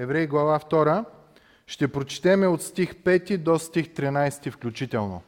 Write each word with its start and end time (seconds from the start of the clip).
Евреи 0.00 0.26
глава 0.26 0.58
2. 0.58 1.04
Ще 1.66 1.92
прочетеме 1.92 2.46
от 2.46 2.62
стих 2.62 2.94
5 2.94 3.38
до 3.38 3.58
стих 3.58 3.86
13 3.86 4.50
включително. 4.50 5.22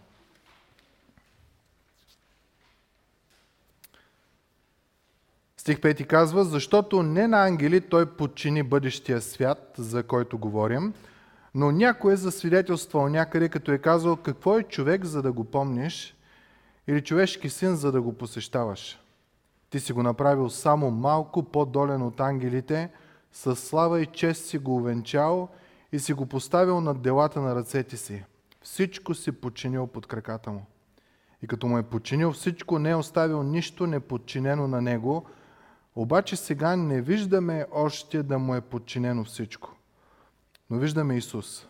Стих 5.57 5.79
5 5.79 6.07
казва, 6.07 6.45
защото 6.45 7.03
не 7.03 7.29
на 7.29 7.47
ангели 7.47 7.81
той 7.81 8.07
подчини 8.17 8.63
бъдещия 8.63 9.21
свят, 9.21 9.75
за 9.79 10.03
който 10.03 10.39
говорим, 10.39 10.95
но 11.55 11.73
някой 11.73 12.13
е 12.13 12.17
засвидетелствал 12.17 13.09
някъде, 13.09 13.49
като 13.49 13.73
е 13.73 13.79
казал, 13.79 14.17
какво 14.17 14.59
е 14.59 14.63
човек, 14.63 15.05
за 15.05 15.23
да 15.23 15.33
го 15.33 15.45
помниш, 15.45 16.17
или 16.87 17.05
човешки 17.05 17.51
син, 17.51 17.77
за 17.77 17.93
да 17.93 18.03
го 18.03 18.13
посещаваш. 18.13 18.99
Ти 19.71 19.81
си 19.81 19.93
го 19.93 20.03
направил 20.03 20.51
само 20.51 20.91
малко 20.91 21.43
по-долен 21.43 22.03
от 22.03 22.21
ангелите, 22.21 22.91
с 23.33 23.57
слава 23.57 24.01
и 24.01 24.07
чест 24.07 24.45
си 24.45 24.59
го 24.59 24.77
увенчал 24.77 25.49
и 25.93 25.99
си 25.99 26.13
го 26.13 26.27
поставил 26.27 26.81
над 26.81 27.03
делата 27.03 27.41
на 27.41 27.55
ръцете 27.55 27.97
си. 27.97 28.25
Всичко 28.63 29.15
си 29.15 29.33
подчинил 29.33 29.87
под 29.87 30.07
краката 30.07 30.51
му. 30.51 30.67
И 31.43 31.47
като 31.47 31.67
му 31.67 31.79
е 31.79 31.83
подчинил 31.83 32.33
всичко, 32.33 32.79
не 32.79 32.91
е 32.91 32.95
оставил 32.95 33.43
нищо 33.43 33.87
неподчинено 33.87 34.69
на 34.69 34.83
него, 34.83 35.27
обаче 35.97 36.37
сега 36.37 36.77
не 36.77 37.03
виждаме 37.03 37.67
още 37.73 38.23
да 38.23 38.39
му 38.39 38.55
е 38.55 38.61
подчинено 38.61 39.25
всичко. 39.25 39.77
Но 40.71 40.79
виждаме 40.79 41.17
Исус, 41.17 41.67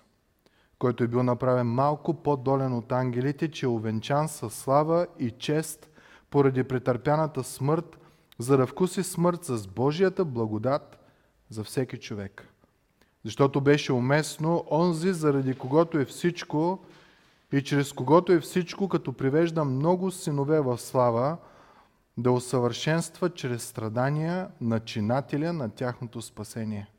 който 0.79 1.05
е 1.05 1.09
бил 1.09 1.23
направен 1.23 1.67
малко 1.67 2.15
по-долен 2.15 2.73
от 2.75 2.93
ангелите, 2.93 3.51
че 3.51 3.67
е 3.67 3.69
увенчан 3.69 4.29
със 4.29 4.55
слава 4.55 5.07
и 5.19 5.31
чест 5.31 5.91
поради 6.31 6.65
претърпяната 6.65 7.45
смърт, 7.45 7.99
за 8.39 8.57
да 8.57 8.67
вкуси 8.67 9.03
смърт 9.03 9.45
с 9.45 9.67
Божията 9.67 10.25
благодат 10.25 11.00
за 11.51 11.65
всеки 11.65 11.97
човек. 11.97 12.49
Защото 13.25 13.61
беше 13.61 13.93
уместно 13.93 14.65
онзи, 14.71 15.13
заради 15.13 15.55
когото 15.55 15.99
е 15.99 16.05
всичко 16.05 16.85
и 17.53 17.63
чрез 17.63 17.93
когото 17.93 18.33
е 18.33 18.41
всичко, 18.41 18.89
като 18.89 19.13
привежда 19.13 19.65
много 19.65 20.11
синове 20.11 20.61
в 20.61 20.79
слава, 20.79 21.37
да 22.17 22.33
усъвършенства 22.33 23.31
чрез 23.31 23.65
страдания 23.65 24.49
начинателя 24.61 25.53
на 25.53 25.71
тяхното 25.71 26.23
спасение. 26.23 26.91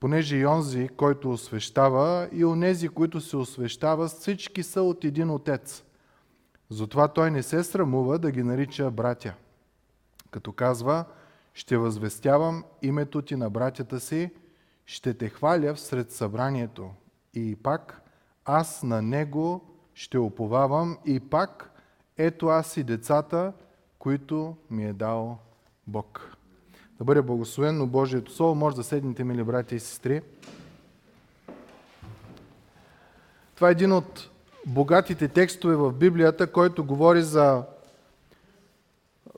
Понеже 0.00 0.36
и 0.36 0.46
онзи, 0.46 0.88
който 0.88 1.30
освещава, 1.30 2.28
и 2.32 2.44
онези, 2.44 2.88
които 2.88 3.20
се 3.20 3.36
освещават, 3.36 4.10
всички 4.10 4.62
са 4.62 4.82
от 4.82 5.04
един 5.04 5.30
отец. 5.30 5.84
Затова 6.70 7.08
той 7.08 7.30
не 7.30 7.42
се 7.42 7.64
срамува 7.64 8.18
да 8.18 8.30
ги 8.30 8.42
нарича 8.42 8.90
братя. 8.90 9.34
Като 10.30 10.52
казва, 10.52 11.04
ще 11.58 11.76
възвестявам 11.76 12.64
името 12.82 13.22
ти 13.22 13.36
на 13.36 13.50
братята 13.50 14.00
си, 14.00 14.30
ще 14.86 15.14
те 15.14 15.28
хваля 15.28 15.74
всред 15.74 16.12
събранието. 16.12 16.90
И 17.34 17.56
пак, 17.56 18.02
аз 18.44 18.82
на 18.82 19.02
него 19.02 19.64
ще 19.94 20.18
оповавам 20.18 20.98
и 21.06 21.20
пак, 21.20 21.70
ето 22.16 22.46
аз 22.46 22.76
и 22.76 22.82
децата, 22.82 23.52
които 23.98 24.56
ми 24.70 24.84
е 24.84 24.92
дал 24.92 25.38
Бог. 25.86 26.36
Да 26.98 27.04
бъде 27.04 27.22
благословено 27.22 27.86
Божието 27.86 28.32
Слово. 28.32 28.54
Може 28.54 28.76
да 28.76 28.84
седнете, 28.84 29.24
мили 29.24 29.44
братя 29.44 29.74
и 29.74 29.80
сестри. 29.80 30.22
Това 33.54 33.68
е 33.68 33.72
един 33.72 33.92
от 33.92 34.30
богатите 34.66 35.28
текстове 35.28 35.76
в 35.76 35.92
Библията, 35.92 36.52
който 36.52 36.84
говори 36.84 37.22
за 37.22 37.64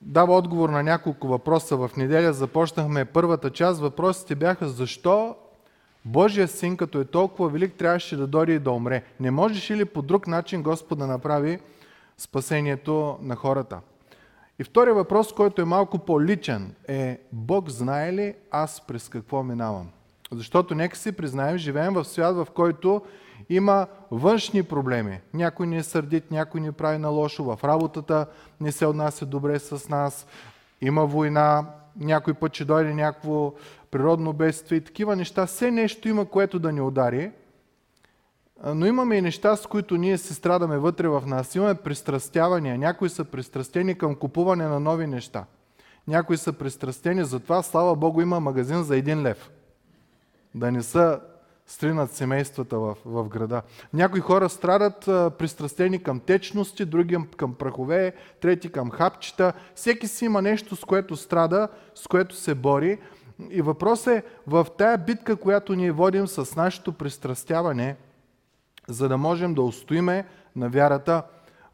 дава 0.01 0.37
отговор 0.37 0.69
на 0.69 0.83
няколко 0.83 1.29
въпроса. 1.29 1.77
В 1.77 1.91
неделя 1.97 2.33
започнахме 2.33 3.05
първата 3.05 3.51
част. 3.51 3.81
Въпросите 3.81 4.35
бяха 4.35 4.69
защо 4.69 5.37
Божия 6.05 6.49
син, 6.49 6.77
като 6.77 7.01
е 7.01 7.05
толкова 7.05 7.49
велик, 7.49 7.75
трябваше 7.75 8.17
да 8.17 8.27
дойде 8.27 8.53
и 8.53 8.59
да 8.59 8.71
умре. 8.71 9.03
Не 9.21 9.31
можеш 9.31 9.71
ли 9.71 9.85
по 9.85 10.03
друг 10.03 10.27
начин 10.27 10.63
Господ 10.63 10.99
да 10.99 11.07
направи 11.07 11.59
спасението 12.19 13.19
на 13.23 13.37
хората? 13.37 13.81
И 14.59 14.65
втория 14.65 14.95
въпрос, 14.95 15.33
който 15.33 15.63
е 15.63 15.65
малко 15.65 15.99
по-личен, 15.99 16.75
е 16.89 17.21
Бог 17.33 17.69
знае 17.69 18.13
ли 18.13 18.35
аз 18.51 18.87
през 18.87 19.09
какво 19.09 19.43
минавам? 19.43 19.89
Защото 20.33 20.75
нека 20.75 20.97
си 20.97 21.13
признаем, 21.13 21.59
живеем 21.59 21.95
в 21.95 22.05
свят, 22.05 22.37
в 22.37 22.47
който 22.55 23.03
има 23.51 23.87
външни 24.11 24.63
проблеми. 24.63 25.21
Някой 25.35 25.67
ни 25.67 25.77
е 25.77 25.83
сърдит, 25.83 26.31
някой 26.31 26.61
ни 26.61 26.73
прави 26.73 26.99
на 26.99 27.09
лошо, 27.09 27.45
в 27.45 27.59
работата 27.65 28.27
не 28.61 28.73
се 28.73 28.87
отнася 28.87 29.27
добре 29.27 29.59
с 29.59 29.89
нас, 29.89 30.27
има 30.81 31.07
война, 31.07 31.67
някой 31.97 32.35
път 32.35 32.55
ще 32.55 32.65
дойде 32.65 32.95
някакво 32.95 33.53
природно 33.91 34.33
бедствие 34.33 34.79
и 34.79 34.85
такива 34.85 35.17
неща. 35.17 35.47
Все 35.47 35.71
нещо 35.71 36.09
има, 36.09 36.27
което 36.27 36.59
да 36.59 36.73
ни 36.73 36.81
удари. 36.81 37.31
Но 38.75 38.87
имаме 38.87 39.17
и 39.17 39.23
неща, 39.23 39.57
с 39.57 39.67
които 39.67 39.97
ние 39.97 40.19
се 40.19 40.35
страдаме 40.35 40.79
вътре 40.79 41.09
в 41.09 41.23
нас. 41.27 41.55
Имаме 41.55 41.75
пристрастявания. 41.75 42.79
Някои 42.79 43.09
са 43.09 43.25
пристрастени 43.25 43.95
към 43.95 44.15
купуване 44.15 44.67
на 44.67 44.81
нови 44.81 45.07
неща. 45.07 45.45
Някои 46.09 46.37
са 46.37 46.53
пристрастени, 46.53 47.25
затова, 47.25 47.63
слава 47.63 47.97
Богу, 47.97 48.21
има 48.21 48.41
магазин 48.41 48.83
за 48.83 48.97
един 48.97 49.23
лев. 49.23 49.51
Да 50.55 50.73
не 50.73 50.83
са 50.83 51.21
стринат 51.71 52.13
семействата 52.13 52.79
в, 52.79 52.97
в 53.05 53.29
града. 53.29 53.63
Някои 53.93 54.21
хора 54.21 54.49
страдат 54.49 55.09
а, 55.09 55.31
пристрастени 55.39 56.03
към 56.03 56.21
течности, 56.21 56.85
други 56.85 57.19
към 57.37 57.55
прахове, 57.55 58.13
трети 58.41 58.73
към 58.73 58.91
хапчета. 58.91 59.53
Всеки 59.75 60.09
си 60.09 60.25
има 60.25 60.43
нещо, 60.43 60.77
с 60.77 60.85
което 60.85 61.17
страда, 61.17 61.69
с 61.95 62.07
което 62.07 62.35
се 62.35 62.55
бори. 62.55 62.99
И 63.51 63.63
въпрос 63.63 64.07
е 64.07 64.23
в 64.47 64.67
тая 64.79 64.99
битка, 64.99 65.37
която 65.37 65.75
ние 65.75 65.93
водим 65.93 66.27
с 66.27 66.57
нашето 66.57 66.93
пристрастяване, 66.93 67.97
за 68.89 69.09
да 69.09 69.19
можем 69.19 69.55
да 69.55 69.63
устоиме 69.63 70.27
на 70.57 70.69
вярата, 70.69 71.23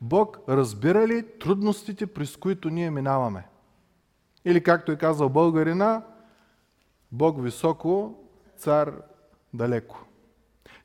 Бог 0.01 0.39
разбира 0.49 1.09
ли 1.09 1.27
трудностите, 1.41 2.07
през 2.07 2.37
които 2.37 2.71
ние 2.71 2.91
минаваме? 2.91 3.47
Или 4.45 4.63
както 4.63 4.93
е 4.93 4.97
казал 4.97 5.29
българина, 5.29 6.03
Бог 7.13 7.43
високо, 7.43 8.15
цар 8.57 8.93
далеко. 9.55 10.05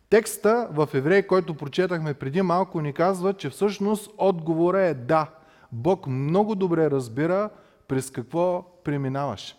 Текста 0.09 0.67
в 0.71 0.89
Еврей, 0.93 1.27
който 1.27 1.53
прочетахме 1.53 2.13
преди 2.13 2.41
малко, 2.41 2.81
ни 2.81 2.93
казва, 2.93 3.33
че 3.33 3.49
всъщност 3.49 4.11
отговора 4.17 4.81
е 4.81 4.93
да. 4.93 5.29
Бог 5.71 6.07
много 6.07 6.55
добре 6.55 6.91
разбира 6.91 7.49
през 7.87 8.11
какво 8.11 8.65
преминаваш. 8.83 9.55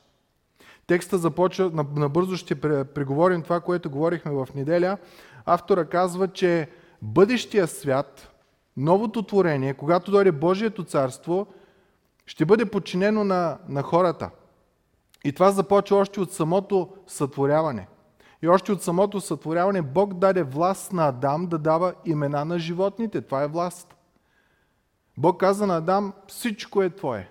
Текста 0.87 1.19
започва, 1.19 1.87
набързо 1.97 2.37
ще 2.37 2.61
преговорим 2.95 3.43
това, 3.43 3.61
което 3.61 3.91
говорихме 3.91 4.33
в 4.33 4.49
неделя. 4.55 4.99
Автора 5.47 5.85
казва, 5.85 6.29
че 6.29 6.69
бъдещия 7.03 7.67
свят, 7.67 8.31
новото 8.77 9.23
творение, 9.23 9.75
когато 9.75 10.11
дойде 10.11 10.33
Божието 10.33 10.85
царство, 10.85 11.47
ще 12.27 12.45
бъде 12.45 12.65
подчинено 12.65 13.25
на, 13.25 13.59
на 13.69 13.83
хората. 13.83 14.31
И 15.25 15.33
това 15.33 15.51
започва 15.51 15.97
още 15.97 16.21
от 16.21 16.33
самото 16.33 16.89
сътворяване. 17.07 17.89
И 18.43 18.49
още 18.49 18.73
от 18.73 18.83
самото 18.83 19.21
сътворяване 19.21 19.83
Бог 19.83 20.15
даде 20.15 20.43
власт 20.43 20.93
на 20.93 21.09
Адам 21.09 21.47
да 21.47 21.59
дава 21.59 21.95
имена 22.05 22.45
на 22.45 22.59
животните. 22.59 23.21
Това 23.21 23.43
е 23.43 23.49
власт. 23.49 23.95
Бог 25.17 25.41
каза 25.41 25.67
на 25.67 25.77
Адам, 25.77 26.13
всичко 26.27 26.83
е 26.83 26.91
твое. 26.91 27.31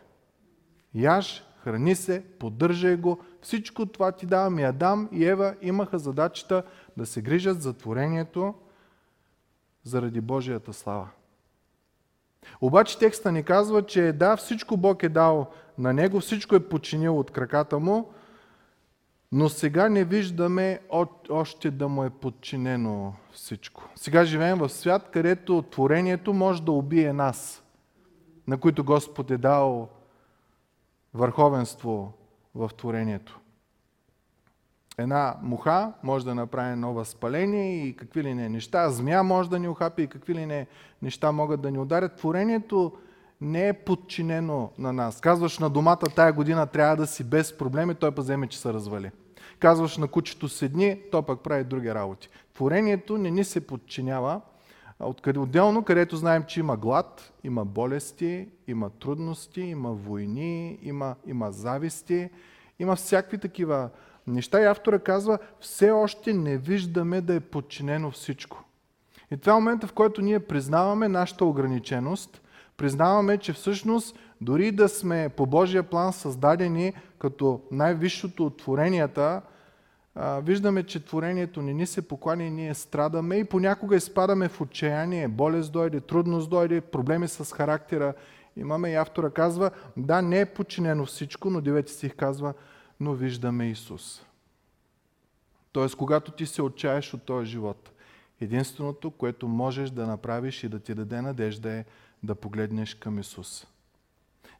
Яж, 0.95 1.43
храни 1.63 1.95
се, 1.95 2.23
поддържай 2.39 2.95
го, 2.95 3.19
всичко 3.41 3.85
това 3.85 4.11
ти 4.11 4.25
давам. 4.25 4.59
И 4.59 4.63
Адам 4.63 5.09
и 5.11 5.25
Ева 5.25 5.55
имаха 5.61 5.99
задачата 5.99 6.63
да 6.97 7.05
се 7.05 7.21
грижат 7.21 7.61
за 7.61 7.73
творението 7.73 8.53
заради 9.83 10.21
Божията 10.21 10.73
слава. 10.73 11.09
Обаче 12.61 12.99
текста 12.99 13.31
ни 13.31 13.43
казва, 13.43 13.85
че 13.85 14.11
да, 14.11 14.37
всичко 14.37 14.77
Бог 14.77 15.03
е 15.03 15.09
дал 15.09 15.51
на 15.77 15.93
него, 15.93 16.19
всичко 16.19 16.55
е 16.55 16.69
починил 16.69 17.19
от 17.19 17.31
краката 17.31 17.79
му, 17.79 18.13
но 19.31 19.49
сега 19.49 19.89
не 19.89 20.03
виждаме 20.03 20.79
още 21.29 21.71
да 21.71 21.87
му 21.87 22.03
е 22.03 22.09
подчинено 22.09 23.13
всичко. 23.31 23.89
Сега 23.95 24.25
живеем 24.25 24.57
в 24.57 24.69
свят, 24.69 25.09
където 25.13 25.61
творението 25.61 26.33
може 26.33 26.63
да 26.63 26.71
убие 26.71 27.13
нас, 27.13 27.63
на 28.47 28.57
които 28.57 28.83
Господ 28.83 29.31
е 29.31 29.37
дал 29.37 29.89
върховенство 31.13 32.13
в 32.55 32.69
творението. 32.77 33.39
Една 34.97 35.35
муха 35.41 35.93
може 36.03 36.25
да 36.25 36.35
направи 36.35 36.75
ново 36.75 36.93
възпаление 36.93 37.85
и 37.85 37.95
какви 37.95 38.23
ли 38.23 38.33
не 38.33 38.49
неща. 38.49 38.89
Змия 38.89 39.23
може 39.23 39.49
да 39.49 39.59
ни 39.59 39.67
охапи 39.67 40.01
и 40.03 40.07
какви 40.07 40.35
ли 40.35 40.45
не 40.45 40.67
неща 41.01 41.31
могат 41.31 41.61
да 41.61 41.71
ни 41.71 41.79
ударят. 41.79 42.15
Творението 42.15 42.91
не 43.41 43.67
е 43.67 43.73
подчинено 43.73 44.71
на 44.77 44.93
нас. 44.93 45.21
Казваш 45.21 45.59
на 45.59 45.69
домата 45.69 46.05
тая 46.15 46.33
година 46.33 46.67
трябва 46.67 46.95
да 46.95 47.07
си 47.07 47.23
без 47.23 47.57
проблеми, 47.57 47.95
той 47.95 48.11
пък 48.11 48.23
вземе, 48.23 48.47
че 48.47 48.59
се 48.59 48.73
развали. 48.73 49.11
Казваш 49.61 49.97
на 49.97 50.07
кучето 50.07 50.49
седни, 50.49 50.99
то 51.11 51.23
пък 51.23 51.39
прави 51.39 51.63
други 51.63 51.93
работи. 51.93 52.29
Творението 52.53 53.17
не 53.17 53.31
ни 53.31 53.43
се 53.43 53.67
подчинява, 53.67 54.41
отделно, 55.37 55.83
където 55.83 56.17
знаем, 56.17 56.43
че 56.47 56.59
има 56.59 56.77
глад, 56.77 57.33
има 57.43 57.65
болести, 57.65 58.47
има 58.67 58.89
трудности, 58.89 59.61
има 59.61 59.91
войни, 59.91 60.79
има, 60.81 61.15
има 61.25 61.51
зависти, 61.51 62.29
има 62.79 62.95
всякакви 62.95 63.37
такива 63.37 63.89
неща 64.27 64.61
и 64.61 64.65
автора 64.65 64.99
казва, 64.99 65.37
все 65.59 65.91
още 65.91 66.33
не 66.33 66.57
виждаме 66.57 67.21
да 67.21 67.33
е 67.33 67.39
подчинено 67.39 68.11
всичко. 68.11 68.63
И 69.31 69.37
това 69.37 69.53
е 69.53 69.55
момента, 69.55 69.87
в 69.87 69.93
който 69.93 70.21
ние 70.21 70.39
признаваме 70.39 71.07
нашата 71.07 71.45
ограниченост, 71.45 72.41
признаваме, 72.77 73.37
че 73.37 73.53
всъщност 73.53 74.19
дори 74.41 74.71
да 74.71 74.89
сме 74.89 75.29
по 75.29 75.45
Божия 75.45 75.83
план 75.83 76.13
създадени 76.13 76.93
като 77.21 77.61
най-висшото 77.71 78.45
от 78.45 78.57
творенията, 78.57 79.41
виждаме, 80.41 80.83
че 80.83 81.05
творението 81.05 81.61
не 81.61 81.73
ни 81.73 81.85
се 81.87 82.07
поклани, 82.07 82.49
ние 82.49 82.73
страдаме 82.73 83.35
и 83.35 83.43
понякога 83.43 83.95
изпадаме 83.95 84.49
в 84.49 84.61
отчаяние, 84.61 85.27
болест 85.27 85.71
дойде, 85.71 85.99
трудност 85.99 86.49
дойде, 86.49 86.81
проблеми 86.81 87.27
с 87.27 87.53
характера. 87.53 88.13
Имаме 88.57 88.91
и 88.91 88.95
автора 88.95 89.29
казва, 89.29 89.71
да, 89.97 90.21
не 90.21 90.39
е 90.39 90.45
подчинено 90.45 91.05
всичко, 91.05 91.49
но 91.49 91.61
9 91.61 91.89
стих 91.89 92.15
казва, 92.15 92.53
но 92.99 93.13
виждаме 93.13 93.69
Исус. 93.69 94.25
Тоест, 95.71 95.95
когато 95.95 96.31
ти 96.31 96.45
се 96.45 96.61
отчаяш 96.61 97.13
от 97.13 97.23
този 97.23 97.51
живот, 97.51 97.91
единственото, 98.41 99.11
което 99.11 99.47
можеш 99.47 99.89
да 99.89 100.07
направиш 100.07 100.63
и 100.63 100.69
да 100.69 100.79
ти 100.79 100.95
даде 100.95 101.21
надежда 101.21 101.71
е 101.71 101.85
да 102.23 102.35
погледнеш 102.35 102.95
към 102.95 103.19
Исус. 103.19 103.67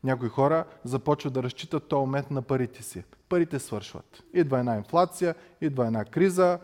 Някои 0.03 0.29
хора 0.29 0.65
започват 0.83 1.33
да 1.33 1.43
разчитат 1.43 1.87
този 1.87 1.99
момент 1.99 2.31
на 2.31 2.41
парите 2.41 2.83
си. 2.83 3.03
Парите 3.29 3.59
свършват. 3.59 4.23
Идва 4.33 4.59
една 4.59 4.75
инфлация, 4.75 5.35
идва 5.61 5.87
една 5.87 6.05
криза, 6.05 6.59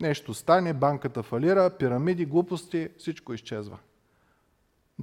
нещо 0.00 0.34
стане, 0.34 0.72
банката 0.72 1.22
фалира, 1.22 1.70
пирамиди, 1.70 2.26
глупости, 2.26 2.88
всичко 2.98 3.34
изчезва. 3.34 3.78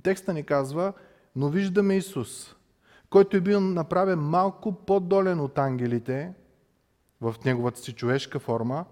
Текста 0.04 0.34
ни 0.34 0.44
казва, 0.44 0.94
но 1.36 1.50
виждаме 1.50 1.98
Исус, 1.98 2.56
който 3.10 3.38
е 3.38 3.42
бил 3.42 3.62
направен 3.62 4.20
малко 4.20 4.72
по-долен 4.72 5.40
от 5.40 5.58
ангелите 5.58 6.34
в 7.22 7.36
неговата 7.46 7.80
си 7.80 7.94
човешка 7.94 8.40
форма, 8.40 8.86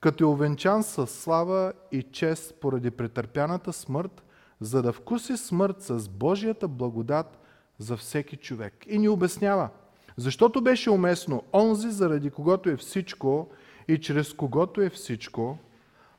като 0.00 0.24
е 0.24 0.26
овенчан 0.26 0.82
с 0.82 1.06
слава 1.06 1.72
и 1.92 2.02
чест 2.02 2.54
поради 2.60 2.90
претърпяната 2.90 3.72
смърт, 3.72 4.22
за 4.60 4.82
да 4.82 4.92
вкуси 4.92 5.36
смърт 5.36 5.76
с 5.82 6.08
Божията 6.08 6.68
благодат 6.68 7.38
за 7.78 7.96
всеки 7.96 8.36
човек. 8.36 8.74
И 8.86 8.98
ни 8.98 9.08
обяснява, 9.08 9.68
защото 10.16 10.60
беше 10.60 10.90
уместно 10.90 11.42
онзи, 11.52 11.90
заради 11.90 12.30
когото 12.30 12.70
е 12.70 12.76
всичко 12.76 13.48
и 13.88 14.00
чрез 14.00 14.32
когото 14.32 14.80
е 14.80 14.90
всичко, 14.90 15.58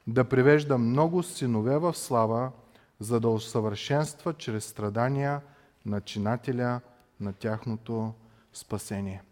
да 0.07 0.23
привежда 0.23 0.77
много 0.77 1.23
синове 1.23 1.77
в 1.77 1.94
слава, 1.94 2.51
за 3.00 3.19
да 3.19 3.29
усъвършенства 3.29 4.33
чрез 4.33 4.65
страдания 4.65 5.41
начинателя 5.85 6.81
на 7.19 7.33
тяхното 7.33 8.13
спасение. 8.53 9.23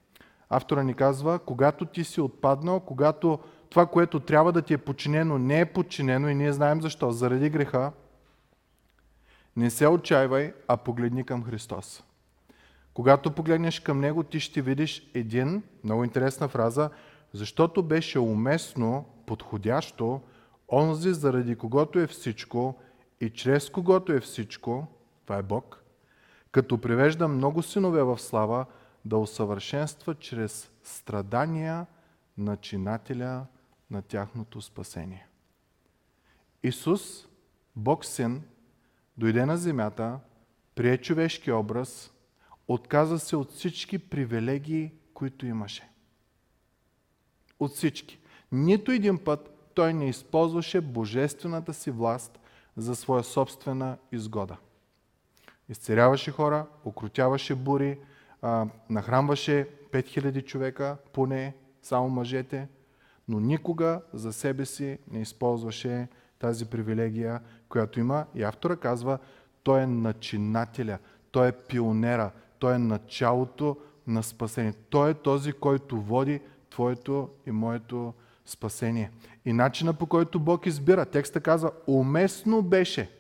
Автора 0.49 0.83
ни 0.83 0.93
казва, 0.93 1.39
когато 1.39 1.85
ти 1.85 2.03
си 2.03 2.21
отпаднал, 2.21 2.79
когато 2.79 3.39
това, 3.69 3.85
което 3.85 4.19
трябва 4.19 4.51
да 4.51 4.61
ти 4.61 4.73
е 4.73 4.77
подчинено, 4.77 5.37
не 5.37 5.59
е 5.59 5.65
подчинено 5.65 6.29
и 6.29 6.35
ние 6.35 6.53
знаем 6.53 6.81
защо, 6.81 7.11
заради 7.11 7.49
греха, 7.49 7.91
не 9.55 9.69
се 9.69 9.87
отчаивай, 9.87 10.53
а 10.67 10.77
погледни 10.77 11.23
към 11.23 11.43
Христос. 11.43 12.03
Когато 12.97 13.31
погледнеш 13.31 13.79
към 13.79 13.99
Него, 13.99 14.23
ти 14.23 14.39
ще 14.39 14.61
видиш 14.61 15.09
един, 15.13 15.63
много 15.83 16.03
интересна 16.03 16.47
фраза, 16.47 16.89
защото 17.33 17.83
беше 17.83 18.19
уместно, 18.19 19.05
подходящо, 19.25 20.21
онзи, 20.71 21.13
заради 21.13 21.55
когото 21.55 21.99
е 21.99 22.07
всичко 22.07 22.79
и 23.21 23.29
чрез 23.29 23.69
когото 23.69 24.11
е 24.13 24.19
всичко, 24.19 24.87
това 25.25 25.37
е 25.37 25.43
Бог, 25.43 25.83
като 26.51 26.77
привежда 26.77 27.27
много 27.27 27.61
синове 27.61 28.03
в 28.03 28.19
слава, 28.19 28.65
да 29.05 29.17
усъвършенства 29.17 30.15
чрез 30.15 30.71
страдания 30.83 31.85
начинателя 32.37 33.45
на 33.91 34.01
тяхното 34.01 34.61
спасение. 34.61 35.27
Исус, 36.63 37.27
Бог 37.75 38.05
Син, 38.05 38.43
дойде 39.17 39.45
на 39.45 39.57
земята, 39.57 40.19
прие 40.75 40.97
човешки 40.97 41.51
образ, 41.51 42.13
отказа 42.67 43.19
се 43.19 43.35
от 43.35 43.51
всички 43.51 43.99
привилегии, 43.99 44.91
които 45.13 45.45
имаше. 45.45 45.89
От 47.59 47.71
всички. 47.71 48.19
Нито 48.51 48.91
един 48.91 49.17
път 49.17 49.69
той 49.73 49.93
не 49.93 50.09
използваше 50.09 50.81
божествената 50.81 51.73
си 51.73 51.91
власт 51.91 52.39
за 52.77 52.95
своя 52.95 53.23
собствена 53.23 53.97
изгода. 54.11 54.57
Изцеряваше 55.69 56.31
хора, 56.31 56.65
окрутяваше 56.85 57.55
бури, 57.55 57.99
нахранваше 58.89 59.69
5000 59.91 60.45
човека, 60.45 60.97
поне 61.13 61.55
само 61.81 62.09
мъжете, 62.09 62.67
но 63.27 63.39
никога 63.39 64.01
за 64.13 64.33
себе 64.33 64.65
си 64.65 64.99
не 65.11 65.21
използваше 65.21 66.07
тази 66.39 66.65
привилегия, 66.65 67.41
която 67.69 67.99
има. 67.99 68.25
И 68.35 68.43
автора 68.43 68.75
казва, 68.75 69.19
той 69.63 69.81
е 69.81 69.87
начинателя, 69.87 70.99
той 71.31 71.47
е 71.47 71.51
пионера, 71.51 72.31
той 72.59 72.75
е 72.75 72.77
началото 72.77 73.77
на 74.07 74.23
спасение. 74.23 74.73
Той 74.89 75.09
е 75.09 75.13
този, 75.13 75.53
който 75.53 76.01
води 76.01 76.41
твоето 76.69 77.29
и 77.45 77.51
моето 77.51 78.13
спасение. 78.45 79.11
И 79.45 79.53
начина 79.53 79.93
по 79.93 80.05
който 80.05 80.39
Бог 80.39 80.65
избира, 80.65 81.05
текста 81.05 81.41
казва, 81.41 81.71
уместно 81.87 82.61
беше 82.61 83.11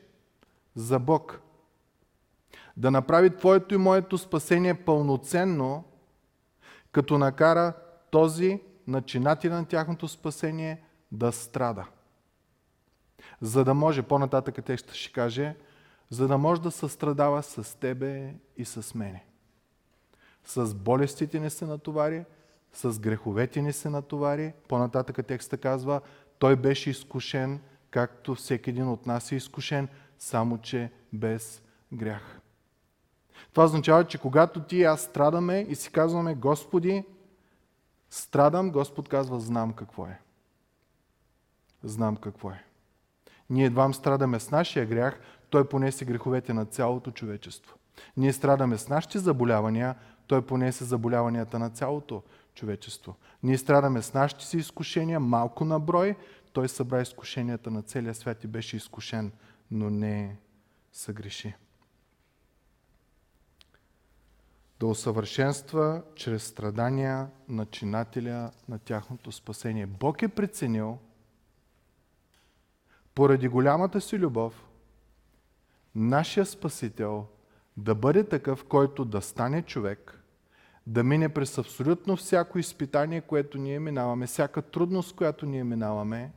за 0.75 0.99
Бог 0.99 1.41
да 2.77 2.91
направи 2.91 3.37
твоето 3.37 3.75
и 3.75 3.77
моето 3.77 4.17
спасение 4.17 4.73
пълноценно, 4.73 5.83
като 6.91 7.17
накара 7.17 7.73
този 8.11 8.61
начинател 8.87 9.51
на 9.51 9.65
тяхното 9.65 10.07
спасение 10.07 10.81
да 11.11 11.31
страда. 11.31 11.85
За 13.41 13.63
да 13.63 13.73
може, 13.73 14.01
по-нататък 14.01 14.65
текста 14.65 14.95
ще 14.95 15.13
каже, 15.13 15.55
за 16.09 16.27
да 16.27 16.37
може 16.37 16.61
да 16.61 16.71
състрадава 16.71 17.43
с 17.43 17.79
тебе 17.79 18.33
и 18.57 18.65
с 18.65 18.95
мене. 18.95 19.25
С 20.45 20.75
болестите 20.75 21.39
ни 21.39 21.49
се 21.49 21.65
натовари, 21.65 22.25
с 22.73 22.99
греховете 22.99 23.61
ни 23.61 23.73
се 23.73 23.89
натовари. 23.89 24.53
По-нататък 24.67 25.27
текста 25.27 25.57
казва, 25.57 26.01
той 26.39 26.55
беше 26.55 26.89
изкушен, 26.89 27.59
както 27.89 28.35
всеки 28.35 28.69
един 28.69 28.87
от 28.87 29.05
нас 29.05 29.31
е 29.31 29.35
изкушен, 29.35 29.87
само 30.19 30.57
че 30.57 30.91
без 31.13 31.61
грях. 31.93 32.39
Това 33.51 33.65
означава, 33.65 34.07
че 34.07 34.17
когато 34.17 34.63
ти 34.63 34.77
и 34.77 34.83
аз 34.83 35.01
страдаме 35.01 35.65
и 35.69 35.75
си 35.75 35.91
казваме, 35.91 36.35
Господи, 36.35 37.03
страдам, 38.09 38.71
Господ 38.71 39.09
казва, 39.09 39.39
знам 39.39 39.73
какво 39.73 40.05
е. 40.05 40.19
Знам 41.83 42.15
какво 42.15 42.51
е. 42.51 42.63
Ние 43.49 43.65
едвам 43.65 43.93
страдаме 43.93 44.39
с 44.39 44.51
нашия 44.51 44.85
грях, 44.85 45.19
той 45.49 45.69
понесе 45.69 46.05
греховете 46.05 46.53
на 46.53 46.65
цялото 46.65 47.11
човечество. 47.11 47.75
Ние 48.17 48.33
страдаме 48.33 48.77
с 48.77 48.89
нашите 48.89 49.19
заболявания, 49.19 49.95
той 50.27 50.45
понесе 50.45 50.83
заболяванията 50.83 51.59
на 51.59 51.69
цялото 51.69 52.23
човечество. 52.55 53.15
Ние 53.43 53.57
страдаме 53.57 54.01
с 54.01 54.13
нашите 54.13 54.45
си 54.45 54.57
изкушения, 54.57 55.19
малко 55.19 55.65
на 55.65 55.79
брой, 55.79 56.15
той 56.53 56.69
събра 56.69 57.01
изкушенията 57.01 57.71
на 57.71 57.81
целия 57.81 58.15
свят 58.15 58.43
и 58.43 58.47
беше 58.47 58.77
изкушен, 58.77 59.31
но 59.71 59.89
не 59.89 60.37
съгреши. 60.91 61.55
Да 64.79 64.87
усъвършенства 64.87 66.03
чрез 66.15 66.43
страдания 66.43 67.27
начинателя 67.49 68.51
на 68.69 68.79
тяхното 68.79 69.31
спасение. 69.31 69.85
Бог 69.85 70.21
е 70.21 70.27
преценил, 70.27 70.97
поради 73.15 73.47
голямата 73.47 74.01
си 74.01 74.17
любов, 74.19 74.66
нашия 75.97 76.45
Спасител 76.45 77.25
да 77.77 77.95
бъде 77.95 78.23
такъв, 78.23 78.63
който 78.63 79.05
да 79.05 79.21
стане 79.21 79.61
човек, 79.61 80.23
да 80.87 81.03
мине 81.03 81.29
през 81.29 81.57
абсолютно 81.57 82.15
всяко 82.15 82.59
изпитание, 82.59 83.21
което 83.21 83.57
ние 83.57 83.79
минаваме, 83.79 84.27
всяка 84.27 84.61
трудност, 84.61 85.15
която 85.15 85.45
ние 85.45 85.63
минаваме, 85.63 86.31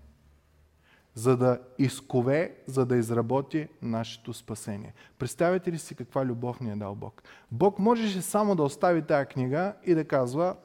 за 1.14 1.36
да 1.36 1.60
изкове, 1.78 2.56
за 2.66 2.86
да 2.86 2.96
изработи 2.96 3.68
нашето 3.82 4.32
спасение. 4.32 4.94
Представете 5.18 5.72
ли 5.72 5.78
си 5.78 5.94
каква 5.94 6.24
любов 6.24 6.60
ни 6.60 6.70
е 6.70 6.76
дал 6.76 6.94
Бог? 6.94 7.22
Бог 7.50 7.78
можеше 7.78 8.22
само 8.22 8.56
да 8.56 8.62
остави 8.62 9.02
тая 9.02 9.26
книга 9.26 9.74
и 9.86 9.94
да 9.94 10.04
казва, 10.04 10.56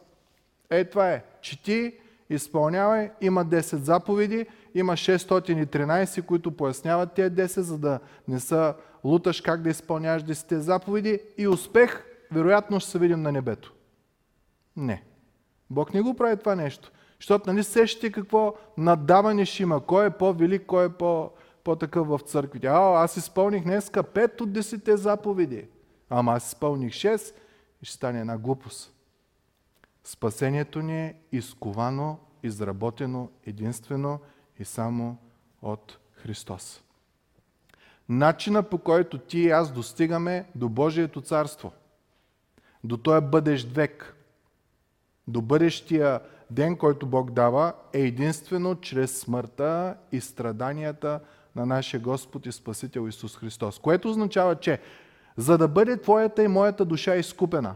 е 0.69 0.85
това 0.85 1.11
е, 1.11 1.23
чети, 1.41 1.99
изпълнявай, 2.29 3.11
има 3.21 3.45
10 3.45 3.75
заповеди, 3.75 4.45
има 4.75 4.93
613, 4.93 6.25
които 6.25 6.51
поясняват 6.51 7.13
тези 7.13 7.35
10, 7.35 7.59
за 7.59 7.77
да 7.77 7.99
не 8.27 8.39
са 8.39 8.73
луташ 9.03 9.41
как 9.41 9.61
да 9.61 9.69
изпълняваш 9.69 10.23
10 10.23 10.55
заповеди 10.55 11.19
и 11.37 11.47
успех, 11.47 12.03
вероятно 12.31 12.79
ще 12.79 12.89
се 12.89 12.99
видим 12.99 13.21
на 13.21 13.31
небето. 13.31 13.73
Не. 14.77 15.03
Бог 15.69 15.93
не 15.93 16.01
го 16.01 16.13
прави 16.13 16.37
това 16.37 16.55
нещо. 16.55 16.91
Защото 17.19 17.49
нали 17.53 17.63
сещате 17.63 18.11
какво 18.11 18.55
надаване 18.77 19.45
ще 19.45 19.63
има, 19.63 19.85
кой 19.85 20.05
е 20.05 20.09
по-велик, 20.09 20.65
кой 20.65 20.85
е 20.85 20.89
по- 20.89 21.29
по-такъв 21.63 22.07
в 22.07 22.19
църквите. 22.25 22.67
А, 22.67 23.03
аз 23.03 23.17
изпълних 23.17 23.63
днеска 23.63 24.03
5 24.03 24.41
от 24.41 24.49
10 24.49 24.95
заповеди. 24.95 25.67
Ама 26.09 26.33
аз 26.33 26.47
изпълних 26.47 26.93
6 26.93 27.33
и 27.81 27.85
ще 27.85 27.95
стане 27.95 28.19
една 28.19 28.37
глупост. 28.37 28.94
Спасението 30.05 30.81
ни 30.81 31.05
е 31.05 31.15
изковано 31.31 32.19
изработено 32.43 33.29
единствено 33.45 34.19
и 34.59 34.65
само 34.65 35.17
от 35.61 35.97
Христос. 36.13 36.83
Начина 38.09 38.63
по 38.63 38.77
който 38.77 39.17
ти 39.17 39.39
и 39.39 39.49
аз 39.49 39.71
достигаме 39.71 40.45
до 40.55 40.69
Божието 40.69 41.21
царство, 41.21 41.71
до 42.83 42.97
този 42.97 43.25
бъдещ 43.25 43.71
век, 43.75 44.15
до 45.27 45.41
бъдещия 45.41 46.19
ден, 46.51 46.77
който 46.77 47.05
Бог 47.05 47.31
дава, 47.31 47.73
е 47.93 47.99
единствено 47.99 48.75
чрез 48.75 49.19
смъртта 49.19 49.97
и 50.11 50.21
страданията 50.21 51.19
на 51.55 51.65
нашия 51.65 51.99
Господ 51.99 52.45
и 52.45 52.51
Спасител 52.51 53.07
Исус 53.07 53.37
Христос. 53.37 53.79
Което 53.79 54.09
означава, 54.09 54.55
че 54.55 54.79
за 55.37 55.57
да 55.57 55.67
бъде 55.67 56.01
твоята 56.01 56.43
и 56.43 56.47
моята 56.47 56.85
душа 56.85 57.15
изкупена, 57.15 57.75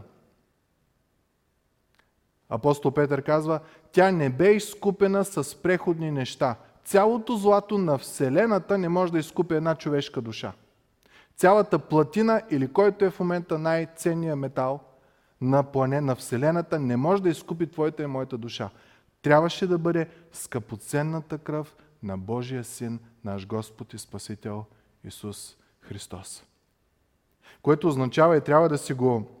апостол 2.50 2.90
Петър 2.90 3.22
казва, 3.22 3.60
тя 3.92 4.10
не 4.10 4.30
бе 4.30 4.50
изкупена 4.50 5.24
с 5.24 5.62
преходни 5.62 6.10
неща. 6.10 6.56
Цялото 6.84 7.36
злато 7.36 7.78
на 7.78 7.98
Вселената 7.98 8.78
не 8.78 8.88
може 8.88 9.12
да 9.12 9.18
изкупи 9.18 9.54
една 9.54 9.74
човешка 9.74 10.20
душа. 10.20 10.52
Цялата 11.36 11.78
платина 11.78 12.42
или 12.50 12.72
който 12.72 13.04
е 13.04 13.10
в 13.10 13.20
момента 13.20 13.58
най-ценният 13.58 14.38
метал 14.38 14.80
на 15.40 15.62
плане 15.62 16.00
на 16.00 16.14
Вселената 16.16 16.78
не 16.78 16.96
може 16.96 17.22
да 17.22 17.28
изкупи 17.28 17.70
твоята 17.70 18.02
и 18.02 18.06
моята 18.06 18.38
душа. 18.38 18.70
Трябваше 19.22 19.66
да 19.66 19.78
бъде 19.78 20.08
скъпоценната 20.32 21.38
кръв 21.38 21.76
на 22.02 22.18
Божия 22.18 22.64
Син, 22.64 22.98
наш 23.24 23.46
Господ 23.46 23.94
и 23.94 23.98
Спасител 23.98 24.64
Исус 25.04 25.56
Христос. 25.80 26.44
Което 27.62 27.88
означава 27.88 28.36
и 28.36 28.40
трябва 28.40 28.68
да 28.68 28.78
си 28.78 28.92
го 28.92 29.39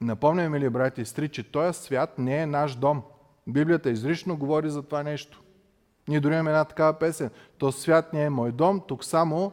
напомняме 0.00 0.60
ли, 0.60 0.70
брати 0.70 1.00
и 1.00 1.04
сестри, 1.04 1.28
че 1.28 1.50
този 1.50 1.78
свят 1.78 2.18
не 2.18 2.42
е 2.42 2.46
наш 2.46 2.74
дом. 2.76 3.02
Библията 3.46 3.90
изрично 3.90 4.36
говори 4.36 4.70
за 4.70 4.82
това 4.82 5.02
нещо. 5.02 5.42
Ние 6.08 6.20
дори 6.20 6.34
имаме 6.34 6.50
една 6.50 6.64
такава 6.64 6.92
песен. 6.92 7.30
То 7.58 7.72
свят 7.72 8.12
не 8.12 8.24
е 8.24 8.30
мой 8.30 8.52
дом, 8.52 8.80
тук 8.88 9.04
само 9.04 9.52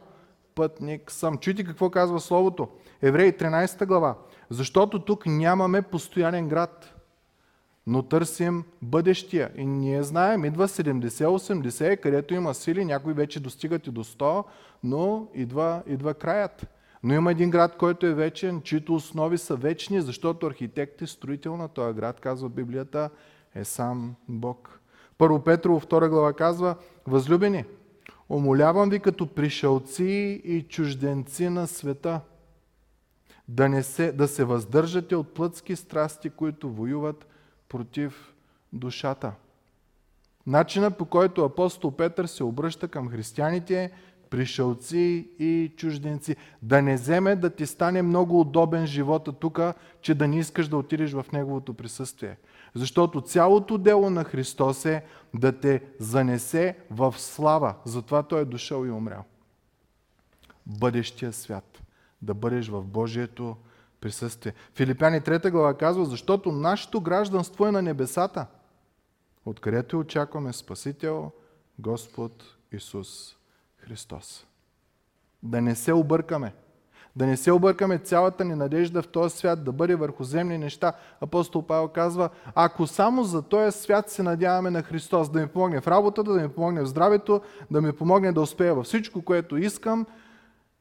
пътник 0.54 1.10
съм. 1.10 1.38
Чуйте 1.38 1.64
какво 1.64 1.90
казва 1.90 2.20
Словото. 2.20 2.68
Евреи 3.02 3.32
13 3.32 3.86
глава. 3.86 4.14
Защото 4.50 5.04
тук 5.04 5.26
нямаме 5.26 5.82
постоянен 5.82 6.48
град, 6.48 6.94
но 7.86 8.02
търсим 8.02 8.64
бъдещия. 8.82 9.50
И 9.56 9.66
ние 9.66 10.02
знаем, 10.02 10.44
идва 10.44 10.68
70-80, 10.68 12.00
където 12.00 12.34
има 12.34 12.54
сили, 12.54 12.84
някои 12.84 13.12
вече 13.12 13.40
достигат 13.40 13.86
и 13.86 13.90
до 13.90 14.04
100, 14.04 14.44
но 14.84 15.28
идва, 15.34 15.82
идва 15.86 16.14
краят. 16.14 16.66
Но 17.02 17.14
има 17.14 17.30
един 17.30 17.50
град, 17.50 17.76
който 17.76 18.06
е 18.06 18.14
вечен, 18.14 18.62
чието 18.62 18.94
основи 18.94 19.38
са 19.38 19.56
вечни, 19.56 20.00
защото 20.00 20.46
архитект 20.46 21.00
и 21.00 21.06
строител 21.06 21.56
на 21.56 21.68
този 21.68 21.94
град, 21.94 22.20
казва 22.20 22.48
Библията, 22.48 23.10
е 23.54 23.64
сам 23.64 24.14
Бог. 24.28 24.80
Първо 25.18 25.44
Петрово, 25.44 25.80
втора 25.80 26.08
глава 26.08 26.32
казва, 26.32 26.76
възлюбени, 27.06 27.64
умолявам 28.28 28.90
ви 28.90 29.00
като 29.00 29.26
пришълци 29.26 30.40
и 30.44 30.62
чужденци 30.68 31.48
на 31.48 31.66
света, 31.66 32.20
да, 33.48 33.68
не 33.68 33.82
се, 33.82 34.12
да 34.12 34.28
се 34.28 34.44
въздържате 34.44 35.16
от 35.16 35.34
плътски 35.34 35.76
страсти, 35.76 36.30
които 36.30 36.70
воюват 36.70 37.26
против 37.68 38.34
душата. 38.72 39.32
Начина 40.46 40.90
по 40.90 41.04
който 41.04 41.44
апостол 41.44 41.90
Петър 41.90 42.26
се 42.26 42.44
обръща 42.44 42.88
към 42.88 43.08
християните 43.08 43.84
е 43.84 43.90
пришълци 44.32 45.28
и 45.38 45.72
чужденци. 45.76 46.36
Да 46.62 46.82
не 46.82 46.94
вземе 46.94 47.36
да 47.36 47.50
ти 47.50 47.66
стане 47.66 48.02
много 48.02 48.40
удобен 48.40 48.86
живота 48.86 49.32
тук, 49.32 49.60
че 50.00 50.14
да 50.14 50.28
не 50.28 50.38
искаш 50.38 50.68
да 50.68 50.76
отидеш 50.76 51.12
в 51.12 51.26
Неговото 51.32 51.74
присъствие. 51.74 52.36
Защото 52.74 53.20
цялото 53.20 53.78
дело 53.78 54.10
на 54.10 54.24
Христос 54.24 54.84
е 54.84 55.04
да 55.34 55.60
те 55.60 55.82
занесе 55.98 56.76
в 56.90 57.14
слава. 57.18 57.74
Затова 57.84 58.22
Той 58.22 58.40
е 58.40 58.44
дошъл 58.44 58.86
и 58.86 58.90
умрял. 58.90 59.24
Бъдещия 60.66 61.32
свят. 61.32 61.82
Да 62.22 62.34
бъдеш 62.34 62.68
в 62.68 62.82
Божието 62.82 63.56
присъствие. 64.00 64.52
Филипяни 64.74 65.20
3 65.20 65.50
глава 65.50 65.74
казва, 65.74 66.04
защото 66.04 66.52
нашето 66.52 67.00
гражданство 67.00 67.66
е 67.66 67.72
на 67.72 67.82
небесата, 67.82 68.46
откъдето 69.46 69.98
очакваме 69.98 70.52
Спасител, 70.52 71.30
Господ 71.78 72.44
Исус 72.72 73.41
Христос. 73.84 74.46
Да 75.42 75.60
не 75.60 75.74
се 75.74 75.92
объркаме. 75.92 76.54
Да 77.16 77.26
не 77.26 77.36
се 77.36 77.52
объркаме 77.52 77.98
цялата 77.98 78.44
ни 78.44 78.54
надежда 78.54 79.02
в 79.02 79.08
този 79.08 79.36
свят 79.36 79.64
да 79.64 79.72
бъде 79.72 79.94
върху 79.94 80.24
земни 80.24 80.58
неща. 80.58 80.92
Апостол 81.20 81.66
Павел 81.66 81.88
казва, 81.88 82.28
ако 82.54 82.86
само 82.86 83.24
за 83.24 83.42
този 83.42 83.78
свят 83.78 84.10
се 84.10 84.22
надяваме 84.22 84.70
на 84.70 84.82
Христос, 84.82 85.30
да 85.30 85.40
ми 85.40 85.48
помогне 85.48 85.80
в 85.80 85.88
работата, 85.88 86.32
да 86.32 86.40
ми 86.40 86.48
помогне 86.48 86.82
в 86.82 86.86
здравето, 86.86 87.40
да 87.70 87.82
ми 87.82 87.92
помогне 87.92 88.32
да 88.32 88.40
успея 88.40 88.74
във 88.74 88.86
всичко, 88.86 89.22
което 89.22 89.56
искам, 89.56 90.06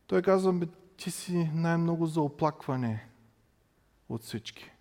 той 0.07 0.21
казва, 0.21 0.53
ти 0.97 1.11
си 1.11 1.49
най-много 1.53 2.05
за 2.05 2.21
оплакване 2.21 3.07
от 4.09 4.21
всички. 4.21 4.71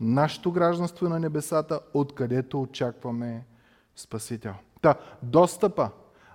Нашето 0.00 0.52
гражданство 0.52 1.06
е 1.06 1.08
на 1.08 1.20
небесата, 1.20 1.80
откъдето 1.94 2.60
очакваме 2.60 3.44
Спасител. 3.96 4.54
Та, 4.82 4.94
достъпа 5.22 5.90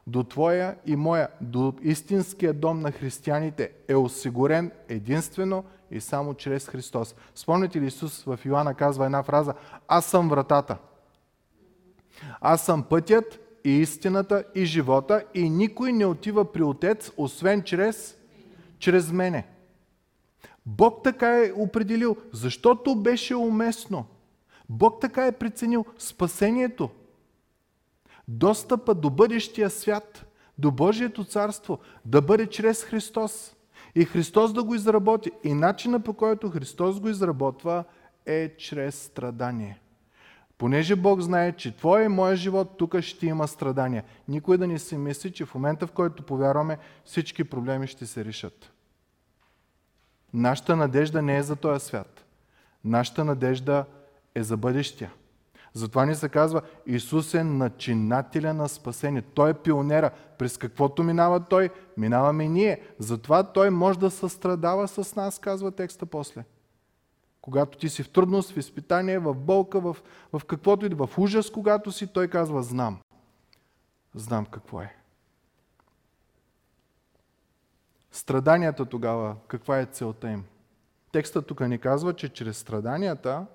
до 0.09 0.23
Твоя 0.23 0.75
и 0.85 0.95
моя, 0.95 1.27
до 1.41 1.73
истинския 1.81 2.53
дом 2.53 2.79
на 2.79 2.91
християните 2.91 3.71
е 3.87 3.95
осигурен 3.95 4.71
единствено 4.87 5.63
и 5.91 6.01
само 6.01 6.33
чрез 6.33 6.67
Христос. 6.67 7.15
Спомните 7.35 7.81
ли 7.81 7.85
Исус 7.85 8.23
в 8.23 8.39
Йоанна 8.45 8.73
казва 8.73 9.05
една 9.05 9.23
фраза 9.23 9.53
Аз 9.87 10.05
съм 10.05 10.29
вратата. 10.29 10.77
Аз 12.41 12.65
съм 12.65 12.83
пътят 12.83 13.39
и 13.63 13.69
истината 13.69 14.43
и 14.55 14.65
живота 14.65 15.23
и 15.33 15.49
никой 15.49 15.93
не 15.93 16.05
отива 16.05 16.51
при 16.51 16.63
Отец, 16.63 17.11
освен 17.17 17.61
чрез, 17.61 18.17
чрез 18.79 19.11
мене. 19.11 19.47
Бог 20.65 21.03
така 21.03 21.37
е 21.37 21.51
определил, 21.55 22.17
защото 22.33 22.95
беше 22.95 23.35
уместно. 23.35 24.05
Бог 24.69 25.01
така 25.01 25.25
е 25.25 25.31
преценил 25.31 25.85
спасението 25.97 26.89
достъпа 28.29 28.95
до 28.95 29.09
бъдещия 29.09 29.69
свят, 29.69 30.25
до 30.57 30.71
Божието 30.71 31.23
царство, 31.23 31.79
да 32.05 32.21
бъде 32.21 32.47
чрез 32.47 32.83
Христос. 32.83 33.55
И 33.95 34.05
Христос 34.05 34.53
да 34.53 34.63
го 34.63 34.75
изработи. 34.75 35.31
И 35.43 35.53
начина 35.53 35.99
по 35.99 36.13
който 36.13 36.49
Христос 36.49 36.99
го 36.99 37.09
изработва 37.09 37.83
е 38.25 38.55
чрез 38.57 38.95
страдание. 39.01 39.79
Понеже 40.57 40.95
Бог 40.95 41.21
знае, 41.21 41.51
че 41.51 41.77
Твоя 41.77 42.05
и 42.05 42.07
моя 42.07 42.35
живот 42.35 42.77
тук 42.77 42.99
ще 42.99 43.25
има 43.25 43.47
страдания. 43.47 44.03
Никой 44.27 44.57
да 44.57 44.67
не 44.67 44.79
си 44.79 44.97
мисли, 44.97 45.31
че 45.31 45.45
в 45.45 45.55
момента, 45.55 45.87
в 45.87 45.91
който 45.91 46.23
повярваме, 46.23 46.77
всички 47.05 47.43
проблеми 47.43 47.87
ще 47.87 48.05
се 48.05 48.25
решат. 48.25 48.71
Нашата 50.33 50.75
надежда 50.75 51.21
не 51.21 51.37
е 51.37 51.43
за 51.43 51.55
този 51.55 51.85
свят. 51.85 52.25
Нашата 52.83 53.25
надежда 53.25 53.85
е 54.35 54.43
за 54.43 54.57
бъдещия. 54.57 55.11
Затова 55.73 56.05
ни 56.05 56.15
се 56.15 56.29
казва, 56.29 56.61
Исус 56.85 57.33
е 57.33 57.43
начинателя 57.43 58.53
на 58.53 58.69
спасение. 58.69 59.21
Той 59.21 59.49
е 59.49 59.53
пионера. 59.53 60.11
През 60.37 60.57
каквото 60.57 61.03
минава 61.03 61.39
Той, 61.39 61.69
минаваме 61.97 62.43
и 62.43 62.49
ние. 62.49 62.81
Затова 62.99 63.43
Той 63.43 63.69
може 63.69 63.99
да 63.99 64.11
състрадава 64.11 64.87
с 64.87 65.15
нас, 65.15 65.39
казва 65.39 65.71
текста 65.71 66.05
после. 66.05 66.43
Когато 67.41 67.77
ти 67.77 67.89
си 67.89 68.03
в 68.03 68.09
трудност, 68.09 68.51
в 68.51 68.57
изпитание, 68.57 69.19
в 69.19 69.33
болка, 69.33 69.79
в, 69.79 69.97
в 70.33 70.41
каквото 70.45 70.85
и 70.85 70.89
в 70.89 71.09
ужас, 71.17 71.49
когато 71.49 71.91
си, 71.91 72.07
Той 72.07 72.27
казва, 72.27 72.63
знам. 72.63 72.99
Знам 74.15 74.45
какво 74.45 74.81
е. 74.81 74.95
Страданията 78.11 78.85
тогава, 78.85 79.35
каква 79.47 79.79
е 79.79 79.85
целта 79.85 80.29
им? 80.29 80.43
Текстът 81.11 81.47
тук 81.47 81.59
ни 81.59 81.79
казва, 81.79 82.13
че 82.13 82.29
чрез 82.29 82.57
страданията 82.57 83.45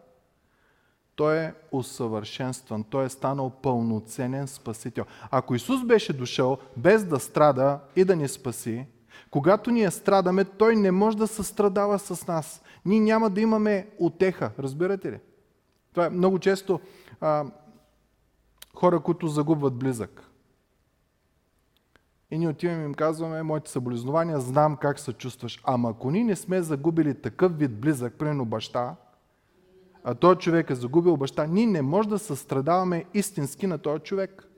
той 1.16 1.38
е 1.38 1.54
усъвършенстван, 1.72 2.84
той 2.84 3.04
е 3.04 3.08
станал 3.08 3.50
пълноценен 3.50 4.48
спасител. 4.48 5.04
Ако 5.30 5.54
Исус 5.54 5.84
беше 5.84 6.12
дошъл 6.12 6.58
без 6.76 7.04
да 7.04 7.20
страда 7.20 7.80
и 7.96 8.04
да 8.04 8.16
ни 8.16 8.28
спаси, 8.28 8.86
когато 9.30 9.70
ние 9.70 9.90
страдаме, 9.90 10.44
Той 10.44 10.76
не 10.76 10.90
може 10.90 11.16
да 11.16 11.26
състрадава 11.26 11.98
с 11.98 12.26
нас. 12.26 12.62
Ние 12.84 13.00
няма 13.00 13.30
да 13.30 13.40
имаме 13.40 13.88
отеха, 13.98 14.50
разбирате 14.58 15.12
ли? 15.12 15.20
Това 15.92 16.06
е 16.06 16.10
много 16.10 16.38
често 16.38 16.80
а, 17.20 17.44
хора, 18.74 19.00
които 19.00 19.28
загубват 19.28 19.74
близък. 19.74 20.30
И 22.30 22.38
ние 22.38 22.48
отиваме 22.48 22.82
и 22.82 22.84
им 22.84 22.94
казваме, 22.94 23.42
моите 23.42 23.70
съболезнования, 23.70 24.40
знам 24.40 24.76
как 24.76 24.98
се 24.98 25.12
чувстваш. 25.12 25.60
Ама 25.64 25.90
ако 25.90 26.10
ние 26.10 26.24
не 26.24 26.36
сме 26.36 26.62
загубили 26.62 27.14
такъв 27.14 27.58
вид 27.58 27.80
близък, 27.80 28.14
примерно 28.14 28.44
баща, 28.44 28.96
а 30.04 30.14
този 30.14 30.38
човек 30.38 30.70
е 30.70 30.74
загубил 30.74 31.16
баща, 31.16 31.46
ние 31.46 31.66
не 31.66 31.82
може 31.82 32.08
да 32.08 32.18
състрадаваме 32.18 33.04
истински 33.14 33.66
на 33.66 33.78
този 33.78 34.02
човек. 34.02 34.48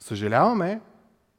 Съжаляваме, 0.00 0.80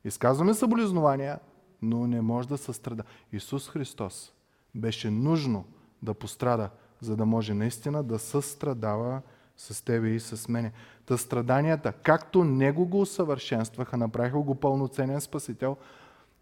изказваме 0.06 0.54
съболезнования, 0.54 1.40
но 1.82 2.08
не 2.08 2.22
може 2.22 2.48
да 2.48 2.58
състрада. 2.58 3.04
Исус 3.32 3.70
Христос 3.70 4.34
беше 4.75 5.12
нужно 5.12 5.66
да 6.01 6.13
пострада, 6.13 6.70
за 7.01 7.16
да 7.16 7.25
може 7.25 7.54
наистина 7.54 8.04
да 8.04 8.20
състрадава 8.20 9.22
с 9.58 9.86
тебе 9.86 10.10
и 10.10 10.20
с 10.20 10.48
мене. 10.48 10.72
Та 11.06 11.18
страданията, 11.18 11.92
както 11.92 12.44
Него 12.44 12.86
го 12.86 13.01
усъвършенстваха, 13.01 13.98
направиха 13.98 14.40
го 14.40 14.56
пълноценен 14.56 15.22
Спасител, 15.22 15.78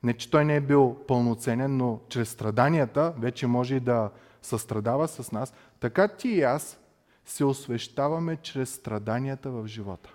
не, 0.03 0.13
че 0.13 0.31
Той 0.31 0.45
не 0.45 0.55
е 0.55 0.61
бил 0.61 0.97
пълноценен, 1.07 1.77
но 1.77 1.99
чрез 2.09 2.29
страданията 2.29 3.13
вече 3.17 3.47
може 3.47 3.75
и 3.75 3.79
да 3.79 4.09
състрадава 4.41 5.07
с 5.07 5.31
нас, 5.31 5.53
така 5.79 6.07
ти 6.07 6.29
и 6.29 6.41
аз 6.41 6.79
се 7.25 7.45
освещаваме 7.45 8.35
чрез 8.35 8.73
страданията 8.73 9.51
в 9.51 9.67
живота. 9.67 10.13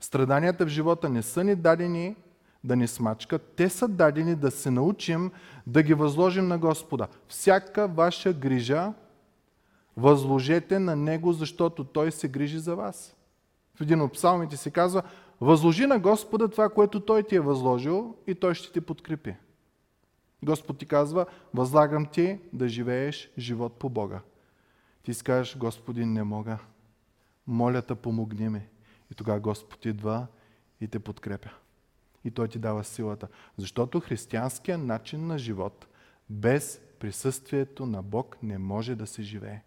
Страданията 0.00 0.66
в 0.66 0.68
живота 0.68 1.08
не 1.08 1.22
са 1.22 1.44
ни 1.44 1.54
дадени 1.54 2.16
да 2.64 2.76
ни 2.76 2.88
смачкат, 2.88 3.52
те 3.56 3.68
са 3.68 3.88
дадени 3.88 4.34
да 4.34 4.50
се 4.50 4.70
научим 4.70 5.30
да 5.66 5.82
ги 5.82 5.94
възложим 5.94 6.48
на 6.48 6.58
Господа. 6.58 7.06
Всяка 7.28 7.88
ваша 7.88 8.32
грижа 8.32 8.92
възложете 9.96 10.78
на 10.78 10.96
Него, 10.96 11.32
защото 11.32 11.84
Той 11.84 12.12
се 12.12 12.28
грижи 12.28 12.58
за 12.58 12.76
вас. 12.76 13.16
В 13.74 13.80
един 13.80 14.00
от 14.00 14.12
псалмите 14.12 14.56
се 14.56 14.70
казва, 14.70 15.02
възложи 15.40 15.86
на 15.86 15.98
Господа 15.98 16.48
това, 16.48 16.68
което 16.68 17.00
Той 17.00 17.22
ти 17.22 17.36
е 17.36 17.40
възложил 17.40 18.14
и 18.26 18.34
Той 18.34 18.54
ще 18.54 18.72
ти 18.72 18.80
подкрепи. 18.80 19.34
Господ 20.42 20.78
ти 20.78 20.86
казва, 20.86 21.26
възлагам 21.54 22.06
ти 22.06 22.38
да 22.52 22.68
живееш 22.68 23.30
живот 23.38 23.78
по 23.78 23.88
Бога. 23.88 24.20
Ти 25.02 25.14
скажеш, 25.14 25.56
Господин, 25.56 26.12
не 26.12 26.22
мога. 26.22 26.58
Моля 27.46 27.82
те, 27.82 27.94
помогни 27.94 28.48
ми. 28.48 28.62
И 29.10 29.14
тогава 29.14 29.40
Господ 29.40 29.84
идва 29.84 30.26
и 30.80 30.88
те 30.88 30.98
подкрепя. 30.98 31.50
И 32.24 32.30
Той 32.30 32.48
ти 32.48 32.58
дава 32.58 32.84
силата. 32.84 33.28
Защото 33.56 34.00
християнският 34.00 34.80
начин 34.80 35.26
на 35.26 35.38
живот 35.38 35.86
без 36.30 36.80
присъствието 37.00 37.86
на 37.86 38.02
Бог 38.02 38.36
не 38.42 38.58
може 38.58 38.94
да 38.94 39.06
се 39.06 39.22
живее. 39.22 39.60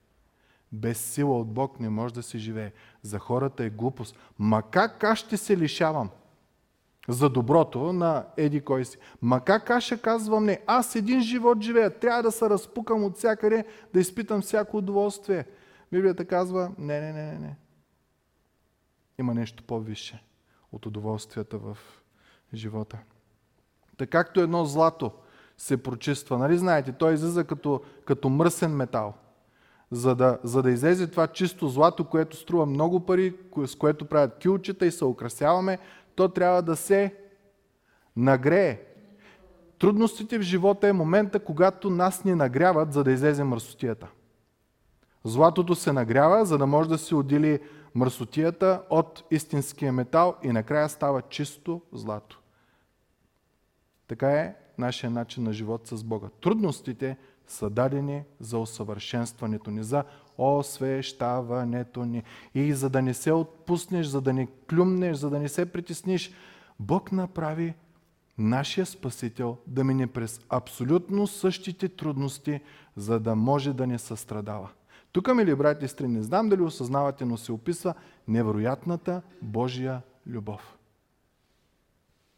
Без 0.71 0.99
сила 0.99 1.39
от 1.39 1.47
Бог 1.53 1.79
не 1.79 1.89
може 1.89 2.13
да 2.13 2.23
се 2.23 2.37
живее. 2.37 2.71
За 3.01 3.19
хората 3.19 3.63
е 3.63 3.69
глупост. 3.69 4.17
Ма 4.39 4.63
как 4.71 5.03
аз 5.03 5.19
ще 5.19 5.37
се 5.37 5.57
лишавам? 5.57 6.09
За 7.07 7.29
доброто 7.29 7.93
на 7.93 8.25
еди 8.37 8.61
кой 8.61 8.85
си. 8.85 8.97
Ма 9.21 9.41
как 9.41 9.69
аз 9.69 9.83
ще 9.83 10.01
казвам 10.01 10.45
не? 10.45 10.61
Аз 10.67 10.95
един 10.95 11.21
живот 11.21 11.61
живея. 11.61 11.99
Трябва 11.99 12.23
да 12.23 12.31
се 12.31 12.49
разпукам 12.49 13.03
от 13.03 13.17
всякъде, 13.17 13.65
да 13.93 13.99
изпитам 13.99 14.41
всяко 14.41 14.77
удоволствие. 14.77 15.45
Библията 15.91 16.25
казва, 16.25 16.71
не, 16.77 17.01
не, 17.01 17.13
не, 17.13 17.25
не, 17.25 17.39
не. 17.39 17.55
Има 19.19 19.33
нещо 19.33 19.63
по-висше 19.63 20.23
от 20.71 20.85
удоволствията 20.85 21.57
в 21.57 21.77
живота. 22.53 22.97
Така 23.97 24.23
както 24.23 24.41
едно 24.41 24.65
злато 24.65 25.11
се 25.57 25.83
прочиства, 25.83 26.37
нали 26.37 26.57
знаете, 26.57 26.91
той 26.91 27.13
излиза 27.13 27.43
като, 27.43 27.81
като 28.05 28.29
мръсен 28.29 28.71
метал– 28.71 29.13
за 29.91 30.15
да, 30.15 30.37
за 30.43 30.63
да 30.63 30.71
излезе 30.71 31.07
това 31.07 31.27
чисто 31.27 31.67
злато, 31.67 32.05
което 32.05 32.37
струва 32.37 32.65
много 32.65 32.99
пари, 32.99 33.33
с 33.65 33.75
което 33.75 34.05
правят 34.05 34.43
кюлчета 34.43 34.85
и 34.85 34.91
се 34.91 35.05
украсяваме, 35.05 35.79
то 36.19 36.29
трябва 36.29 36.61
да 36.61 36.75
се 36.75 37.15
нагрее. 38.15 38.81
Трудностите 39.77 40.37
в 40.39 40.41
живота 40.41 40.87
е 40.87 40.93
момента, 40.93 41.39
когато 41.39 41.89
нас 41.89 42.23
ни 42.23 42.35
нагряват, 42.35 42.93
за 42.93 43.03
да 43.03 43.11
излезе 43.11 43.43
мърсотията. 43.43 44.07
Златото 45.23 45.75
се 45.75 45.93
нагрява, 45.93 46.45
за 46.45 46.57
да 46.57 46.67
може 46.67 46.89
да 46.89 46.97
се 46.97 47.15
отдели 47.15 47.59
мърсотията 47.95 48.81
от 48.89 49.23
истинския 49.31 49.93
метал 49.93 50.35
и 50.43 50.47
накрая 50.47 50.89
става 50.89 51.21
чисто 51.21 51.81
злато. 51.93 52.41
Така 54.07 54.31
е 54.31 54.55
нашия 54.77 55.09
начин 55.09 55.43
на 55.43 55.53
живот 55.53 55.87
с 55.87 56.03
Бога. 56.03 56.27
Трудностите 56.41 57.17
са 57.47 57.69
дадени 57.69 58.23
за 58.39 58.57
усъвършенстването 58.57 59.71
ни, 59.71 59.83
за 59.83 60.03
освещаването 60.39 62.05
ни. 62.05 62.23
И 62.55 62.73
за 62.73 62.89
да 62.89 63.01
не 63.01 63.13
се 63.13 63.31
отпуснеш, 63.31 64.07
за 64.07 64.21
да 64.21 64.33
не 64.33 64.47
клюмнеш, 64.69 65.17
за 65.17 65.29
да 65.29 65.39
не 65.39 65.49
се 65.49 65.71
притесниш, 65.71 66.31
Бог 66.79 67.11
направи 67.11 67.73
нашия 68.37 68.85
Спасител 68.85 69.57
да 69.67 69.83
мине 69.83 70.07
през 70.07 70.41
абсолютно 70.49 71.27
същите 71.27 71.89
трудности, 71.89 72.61
за 72.95 73.19
да 73.19 73.35
може 73.35 73.73
да 73.73 73.87
не 73.87 73.99
състрадава. 73.99 74.69
Тук, 75.11 75.35
мили 75.35 75.55
брати 75.55 76.03
и 76.03 76.07
не 76.07 76.23
знам 76.23 76.49
дали 76.49 76.61
осъзнавате, 76.61 77.25
но 77.25 77.37
се 77.37 77.51
описва 77.51 77.93
невероятната 78.27 79.21
Божия 79.41 80.01
любов. 80.27 80.77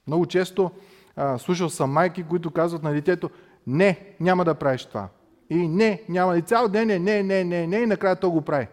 Много 0.08 0.26
често 0.26 0.72
а, 1.16 1.38
слушал 1.38 1.70
съм 1.70 1.92
майки, 1.92 2.24
които 2.24 2.52
казват 2.52 2.84
на 2.84 2.94
детето, 2.94 3.30
не, 3.68 4.16
няма 4.20 4.46
да 4.46 4.56
правиш 4.56 4.86
това. 4.86 5.10
И 5.52 5.68
не, 5.68 6.04
няма. 6.10 6.38
И 6.38 6.42
цял 6.42 6.70
ден 6.70 6.90
е 6.90 7.00
не, 7.00 7.24
не, 7.24 7.44
не, 7.44 7.68
не, 7.68 7.78
и 7.78 7.86
накрая 7.86 8.16
то 8.16 8.32
го 8.32 8.42
прави. 8.42 8.68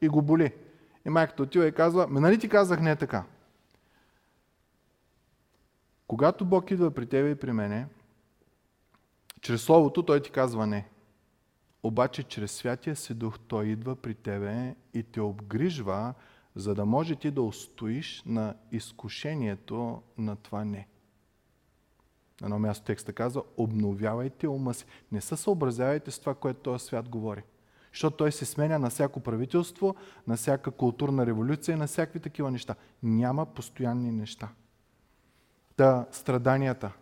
И 0.00 0.08
го 0.08 0.22
боли. 0.22 0.52
И 1.06 1.10
майката 1.10 1.42
отива 1.42 1.66
и 1.66 1.72
казва, 1.72 2.06
ме 2.06 2.20
нали 2.20 2.38
ти 2.38 2.48
казах 2.48 2.80
не 2.80 2.90
е 2.90 2.96
така? 2.96 3.24
Когато 6.06 6.44
Бог 6.44 6.70
идва 6.70 6.90
при 6.90 7.06
тебе 7.06 7.30
и 7.30 7.34
при 7.34 7.52
мене, 7.52 7.86
чрез 9.40 9.62
Словото 9.62 10.02
Той 10.02 10.22
ти 10.22 10.30
казва 10.30 10.66
не. 10.66 10.88
Обаче 11.82 12.22
чрез 12.22 12.52
Святия 12.52 12.96
си 12.96 13.14
Дух 13.14 13.38
Той 13.48 13.66
идва 13.66 13.96
при 13.96 14.14
тебе 14.14 14.74
и 14.94 15.02
те 15.02 15.20
обгрижва, 15.20 16.14
за 16.54 16.74
да 16.74 16.84
може 16.84 17.16
ти 17.16 17.30
да 17.30 17.42
устоиш 17.42 18.22
на 18.26 18.54
изкушението 18.72 20.02
на 20.18 20.36
това 20.36 20.64
не. 20.64 20.88
На 22.40 22.46
едно 22.46 22.58
място 22.58 22.84
текста 22.84 23.12
казва, 23.12 23.42
обновявайте 23.56 24.48
ума 24.48 24.74
си. 24.74 24.84
Не 25.12 25.20
се 25.20 25.36
съобразявайте 25.36 26.10
с 26.10 26.18
това, 26.18 26.34
което 26.34 26.60
този 26.60 26.84
свят 26.84 27.08
говори. 27.08 27.42
Защото 27.92 28.16
той 28.16 28.32
се 28.32 28.44
сменя 28.44 28.78
на 28.78 28.90
всяко 28.90 29.20
правителство, 29.20 29.94
на 30.26 30.36
всяка 30.36 30.70
културна 30.70 31.26
революция, 31.26 31.76
на 31.76 31.86
всякакви 31.86 32.20
такива 32.20 32.50
неща. 32.50 32.74
Няма 33.02 33.46
постоянни 33.46 34.10
неща. 34.10 34.48
Та 35.76 36.06
страданията 36.12 36.92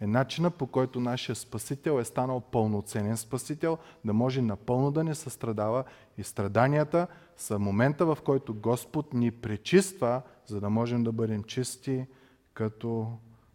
е 0.00 0.06
начина 0.06 0.50
по 0.50 0.66
който 0.66 1.00
нашия 1.00 1.36
Спасител 1.36 2.00
е 2.00 2.04
станал 2.04 2.40
пълноценен 2.40 3.16
Спасител, 3.16 3.78
да 4.04 4.12
може 4.12 4.42
напълно 4.42 4.90
да 4.90 5.04
не 5.04 5.14
състрадава 5.14 5.84
и 6.18 6.22
страданията 6.22 7.06
са 7.36 7.58
момента, 7.58 8.06
в 8.06 8.18
който 8.24 8.54
Господ 8.54 9.14
ни 9.14 9.30
пречиства, 9.30 10.22
за 10.46 10.60
да 10.60 10.70
можем 10.70 11.04
да 11.04 11.12
бъдем 11.12 11.44
чисти 11.44 12.06
като 12.54 13.12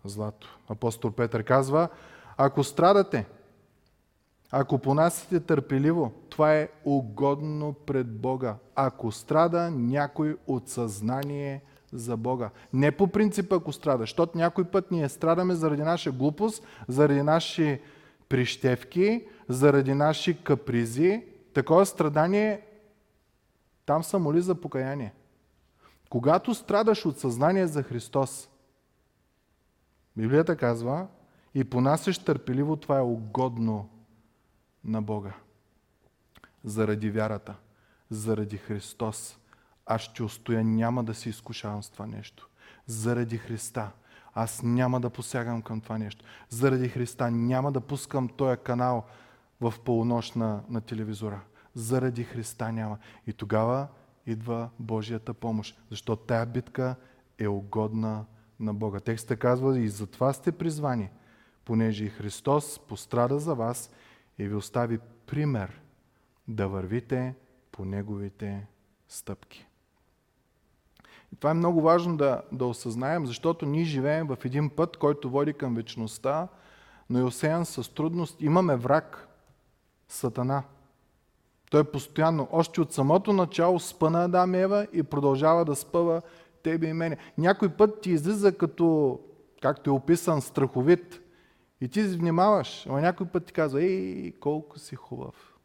злато. 0.09 0.59
Апостол 0.69 1.11
Петър 1.11 1.43
казва, 1.43 1.89
ако 2.37 2.63
страдате, 2.63 3.25
ако 4.51 4.77
понасите 4.77 5.39
търпеливо, 5.39 6.11
това 6.29 6.55
е 6.55 6.69
угодно 6.85 7.73
пред 7.73 8.07
Бога. 8.07 8.55
Ако 8.75 9.11
страда 9.11 9.71
някой 9.71 10.37
от 10.47 10.69
съзнание 10.69 11.61
за 11.93 12.17
Бога. 12.17 12.49
Не 12.73 12.91
по 12.91 13.07
принцип 13.07 13.53
ако 13.53 13.71
страда, 13.71 14.03
защото 14.03 14.37
някой 14.37 14.63
път 14.63 14.91
ние 14.91 15.09
страдаме 15.09 15.55
заради 15.55 15.81
наша 15.81 16.11
глупост, 16.11 16.63
заради 16.87 17.21
наши 17.21 17.81
прищевки, 18.29 19.27
заради 19.49 19.93
наши 19.93 20.43
капризи. 20.43 21.23
Такова 21.53 21.85
страдание, 21.85 22.61
там 23.85 24.03
са 24.03 24.19
моли 24.19 24.41
за 24.41 24.55
покаяние. 24.55 25.13
Когато 26.09 26.53
страдаш 26.53 27.05
от 27.05 27.19
съзнание 27.19 27.67
за 27.67 27.83
Христос, 27.83 28.49
Библията 30.17 30.55
казва, 30.55 31.07
и 31.53 31.63
понасяш 31.63 32.19
търпеливо, 32.19 32.75
това 32.75 32.97
е 32.97 33.01
угодно 33.01 33.89
на 34.83 35.01
Бога. 35.01 35.33
Заради 36.63 37.09
вярата, 37.09 37.55
заради 38.09 38.57
Христос, 38.57 39.37
аз 39.85 40.01
ще 40.01 40.23
устоя, 40.23 40.63
няма 40.63 41.03
да 41.03 41.13
се 41.13 41.29
изкушавам 41.29 41.83
с 41.83 41.89
това 41.89 42.05
нещо. 42.05 42.49
Заради 42.85 43.37
Христа, 43.37 43.91
аз 44.33 44.63
няма 44.63 44.99
да 44.99 45.09
посягам 45.09 45.61
към 45.61 45.81
това 45.81 45.97
нещо. 45.97 46.25
Заради 46.49 46.89
Христа 46.89 47.31
няма 47.31 47.71
да 47.71 47.81
пускам 47.81 48.29
този 48.29 48.57
канал 48.63 49.05
в 49.61 49.73
полунощ 49.85 50.35
на, 50.35 50.63
на 50.69 50.81
телевизора. 50.81 51.39
Заради 51.75 52.23
Христа 52.23 52.71
няма. 52.71 52.97
И 53.27 53.33
тогава 53.33 53.87
идва 54.25 54.69
Божията 54.79 55.33
помощ, 55.33 55.81
защото 55.89 56.25
тая 56.25 56.45
битка 56.45 56.95
е 57.39 57.47
угодна 57.47 58.25
на 58.59 58.73
Бога. 58.73 58.99
Текста 58.99 59.37
казва 59.37 59.79
и 59.79 59.89
затова 59.89 60.33
сте 60.33 60.51
призвани, 60.51 61.09
понеже 61.65 62.05
и 62.05 62.09
Христос 62.09 62.79
пострада 62.79 63.39
за 63.39 63.55
вас 63.55 63.91
и 64.37 64.47
ви 64.47 64.55
остави 64.55 64.99
пример 65.25 65.81
да 66.47 66.67
вървите 66.67 67.35
по 67.71 67.85
Неговите 67.85 68.67
стъпки. 69.07 69.67
И 71.33 71.35
това 71.35 71.51
е 71.51 71.53
много 71.53 71.81
важно 71.81 72.17
да, 72.17 72.41
да 72.51 72.65
осъзнаем, 72.65 73.25
защото 73.25 73.65
ние 73.65 73.83
живеем 73.83 74.27
в 74.27 74.37
един 74.45 74.69
път, 74.69 74.97
който 74.97 75.29
води 75.29 75.53
към 75.53 75.75
вечността, 75.75 76.47
но 77.09 77.19
е 77.19 77.23
осеян 77.23 77.65
с 77.65 77.93
трудност. 77.93 78.41
Имаме 78.41 78.75
враг, 78.75 79.27
Сатана. 80.07 80.63
Той 81.69 81.83
постоянно, 81.83 82.47
още 82.51 82.81
от 82.81 82.93
самото 82.93 83.33
начало 83.33 83.79
спъна 83.79 84.23
Адам 84.23 84.55
и 84.55 84.57
Ева 84.57 84.87
и 84.93 85.03
продължава 85.03 85.65
да 85.65 85.75
спъва 85.75 86.21
тебе 86.67 86.87
и 86.87 86.93
мене. 86.93 87.17
Някой 87.37 87.69
път 87.69 88.01
ти 88.01 88.11
излиза 88.11 88.57
като, 88.57 89.19
както 89.61 89.89
е 89.89 89.93
описан, 89.93 90.41
страховит. 90.41 91.21
И 91.81 91.87
ти 91.87 92.03
внимаваш, 92.03 92.87
ама 92.87 93.01
някой 93.01 93.27
път 93.27 93.45
ти 93.45 93.53
казва, 93.53 93.83
ей, 93.83 94.31
колко 94.39 94.79
си 94.79 94.95
хубав. 94.95 95.57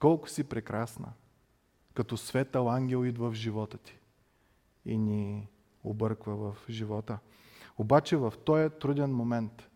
Колко 0.00 0.28
си 0.28 0.44
прекрасна. 0.44 1.12
като 1.94 2.16
светъл 2.16 2.70
ангел 2.70 3.04
идва 3.04 3.30
в 3.30 3.34
живота 3.34 3.78
ти 3.78 3.98
и 4.84 4.98
ни 4.98 5.48
обърква 5.84 6.36
в 6.36 6.56
живота. 6.70 7.18
Обаче 7.78 8.16
в 8.16 8.34
този 8.44 8.70
труден 8.80 9.14
момент, 9.14 9.68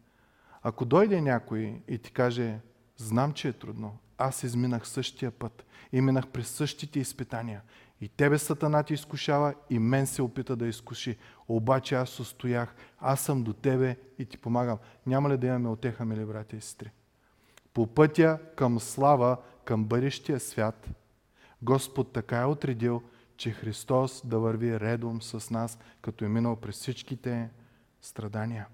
ако 0.63 0.85
дойде 0.85 1.21
някой 1.21 1.83
и 1.89 1.99
ти 1.99 2.13
каже, 2.13 2.61
знам, 2.97 3.33
че 3.33 3.49
е 3.49 3.53
трудно, 3.53 3.99
аз 4.19 4.43
изминах 4.43 4.89
същия 4.89 5.31
път 5.31 5.67
и 5.93 6.01
минах 6.01 6.29
през 6.29 6.49
същите 6.49 7.01
изпитания. 7.01 7.63
И 8.03 8.09
тебе 8.09 8.39
Сатана 8.39 8.83
ти 8.83 8.95
изкушава, 8.95 9.55
и 9.71 9.79
мен 9.79 10.07
се 10.07 10.23
опита 10.23 10.57
да 10.57 10.67
изкуши. 10.67 11.17
Обаче 11.49 11.95
аз 11.95 12.21
устоях, 12.21 12.75
аз 12.99 13.21
съм 13.21 13.43
до 13.43 13.53
тебе 13.53 13.97
и 14.19 14.25
ти 14.25 14.39
помагам. 14.39 14.79
Няма 15.07 15.31
ли 15.31 15.37
да 15.37 15.47
имаме 15.47 15.69
отеха, 15.69 16.05
мили 16.05 16.25
брати 16.25 16.57
и 16.57 16.61
сестри? 16.61 16.91
По 17.75 17.87
пътя 17.87 18.39
към 18.57 18.81
слава, 18.81 19.37
към 19.65 19.85
бъдещия 19.85 20.41
свят, 20.41 20.89
Господ 21.63 22.13
така 22.13 22.41
е 22.41 22.45
отредил, 22.45 23.03
че 23.37 23.51
Христос 23.51 24.23
да 24.25 24.39
върви 24.39 24.81
редом 24.81 25.23
с 25.23 25.51
нас, 25.51 25.79
като 26.01 26.25
е 26.25 26.29
минал 26.29 26.57
през 26.57 26.75
всичките 26.75 27.51
страдания. 28.01 28.67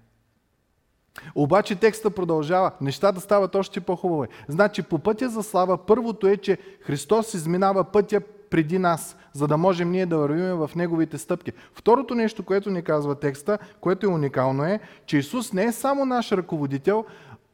Обаче 1.35 1.75
текста 1.75 2.11
продължава. 2.11 2.71
Нещата 2.81 3.21
стават 3.21 3.55
още 3.55 3.81
по-хубави. 3.81 4.27
Значи 4.47 4.83
по 4.83 4.99
пътя 4.99 5.29
за 5.29 5.43
слава 5.43 5.85
първото 5.85 6.27
е, 6.27 6.37
че 6.37 6.57
Христос 6.81 7.33
изминава 7.33 7.83
пътя 7.83 8.21
преди 8.49 8.79
нас, 8.79 9.17
за 9.33 9.47
да 9.47 9.57
можем 9.57 9.91
ние 9.91 10.05
да 10.05 10.17
вървим 10.17 10.55
в 10.55 10.71
Неговите 10.75 11.17
стъпки. 11.17 11.51
Второто 11.73 12.15
нещо, 12.15 12.43
което 12.43 12.69
ни 12.69 12.81
казва 12.81 13.15
текста, 13.15 13.57
което 13.81 14.05
е 14.05 14.09
уникално 14.09 14.65
е, 14.65 14.79
че 15.05 15.17
Исус 15.17 15.53
не 15.53 15.63
е 15.63 15.71
само 15.71 16.05
наш 16.05 16.31
ръководител, 16.31 17.05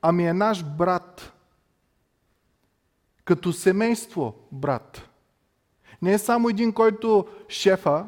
ами 0.01 0.27
е 0.27 0.33
наш 0.33 0.63
брат. 0.63 1.33
Като 3.25 3.53
семейство 3.53 4.33
брат. 4.51 5.09
Не 6.01 6.13
е 6.13 6.17
само 6.17 6.49
един, 6.49 6.73
който 6.73 7.27
шефа 7.49 8.05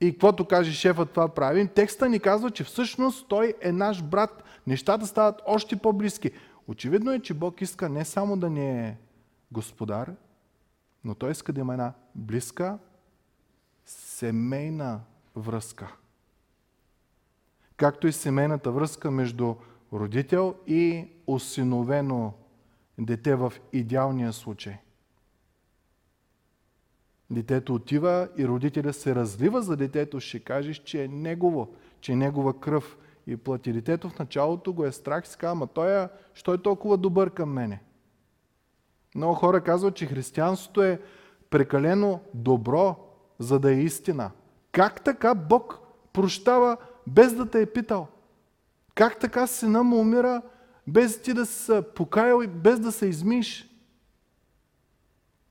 и 0.00 0.12
каквото 0.12 0.44
каже 0.44 0.72
шефа, 0.72 1.06
това 1.06 1.28
прави. 1.28 1.68
Текста 1.68 2.08
ни 2.08 2.20
казва, 2.20 2.50
че 2.50 2.64
всъщност 2.64 3.28
той 3.28 3.54
е 3.60 3.72
наш 3.72 4.02
брат. 4.02 4.44
Нещата 4.66 5.06
стават 5.06 5.42
още 5.46 5.76
по-близки. 5.76 6.30
Очевидно 6.68 7.12
е, 7.12 7.18
че 7.18 7.34
Бог 7.34 7.60
иска 7.60 7.88
не 7.88 8.04
само 8.04 8.36
да 8.36 8.50
ни 8.50 8.70
е 8.70 8.96
господар, 9.52 10.10
но 11.04 11.14
той 11.14 11.30
иска 11.30 11.52
да 11.52 11.60
има 11.60 11.72
една 11.72 11.92
близка 12.14 12.78
семейна 13.84 15.00
връзка. 15.36 15.96
Както 17.76 18.06
и 18.06 18.12
семейната 18.12 18.72
връзка 18.72 19.10
между 19.10 19.54
родител 19.92 20.54
и 20.66 21.08
осиновено 21.26 22.32
дете 22.98 23.34
в 23.34 23.52
идеалния 23.72 24.32
случай. 24.32 24.78
Детето 27.30 27.74
отива 27.74 28.28
и 28.36 28.48
родителя 28.48 28.92
се 28.92 29.14
разлива 29.14 29.62
за 29.62 29.76
детето, 29.76 30.20
ще 30.20 30.40
кажеш, 30.40 30.78
че 30.78 31.04
е 31.04 31.08
негово, 31.08 31.74
че 32.00 32.12
е 32.12 32.16
негова 32.16 32.60
кръв 32.60 32.96
и 33.26 33.36
плати. 33.36 33.72
Детето 33.72 34.08
в 34.08 34.18
началото 34.18 34.72
го 34.72 34.84
е 34.84 34.92
страх 34.92 35.28
си 35.28 35.36
казва, 35.36 35.52
ама 35.52 35.66
той 35.66 36.02
е, 36.02 36.08
що 36.34 36.54
е 36.54 36.62
толкова 36.62 36.96
добър 36.96 37.30
към 37.30 37.52
мене? 37.52 37.80
Много 39.14 39.34
хора 39.34 39.60
казват, 39.60 39.94
че 39.94 40.06
християнството 40.06 40.82
е 40.82 41.00
прекалено 41.50 42.20
добро, 42.34 42.96
за 43.38 43.58
да 43.58 43.72
е 43.72 43.80
истина. 43.80 44.30
Как 44.72 45.04
така 45.04 45.34
Бог 45.34 45.78
прощава 46.12 46.76
без 47.06 47.34
да 47.34 47.50
те 47.50 47.60
е 47.60 47.72
питал? 47.72 48.08
Как 48.94 49.18
така 49.18 49.46
сина 49.46 49.82
му 49.82 50.00
умира 50.00 50.42
без 50.86 51.22
ти 51.22 51.34
да 51.34 51.46
се 51.46 51.82
покаял 51.94 52.42
и 52.42 52.46
без 52.46 52.80
да 52.80 52.92
се 52.92 53.06
измиш? 53.06 53.68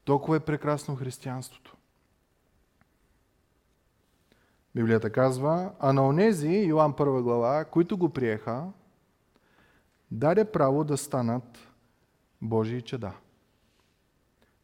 Толкова 0.06 0.38
е 0.38 0.40
прекрасно 0.40 0.96
християнството. 0.96 1.78
Библията 4.76 5.12
казва, 5.12 5.72
а 5.80 5.94
на 5.94 6.08
онези, 6.08 6.50
Йоан 6.50 6.94
1 6.94 7.22
глава, 7.22 7.66
които 7.66 7.98
го 7.98 8.10
приеха, 8.10 8.68
даде 10.12 10.46
право 10.46 10.84
да 10.84 10.98
станат 10.98 11.60
Божии 12.42 12.82
чеда. 12.82 13.14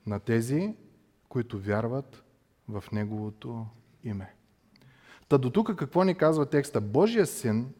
На 0.07 0.19
тези, 0.19 0.75
които 1.29 1.59
вярват 1.59 2.23
в 2.67 2.83
Неговото 2.91 3.65
име. 4.03 4.33
Та 5.29 5.37
до 5.37 5.49
тук 5.49 5.75
какво 5.75 6.03
ни 6.03 6.15
казва 6.15 6.45
текста? 6.45 6.81
Божия 6.81 7.25
син, 7.25 7.73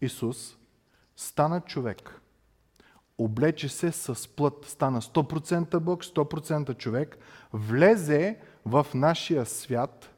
Исус, 0.00 0.56
стана 1.16 1.60
човек. 1.60 2.20
Облече 3.18 3.68
се 3.68 3.92
с 3.92 4.28
плът. 4.36 4.64
Стана 4.64 5.02
100% 5.02 5.78
Бог, 5.78 6.04
100% 6.04 6.76
човек. 6.76 7.18
Влезе 7.52 8.38
в 8.66 8.86
нашия 8.94 9.46
свят, 9.46 10.14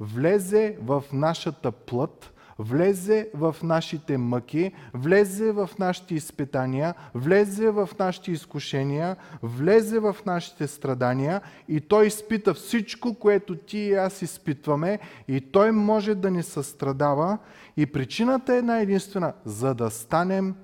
влезе 0.00 0.78
в 0.80 1.04
нашата 1.12 1.72
плът, 1.72 2.34
влезе 2.58 3.30
в 3.34 3.56
нашите 3.62 4.18
мъки, 4.18 4.72
влезе 4.94 5.52
в 5.52 5.70
нашите 5.78 6.14
изпитания, 6.14 6.94
влезе 7.14 7.70
в 7.70 7.88
нашите 7.98 8.32
изкушения, 8.32 9.16
влезе 9.42 9.98
в 9.98 10.16
нашите 10.26 10.66
страдания 10.66 11.40
и 11.68 11.80
Той 11.80 12.06
изпита 12.06 12.54
всичко, 12.54 13.14
което 13.14 13.56
ти 13.56 13.78
и 13.78 13.94
аз 13.94 14.22
изпитваме 14.22 14.98
и 15.28 15.40
Той 15.40 15.72
може 15.72 16.14
да 16.14 16.30
ни 16.30 16.42
състрадава 16.42 17.38
и 17.76 17.86
причината 17.86 18.54
е 18.54 18.58
една 18.58 18.80
единствена, 18.80 19.32
за 19.44 19.74
да 19.74 19.90
станем 19.90 20.54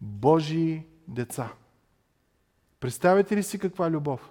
Божии 0.00 0.84
деца. 1.08 1.48
Представете 2.80 3.36
ли 3.36 3.42
си 3.42 3.58
каква 3.58 3.90
любов? 3.90 4.30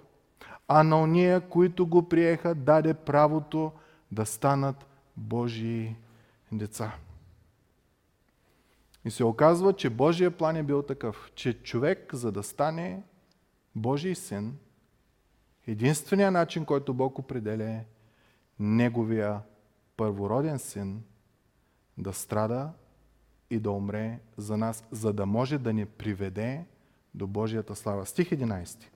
А 0.68 0.82
на 0.82 1.02
уния, 1.02 1.40
които 1.40 1.86
го 1.86 2.08
приеха, 2.08 2.54
даде 2.54 2.94
правото 2.94 3.72
да 4.12 4.26
станат 4.26 4.86
Божии 5.16 5.96
деца. 6.52 6.96
И 9.04 9.10
се 9.10 9.24
оказва, 9.24 9.72
че 9.72 9.90
Божия 9.90 10.30
план 10.30 10.56
е 10.56 10.62
бил 10.62 10.82
такъв, 10.82 11.32
че 11.34 11.62
човек, 11.62 12.14
за 12.14 12.32
да 12.32 12.42
стане 12.42 13.02
Божий 13.74 14.14
син, 14.14 14.58
единственият 15.66 16.32
начин, 16.32 16.64
който 16.64 16.94
Бог 16.94 17.18
определя 17.18 17.64
е 17.64 17.84
неговия 18.58 19.40
първороден 19.96 20.58
син 20.58 21.02
да 21.98 22.12
страда 22.12 22.72
и 23.50 23.58
да 23.58 23.70
умре 23.70 24.20
за 24.36 24.56
нас, 24.56 24.84
за 24.90 25.12
да 25.12 25.26
може 25.26 25.58
да 25.58 25.72
ни 25.72 25.86
приведе 25.86 26.64
до 27.14 27.26
Божията 27.26 27.76
слава. 27.76 28.06
Стих 28.06 28.30
11. 28.30 28.93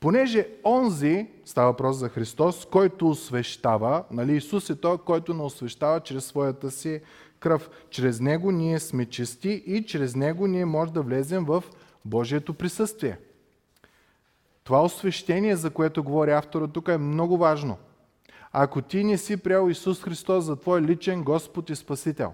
Понеже 0.00 0.48
онзи, 0.64 1.26
става 1.44 1.70
въпрос 1.70 1.96
за 1.96 2.08
Христос, 2.08 2.66
който 2.66 3.08
освещава, 3.08 4.04
нали, 4.10 4.36
Исус 4.36 4.70
е 4.70 4.80
той, 4.80 4.98
който 4.98 5.34
не 5.34 5.42
освещава 5.42 6.00
чрез 6.00 6.24
своята 6.24 6.70
си 6.70 7.00
кръв. 7.40 7.70
Чрез 7.90 8.20
него 8.20 8.50
ние 8.52 8.80
сме 8.80 9.06
чисти 9.06 9.50
и 9.66 9.86
чрез 9.86 10.16
него 10.16 10.46
ние 10.46 10.64
може 10.64 10.92
да 10.92 11.02
влезем 11.02 11.44
в 11.44 11.64
Божието 12.04 12.54
присъствие. 12.54 13.18
Това 14.64 14.82
освещение, 14.82 15.56
за 15.56 15.70
което 15.70 16.04
говори 16.04 16.30
автора 16.30 16.66
тук, 16.66 16.88
е 16.88 16.98
много 16.98 17.36
важно. 17.38 17.76
Ако 18.52 18.82
ти 18.82 19.04
не 19.04 19.18
си 19.18 19.36
приел 19.36 19.70
Исус 19.70 20.02
Христос 20.02 20.44
за 20.44 20.56
твой 20.56 20.82
личен 20.82 21.24
Господ 21.24 21.70
и 21.70 21.76
Спасител, 21.76 22.32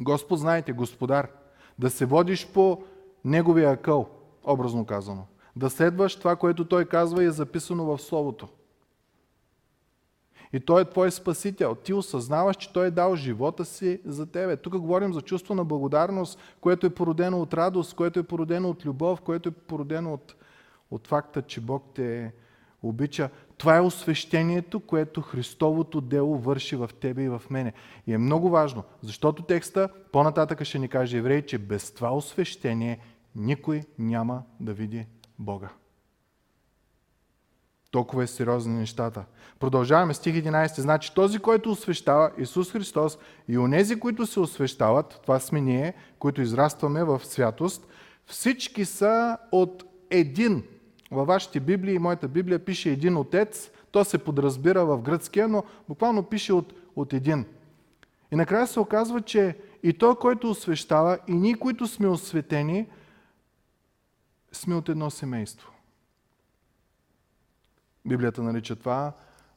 Господ, 0.00 0.38
знаете, 0.38 0.72
Господар, 0.72 1.28
да 1.78 1.90
се 1.90 2.04
водиш 2.04 2.48
по 2.54 2.82
Неговия 3.24 3.70
акъл, 3.70 4.08
образно 4.44 4.86
казано, 4.86 5.26
да 5.56 5.70
следваш 5.70 6.16
това, 6.16 6.36
което 6.36 6.64
Той 6.64 6.84
казва 6.84 7.22
и 7.22 7.26
е 7.26 7.30
записано 7.30 7.84
в 7.84 7.98
Словото– 7.98 8.48
и 10.52 10.60
Той 10.60 10.82
е 10.82 10.84
твой 10.84 11.10
спасител. 11.10 11.74
Ти 11.74 11.92
осъзнаваш, 11.92 12.56
че 12.56 12.72
Той 12.72 12.86
е 12.86 12.90
дал 12.90 13.16
живота 13.16 13.64
си 13.64 14.00
за 14.04 14.26
тебе. 14.26 14.56
Тук 14.56 14.78
говорим 14.78 15.12
за 15.12 15.20
чувство 15.20 15.54
на 15.54 15.64
благодарност, 15.64 16.38
което 16.60 16.86
е 16.86 16.94
породено 16.94 17.40
от 17.40 17.54
радост, 17.54 17.94
което 17.94 18.20
е 18.20 18.22
породено 18.22 18.70
от 18.70 18.86
любов, 18.86 19.20
което 19.20 19.48
е 19.48 19.52
породено 19.52 20.12
от, 20.12 20.34
от 20.90 21.06
факта, 21.06 21.42
че 21.42 21.60
Бог 21.60 21.84
те 21.94 22.32
обича. 22.82 23.30
Това 23.58 23.76
е 23.76 23.80
освещението, 23.80 24.80
което 24.80 25.20
Христовото 25.20 26.00
дело 26.00 26.38
върши 26.38 26.76
в 26.76 26.90
тебе 27.00 27.22
и 27.22 27.28
в 27.28 27.42
мене. 27.50 27.72
И 28.06 28.12
е 28.12 28.18
много 28.18 28.50
важно, 28.50 28.82
защото 29.02 29.42
текста 29.42 29.88
по-нататък 30.12 30.64
ще 30.64 30.78
ни 30.78 30.88
каже 30.88 31.18
еврей, 31.18 31.42
че 31.42 31.58
без 31.58 31.90
това 31.92 32.16
освещение 32.16 32.98
никой 33.36 33.82
няма 33.98 34.42
да 34.60 34.72
види 34.72 35.06
Бога. 35.42 35.68
Толкова 37.90 38.22
е 38.22 38.26
сериозни 38.26 38.74
нещата. 38.74 39.24
Продължаваме 39.60 40.14
стих 40.14 40.34
11. 40.34 40.80
Значи 40.80 41.14
този, 41.14 41.38
който 41.38 41.70
освещава 41.70 42.30
Исус 42.38 42.72
Христос 42.72 43.18
и 43.48 43.58
онези, 43.58 44.00
които 44.00 44.26
се 44.26 44.40
освещават, 44.40 45.20
това 45.22 45.40
сме 45.40 45.60
ние, 45.60 45.94
които 46.18 46.42
израстваме 46.42 47.04
в 47.04 47.20
святост, 47.24 47.86
всички 48.26 48.84
са 48.84 49.38
от 49.52 49.84
един. 50.10 50.62
Във 51.10 51.26
вашите 51.26 51.60
Библии, 51.60 51.98
моята 51.98 52.28
Библия 52.28 52.58
пише 52.58 52.90
един 52.90 53.16
отец, 53.16 53.70
то 53.90 54.04
се 54.04 54.18
подразбира 54.18 54.86
в 54.86 55.02
гръцкия, 55.02 55.48
но 55.48 55.64
буквално 55.88 56.22
пише 56.22 56.52
от, 56.52 56.72
от 56.96 57.12
един. 57.12 57.44
И 58.32 58.36
накрая 58.36 58.66
се 58.66 58.80
оказва, 58.80 59.20
че 59.20 59.56
и 59.82 59.92
той, 59.92 60.14
който 60.14 60.50
освещава, 60.50 61.18
и 61.28 61.34
ние, 61.34 61.54
които 61.54 61.86
сме 61.86 62.08
осветени, 62.08 62.86
сме 64.52 64.74
от 64.74 64.88
едно 64.88 65.10
семейство. 65.10 65.72
Библията 68.06 68.42
нарича 68.42 68.76
това 68.76 69.12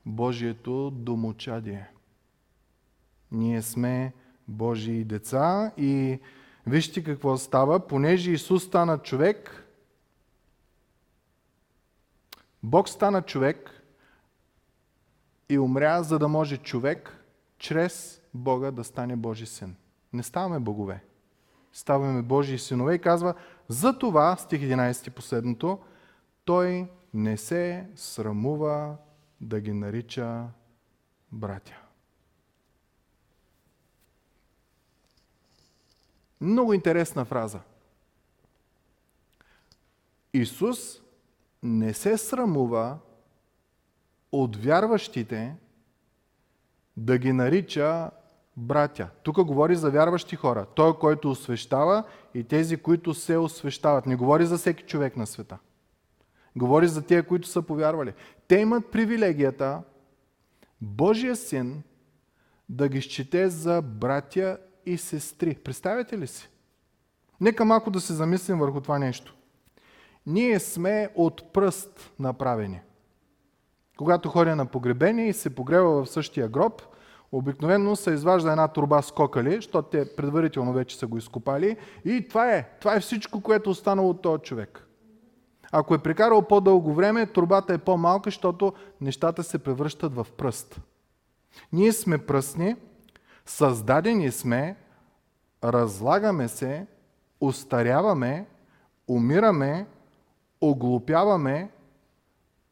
Божието 0.05 0.91
домочадие. 0.91 1.89
Ние 3.31 3.61
сме 3.61 4.13
Божии 4.47 5.03
деца 5.03 5.71
и 5.77 6.19
вижте 6.67 7.03
какво 7.03 7.37
става. 7.37 7.87
Понеже 7.87 8.31
Исус 8.31 8.63
стана 8.63 8.97
човек, 8.97 9.65
Бог 12.63 12.89
стана 12.89 13.21
човек 13.21 13.81
и 15.49 15.59
умря, 15.59 16.03
за 16.03 16.19
да 16.19 16.27
може 16.27 16.57
човек 16.57 17.17
чрез 17.57 18.21
Бога 18.33 18.71
да 18.71 18.83
стане 18.83 19.15
Божи 19.15 19.45
син. 19.45 19.75
Не 20.13 20.23
ставаме 20.23 20.59
богове. 20.59 21.03
Ставаме 21.73 22.21
Божии 22.21 22.59
синове 22.59 22.95
и 22.95 22.99
казва, 22.99 23.33
за 23.67 23.99
това, 23.99 24.37
стих 24.37 24.61
11 24.61 25.09
последното, 25.09 25.79
той 26.45 26.87
не 27.13 27.37
се 27.37 27.89
срамува 27.95 28.95
да 29.41 29.59
ги 29.59 29.73
нарича 29.73 30.47
братя. 31.31 31.81
Много 36.41 36.73
интересна 36.73 37.25
фраза. 37.25 37.59
Исус 40.33 41.01
не 41.63 41.93
се 41.93 42.17
срамува 42.17 42.97
от 44.31 44.55
вярващите 44.55 45.55
да 46.97 47.17
ги 47.17 47.33
нарича 47.33 48.11
братя. 48.57 49.09
Тук 49.23 49.43
говори 49.43 49.75
за 49.75 49.91
вярващи 49.91 50.35
хора. 50.35 50.65
Той, 50.75 50.99
който 50.99 51.31
освещава 51.31 52.03
и 52.33 52.43
тези, 52.43 52.77
които 52.77 53.13
се 53.13 53.37
освещават. 53.37 54.05
Не 54.05 54.15
говори 54.15 54.45
за 54.45 54.57
всеки 54.57 54.83
човек 54.83 55.17
на 55.17 55.27
света. 55.27 55.57
Говори 56.55 56.87
за 56.87 57.01
тези, 57.01 57.27
които 57.27 57.47
са 57.47 57.61
повярвали. 57.61 58.13
Те 58.47 58.55
имат 58.55 58.91
привилегията 58.91 59.81
Божия 60.81 61.35
син 61.35 61.83
да 62.69 62.87
ги 62.87 63.01
счете 63.01 63.49
за 63.49 63.81
братя 63.81 64.57
и 64.85 64.97
сестри. 64.97 65.55
Представяте 65.55 66.17
ли 66.17 66.27
си? 66.27 66.49
Нека 67.41 67.65
малко 67.65 67.91
да 67.91 68.01
се 68.01 68.13
замислим 68.13 68.59
върху 68.59 68.81
това 68.81 68.99
нещо. 68.99 69.35
Ние 70.25 70.59
сме 70.59 71.09
от 71.15 71.53
пръст 71.53 72.11
направени. 72.19 72.81
Когато 73.97 74.29
ходя 74.29 74.55
на 74.55 74.65
погребение 74.65 75.27
и 75.27 75.33
се 75.33 75.55
погреба 75.55 75.89
в 75.89 76.05
същия 76.05 76.49
гроб, 76.49 76.81
обикновено 77.37 77.95
се 77.95 78.11
изважда 78.11 78.51
една 78.51 78.67
турба 78.67 79.01
с 79.01 79.11
кокали, 79.11 79.55
защото 79.55 79.89
те 79.89 80.15
предварително 80.15 80.73
вече 80.73 80.97
са 80.97 81.07
го 81.07 81.17
изкопали 81.17 81.77
и 82.05 82.27
това 82.27 82.51
е. 82.51 82.69
Това 82.79 82.95
е 82.95 82.99
всичко, 82.99 83.41
което 83.41 83.69
е 83.69 83.71
останало 83.71 84.09
от 84.09 84.21
този 84.21 84.41
човек. 84.41 84.87
Ако 85.71 85.95
е 85.95 86.03
прекарал 86.03 86.41
по-дълго 86.41 86.93
време, 86.93 87.25
турбата 87.25 87.73
е 87.73 87.77
по-малка, 87.77 88.27
защото 88.27 88.73
нещата 89.01 89.43
се 89.43 89.59
превръщат 89.59 90.15
в 90.15 90.27
пръст. 90.37 90.81
Ние 91.73 91.93
сме 91.93 92.17
пръстни, 92.17 92.75
създадени 93.45 94.31
сме, 94.31 94.75
разлагаме 95.63 96.47
се, 96.47 96.87
устаряваме, 97.41 98.45
умираме, 99.07 99.87
оглупяваме, 100.61 101.69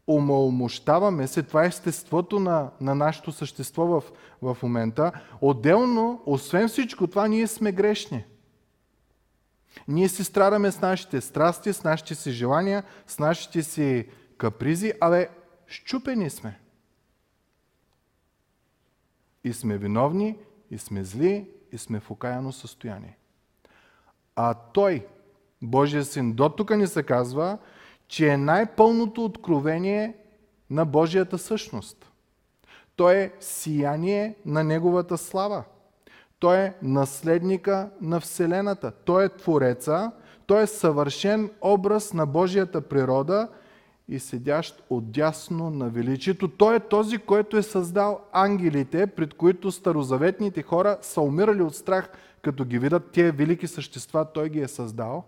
омалмощаваме 0.07 1.27
се. 1.27 1.43
Това 1.43 1.63
е 1.63 1.67
естеството 1.67 2.39
на, 2.39 2.71
на 2.81 2.95
нашето 2.95 3.31
същество 3.31 3.85
в, 3.85 4.03
в 4.41 4.57
момента. 4.63 5.11
Отделно, 5.41 6.21
освен 6.25 6.67
всичко 6.67 7.07
това, 7.07 7.27
ние 7.27 7.47
сме 7.47 7.71
грешни. 7.71 8.25
Ние 9.87 10.09
си 10.09 10.23
страдаме 10.23 10.71
с 10.71 10.81
нашите 10.81 11.21
страсти, 11.21 11.73
с 11.73 11.83
нашите 11.83 12.15
си 12.15 12.31
желания, 12.31 12.83
с 13.07 13.19
нашите 13.19 13.63
си 13.63 14.07
капризи, 14.37 14.93
але 15.01 15.29
щупени 15.67 16.29
сме. 16.29 16.59
И 19.43 19.53
сме 19.53 19.77
виновни, 19.77 20.37
и 20.71 20.77
сме 20.77 21.03
зли, 21.03 21.49
и 21.71 21.77
сме 21.77 21.99
в 21.99 22.11
окаяно 22.11 22.51
състояние. 22.51 23.17
А 24.35 24.53
Той, 24.53 25.05
Божия 25.61 26.05
син, 26.05 26.33
до 26.33 26.49
тук 26.49 26.77
ни 26.77 26.87
се 26.87 27.03
казва, 27.03 27.57
че 28.13 28.27
е 28.27 28.37
най-пълното 28.37 29.25
откровение 29.25 30.13
на 30.69 30.85
Божията 30.85 31.37
същност. 31.37 32.11
Той 32.95 33.15
е 33.15 33.31
сияние 33.39 34.35
на 34.45 34.63
Неговата 34.63 35.17
слава. 35.17 35.63
Той 36.39 36.57
е 36.57 36.73
наследника 36.81 37.89
на 38.01 38.19
Вселената. 38.19 38.91
Той 39.05 39.25
е 39.25 39.29
Твореца. 39.29 40.11
Той 40.45 40.63
е 40.63 40.67
съвършен 40.67 41.49
образ 41.61 42.13
на 42.13 42.25
Божията 42.25 42.81
природа 42.81 43.47
и 44.07 44.19
седящ 44.19 44.83
отдясно 44.89 45.69
на 45.69 45.89
величието. 45.89 46.47
Той 46.47 46.75
е 46.75 46.79
този, 46.79 47.17
който 47.17 47.57
е 47.57 47.63
създал 47.63 48.19
ангелите, 48.31 49.07
пред 49.07 49.33
които 49.33 49.71
старозаветните 49.71 50.61
хора 50.61 50.97
са 51.01 51.21
умирали 51.21 51.61
от 51.61 51.75
страх, 51.75 52.09
като 52.41 52.65
ги 52.65 52.79
видят 52.79 53.11
тия 53.11 53.31
велики 53.31 53.67
същества, 53.67 54.25
той 54.33 54.49
ги 54.49 54.59
е 54.61 54.67
създал. 54.67 55.23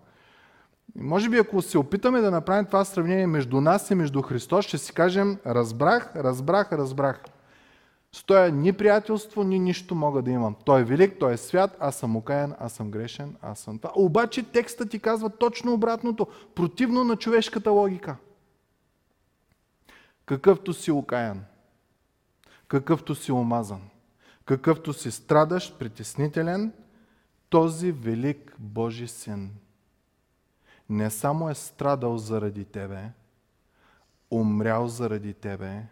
Може 0.95 1.30
би 1.30 1.38
ако 1.38 1.62
се 1.62 1.78
опитаме 1.78 2.21
да 2.21 2.32
направим 2.32 2.65
това 2.65 2.86
сравнение 2.86 3.28
между 3.28 3.62
нас 3.62 3.91
и 3.91 3.95
между 3.95 4.21
Христос, 4.21 4.65
ще 4.65 4.78
си 4.78 4.93
кажем 4.93 5.38
разбрах, 5.45 6.15
разбрах, 6.15 6.74
разбрах. 6.74 7.24
С 8.12 8.24
този 8.24 8.52
ни 8.52 8.74
приятелство, 8.74 9.43
ни 9.43 9.60
нищо 9.60 9.95
мога 9.95 10.21
да 10.21 10.32
имам. 10.32 10.56
Той 10.65 10.82
е 10.82 10.84
велик, 10.84 11.15
той 11.19 11.34
е 11.34 11.38
свят, 11.38 11.78
аз 11.80 11.95
съм 11.95 12.15
окаян, 12.15 12.56
аз 12.60 12.74
съм 12.74 12.91
грешен, 12.91 13.36
аз 13.41 13.60
съм 13.60 13.80
това. 13.80 13.91
Обаче 13.95 14.43
текстът 14.43 14.89
ти 14.89 15.00
казва 15.00 15.30
точно 15.30 15.74
обратното, 15.74 16.28
противно 16.56 17.04
на 17.04 17.15
човешката 17.15 17.71
логика. 17.71 18.15
Какъвто 20.26 20.74
си 20.74 20.91
окаян, 20.91 21.43
какъвто 22.67 23.15
си 23.15 23.32
омазан, 23.32 23.82
какъвто 24.45 24.93
си 24.93 25.12
страдаш, 25.12 25.74
притеснителен, 25.80 26.74
този 27.50 27.91
велик 27.91 28.56
Божи 28.60 29.08
син 29.08 29.52
не 30.89 31.10
само 31.10 31.50
е 31.50 31.56
страдал 31.56 32.17
заради 32.17 32.65
тебе, 32.65 33.12
умрял 34.32 34.88
заради 34.88 35.34
тебе, 35.34 35.84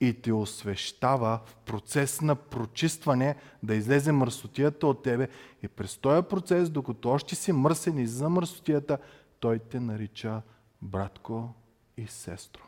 и 0.00 0.22
те 0.22 0.32
освещава 0.32 1.40
в 1.46 1.56
процес 1.56 2.20
на 2.20 2.34
прочистване, 2.34 3.36
да 3.62 3.74
излезе 3.74 4.12
мърсотията 4.12 4.86
от 4.86 5.02
тебе. 5.02 5.28
И 5.62 5.68
през 5.68 5.96
този 5.96 6.28
процес, 6.28 6.70
докато 6.70 7.08
още 7.08 7.34
си 7.34 7.52
мърсен 7.52 7.98
и 7.98 8.06
за 8.06 8.28
мърсотията, 8.28 8.98
той 9.40 9.58
те 9.58 9.80
нарича 9.80 10.42
братко 10.82 11.54
и 11.96 12.06
сестро. 12.06 12.62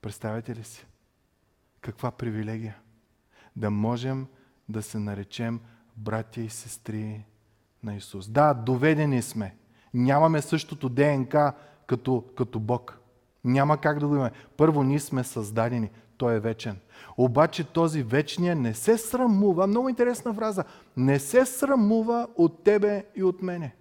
Представете 0.00 0.56
ли 0.56 0.64
си? 0.64 0.86
Каква 1.80 2.10
привилегия? 2.10 2.76
Да 3.56 3.70
можем 3.70 4.26
да 4.68 4.82
се 4.82 4.98
наречем 4.98 5.60
братя 5.96 6.40
и 6.40 6.50
сестри 6.50 7.24
на 7.82 7.96
Исус. 7.96 8.28
Да, 8.28 8.54
доведени 8.54 9.22
сме. 9.22 9.56
Нямаме 9.94 10.42
същото 10.42 10.88
ДНК 10.88 11.52
като, 11.86 12.24
като 12.36 12.60
Бог. 12.60 12.98
Няма 13.44 13.80
как 13.80 13.98
да 13.98 14.08
го 14.08 14.14
имаме. 14.14 14.30
Първо, 14.56 14.82
ние 14.82 15.00
сме 15.00 15.24
създадени. 15.24 15.90
Той 16.16 16.34
е 16.34 16.40
вечен. 16.40 16.78
Обаче 17.16 17.64
този 17.64 18.02
вечния 18.02 18.56
не 18.56 18.74
се 18.74 18.98
срамува, 18.98 19.66
много 19.66 19.88
интересна 19.88 20.34
фраза, 20.34 20.64
не 20.96 21.18
се 21.18 21.46
срамува 21.46 22.28
от 22.36 22.64
тебе 22.64 23.04
и 23.16 23.22
от 23.22 23.42
мене. 23.42 23.74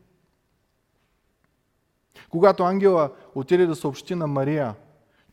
Когато 2.30 2.64
ангела 2.64 3.12
отиде 3.36 3.66
да 3.66 3.76
съобщи 3.76 4.16
на 4.16 4.28
Мария, 4.28 4.76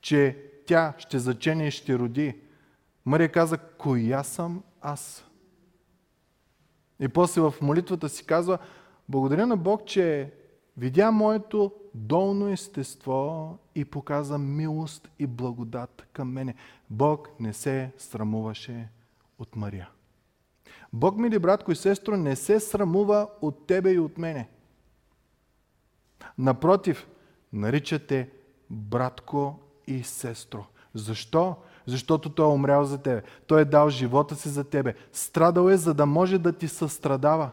че 0.00 0.44
тя 0.66 0.94
ще 0.98 1.18
зачене 1.18 1.66
и 1.66 1.70
ще 1.70 1.98
роди, 1.98 2.36
Мария 3.06 3.32
каза, 3.32 3.58
коя 3.58 4.22
съм 4.22 4.62
аз? 4.80 5.24
И 7.00 7.08
после 7.08 7.40
в 7.40 7.54
молитвата 7.62 8.08
си 8.08 8.26
казва, 8.26 8.58
благодаря 9.08 9.46
на 9.46 9.56
Бог, 9.56 9.86
че 9.86 10.32
видя 10.80 11.10
моето 11.10 11.72
долно 11.94 12.48
естество 12.48 13.58
и 13.74 13.84
показа 13.84 14.38
милост 14.38 15.10
и 15.18 15.26
благодат 15.26 16.06
към 16.12 16.32
мене. 16.32 16.54
Бог 16.90 17.28
не 17.40 17.52
се 17.52 17.92
срамуваше 17.98 18.88
от 19.38 19.56
Мария. 19.56 19.88
Бог, 20.92 21.16
мили 21.16 21.38
братко 21.38 21.72
и 21.72 21.76
сестро, 21.76 22.16
не 22.16 22.36
се 22.36 22.60
срамува 22.60 23.28
от 23.42 23.66
тебе 23.66 23.90
и 23.90 23.98
от 23.98 24.18
мене. 24.18 24.48
Напротив, 26.38 27.08
наричате 27.52 28.30
братко 28.70 29.58
и 29.86 30.02
сестро. 30.02 30.64
Защо? 30.94 31.56
Защото 31.86 32.30
Той 32.30 32.46
е 32.46 32.54
умрял 32.54 32.84
за 32.84 32.98
тебе. 32.98 33.22
Той 33.46 33.60
е 33.60 33.64
дал 33.64 33.88
живота 33.88 34.34
си 34.34 34.48
за 34.48 34.64
тебе. 34.64 34.94
Страдал 35.12 35.68
е, 35.68 35.76
за 35.76 35.94
да 35.94 36.06
може 36.06 36.38
да 36.38 36.52
ти 36.52 36.68
състрадава. 36.68 37.50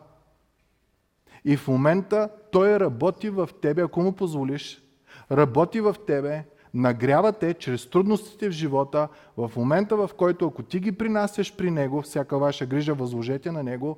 И 1.49 1.57
в 1.57 1.67
момента 1.67 2.29
той 2.51 2.79
работи 2.79 3.29
в 3.29 3.49
тебе, 3.61 3.81
ако 3.81 4.01
му 4.01 4.11
позволиш, 4.11 4.83
работи 5.31 5.81
в 5.81 5.95
тебе, 6.07 6.43
нагрява 6.73 7.33
те 7.33 7.53
чрез 7.53 7.89
трудностите 7.89 8.49
в 8.49 8.51
живота, 8.51 9.07
в 9.37 9.51
момента 9.55 9.95
в 9.95 10.09
който 10.17 10.47
ако 10.47 10.63
ти 10.63 10.79
ги 10.79 10.91
принасяш 10.91 11.55
при 11.55 11.71
Него, 11.71 12.01
всяка 12.01 12.37
ваша 12.37 12.65
грижа 12.65 12.93
възложете 12.93 13.51
на 13.51 13.63
Него, 13.63 13.97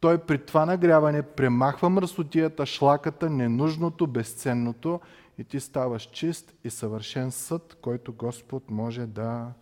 той 0.00 0.18
при 0.18 0.38
това 0.38 0.66
нагряване 0.66 1.22
премахва 1.22 1.90
мръсотията, 1.90 2.66
шлаката, 2.66 3.30
ненужното, 3.30 4.06
безценното 4.06 5.00
и 5.38 5.44
ти 5.44 5.60
ставаш 5.60 6.02
чист 6.02 6.54
и 6.64 6.70
съвършен 6.70 7.30
съд, 7.30 7.78
който 7.82 8.12
Господ 8.12 8.70
може 8.70 9.06
да 9.06 9.52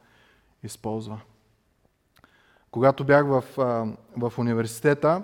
използва. 0.62 1.20
Когато 2.70 3.04
бях 3.04 3.26
в, 3.26 3.44
в 4.16 4.32
университета, 4.38 5.22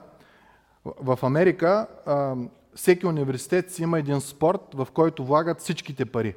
в 0.84 1.18
Америка 1.22 1.86
всеки 2.74 3.06
университет 3.06 3.70
си 3.70 3.82
има 3.82 3.98
един 3.98 4.20
спорт, 4.20 4.60
в 4.74 4.88
който 4.94 5.24
влагат 5.24 5.60
всичките 5.60 6.04
пари. 6.04 6.34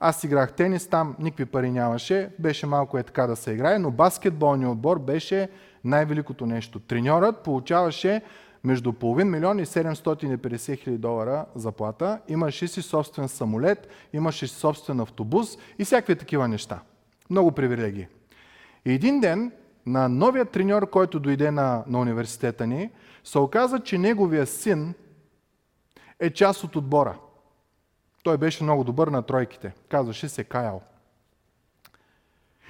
Аз 0.00 0.24
играх 0.24 0.52
тенис, 0.52 0.86
там 0.86 1.16
никакви 1.18 1.44
пари 1.44 1.70
нямаше, 1.70 2.30
беше 2.38 2.66
малко 2.66 2.98
е 2.98 3.02
така 3.02 3.26
да 3.26 3.36
се 3.36 3.52
играе, 3.52 3.78
но 3.78 3.90
баскетболният 3.90 4.72
отбор 4.72 4.98
беше 4.98 5.48
най-великото 5.84 6.46
нещо. 6.46 6.80
Треньорът 6.80 7.38
получаваше 7.38 8.22
между 8.64 8.92
половин 8.92 9.30
милион 9.30 9.58
и 9.58 9.66
750 9.66 10.78
хиляди 10.78 10.98
долара 10.98 11.44
заплата, 11.54 12.20
имаше 12.28 12.68
си 12.68 12.82
собствен 12.82 13.28
самолет, 13.28 13.88
имаше 14.12 14.46
си 14.46 14.54
собствен 14.54 15.00
автобус 15.00 15.58
и 15.78 15.84
всякакви 15.84 16.16
такива 16.16 16.48
неща. 16.48 16.80
Много 17.30 17.52
привилегии. 17.52 18.06
И 18.84 18.92
един 18.92 19.20
ден 19.20 19.52
на 19.86 20.08
новия 20.08 20.44
треньор, 20.44 20.90
който 20.90 21.20
дойде 21.20 21.50
на, 21.50 21.84
на 21.86 22.00
университета 22.00 22.66
ни, 22.66 22.90
се 23.24 23.38
оказа, 23.38 23.80
че 23.80 23.98
неговия 23.98 24.46
син 24.46 24.94
е 26.20 26.30
част 26.30 26.64
от 26.64 26.76
отбора. 26.76 27.18
Той 28.22 28.38
беше 28.38 28.64
много 28.64 28.84
добър 28.84 29.08
на 29.08 29.22
тройките. 29.22 29.74
Казваше 29.88 30.28
се 30.28 30.44
Каял. 30.44 30.82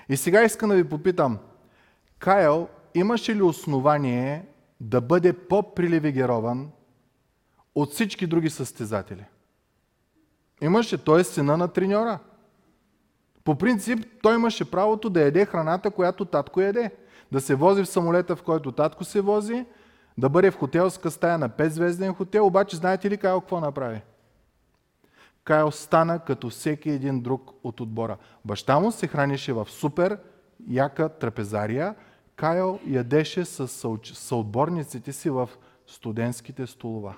И 0.09 0.17
сега 0.17 0.43
искам 0.43 0.69
да 0.69 0.77
ви 0.77 0.89
попитам, 0.89 1.39
Каял 2.19 2.69
имаше 2.95 3.37
ли 3.37 3.43
основание 3.43 4.47
да 4.81 5.01
бъде 5.01 5.33
по-приливегирован 5.33 6.71
от 7.75 7.93
всички 7.93 8.27
други 8.27 8.51
състезатели? 8.51 9.25
Имаше, 10.63 11.05
той 11.05 11.21
е 11.21 11.25
сина 11.25 11.57
на 11.57 11.69
треньора. 11.69 12.19
По 13.45 13.55
принцип, 13.55 14.07
той 14.23 14.35
имаше 14.35 14.71
правото 14.71 15.11
да 15.11 15.21
яде 15.21 15.47
храната, 15.47 15.91
която 15.91 16.25
татко 16.25 16.61
яде. 16.61 16.91
Да 17.33 17.41
се 17.41 17.55
вози 17.55 17.83
в 17.83 17.89
самолета, 17.89 18.37
в 18.37 18.43
който 18.43 18.73
татко 18.73 19.05
се 19.05 19.21
вози, 19.21 19.67
да 20.19 20.29
бъде 20.29 20.51
в 20.51 20.59
хотелска 20.59 21.11
стая 21.11 21.39
на 21.39 21.51
5-звезден 21.51 22.15
хотел, 22.15 22.47
обаче 22.47 22.77
знаете 22.77 23.11
ли 23.11 23.17
Кайл 23.17 23.41
какво 23.41 23.61
направи? 23.61 24.03
Кайл 25.45 25.71
стана 25.71 26.19
като 26.19 26.51
всеки 26.51 26.91
един 26.91 27.21
друг 27.21 27.51
от 27.65 27.81
отбора. 27.81 28.17
Баща 28.45 28.81
му 28.81 28.93
се 28.93 29.07
хранише 29.07 29.53
в 29.53 29.69
супер 29.71 30.19
яка 30.69 31.09
трапезария, 31.09 31.95
Кайл 32.37 32.81
ядеше 32.87 33.45
с 33.45 33.69
съотборниците 34.15 35.13
си 35.13 35.31
в 35.31 35.51
студентските 35.87 36.67
столова. 36.67 37.15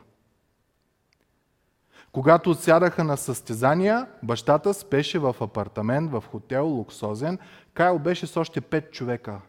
Когато 2.13 2.51
отсядаха 2.51 3.05
на 3.05 3.17
състезания, 3.17 4.07
бащата 4.23 4.75
спеше 4.75 5.19
в 5.19 5.37
апартамент, 5.41 6.11
в 6.11 6.25
хотел, 6.31 6.67
луксозен. 6.67 7.39
Кайл 7.75 7.99
беше 7.99 8.27
с 8.27 8.37
още 8.37 8.61
пет 8.61 8.93
човека 8.93 9.41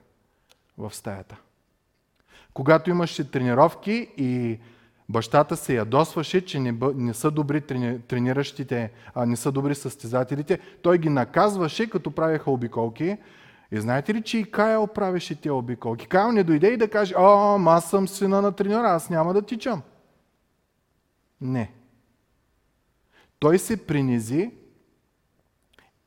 в 0.77 0.95
стаята. 0.95 1.37
Когато 2.53 2.89
имаше 2.89 3.31
тренировки 3.31 4.09
и 4.17 4.59
бащата 5.09 5.57
се 5.57 5.75
ядосваше, 5.75 6.45
че 6.45 6.59
не, 6.59 6.77
не 6.95 7.13
са 7.13 7.31
добри 7.31 7.61
трени, 7.61 8.01
трениращите, 8.01 8.91
а 9.15 9.25
не 9.25 9.35
са 9.35 9.51
добри 9.51 9.75
състезателите, 9.75 10.59
той 10.81 10.97
ги 10.97 11.09
наказваше, 11.09 11.89
като 11.89 12.11
правеха 12.11 12.51
обиколки. 12.51 13.17
И 13.71 13.79
знаете 13.79 14.13
ли, 14.13 14.21
че 14.21 14.37
и 14.37 14.51
Кайл 14.51 14.87
правеше 14.87 15.35
тези 15.35 15.49
обиколки? 15.49 16.07
Кайл 16.07 16.31
не 16.31 16.43
дойде 16.43 16.67
и 16.67 16.77
да 16.77 16.89
каже, 16.89 17.13
о, 17.17 17.59
аз 17.65 17.89
съм 17.89 18.07
сина 18.07 18.41
на 18.41 18.51
треньора, 18.51 18.87
аз 18.87 19.09
няма 19.09 19.33
да 19.33 19.41
тичам. 19.41 19.81
Не. 21.41 21.71
Той 23.39 23.59
се 23.59 23.85
принизи 23.85 24.51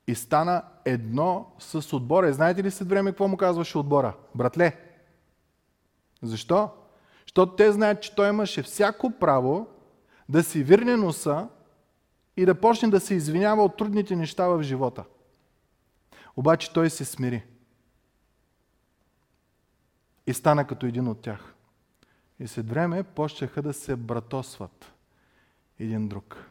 и 0.06 0.14
стана 0.14 0.62
едно 0.84 1.46
с 1.58 1.92
отбора. 1.96 2.28
И 2.28 2.32
знаете 2.32 2.62
ли 2.62 2.70
след 2.70 2.88
време 2.88 3.10
какво 3.10 3.28
му 3.28 3.36
казваше 3.36 3.78
отбора? 3.78 4.14
Братле, 4.34 4.76
защо? 6.22 6.70
Защото 7.22 7.56
те 7.56 7.72
знаят, 7.72 8.02
че 8.02 8.14
той 8.14 8.28
имаше 8.28 8.62
всяко 8.62 9.10
право 9.10 9.66
да 10.28 10.42
си 10.42 10.62
вирне 10.62 10.96
носа 10.96 11.48
и 12.36 12.46
да 12.46 12.60
почне 12.60 12.88
да 12.88 13.00
се 13.00 13.14
извинява 13.14 13.64
от 13.64 13.76
трудните 13.76 14.16
неща 14.16 14.48
в 14.48 14.62
живота. 14.62 15.04
Обаче 16.36 16.72
той 16.72 16.90
се 16.90 17.04
смири. 17.04 17.44
И 20.26 20.34
стана 20.34 20.66
като 20.66 20.86
един 20.86 21.08
от 21.08 21.20
тях. 21.22 21.54
И 22.40 22.48
след 22.48 22.70
време 22.70 23.02
почнаха 23.02 23.62
да 23.62 23.72
се 23.72 23.96
братосват 23.96 24.92
един 25.78 26.08
друг. 26.08 26.50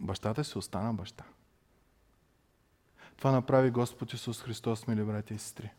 Бащата 0.00 0.44
си 0.44 0.58
остана 0.58 0.94
баща. 0.94 1.24
Това 3.16 3.32
направи 3.32 3.70
Господ 3.70 4.12
Исус 4.12 4.42
Христос, 4.42 4.86
мили 4.86 5.04
брати 5.04 5.34
и 5.34 5.38
сестри. 5.38 5.70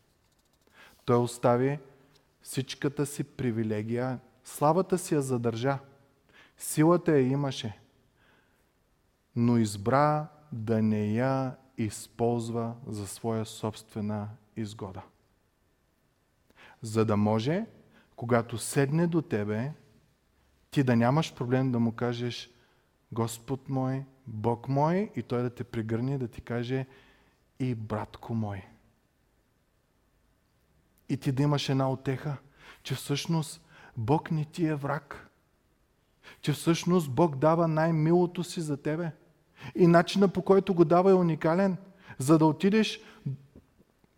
Той 1.04 1.16
остави 1.16 1.78
всичката 2.46 3.06
си 3.06 3.24
привилегия, 3.24 4.20
славата 4.44 4.98
си 4.98 5.14
я 5.14 5.22
задържа, 5.22 5.78
силата 6.58 7.12
я 7.12 7.28
имаше, 7.28 7.78
но 9.36 9.58
избра 9.58 10.28
да 10.52 10.82
не 10.82 11.12
я 11.12 11.56
използва 11.78 12.74
за 12.86 13.06
своя 13.06 13.46
собствена 13.46 14.28
изгода. 14.56 15.02
За 16.82 17.04
да 17.04 17.16
може, 17.16 17.66
когато 18.16 18.58
седне 18.58 19.06
до 19.06 19.22
тебе, 19.22 19.72
ти 20.70 20.82
да 20.82 20.96
нямаш 20.96 21.34
проблем 21.34 21.72
да 21.72 21.80
му 21.80 21.92
кажеш 21.92 22.50
Господ 23.12 23.68
мой, 23.68 24.04
Бог 24.26 24.68
мой 24.68 25.10
и 25.16 25.22
той 25.22 25.42
да 25.42 25.50
те 25.50 25.64
пригърне 25.64 26.14
и 26.14 26.18
да 26.18 26.28
ти 26.28 26.40
каже 26.40 26.86
и 27.58 27.74
братко 27.74 28.34
мой 28.34 28.66
и 31.08 31.16
ти 31.16 31.32
да 31.32 31.42
имаш 31.42 31.68
една 31.68 31.90
отеха, 31.90 32.36
че 32.82 32.94
всъщност 32.94 33.64
Бог 33.96 34.30
не 34.30 34.44
ти 34.44 34.66
е 34.66 34.74
враг. 34.74 35.30
Че 36.40 36.52
всъщност 36.52 37.10
Бог 37.10 37.36
дава 37.36 37.68
най-милото 37.68 38.44
си 38.44 38.60
за 38.60 38.76
тебе. 38.76 39.10
И 39.74 39.86
начина 39.86 40.28
по 40.28 40.42
който 40.42 40.74
го 40.74 40.84
дава 40.84 41.10
е 41.10 41.14
уникален. 41.14 41.76
За 42.18 42.38
да 42.38 42.46
отидеш 42.46 43.00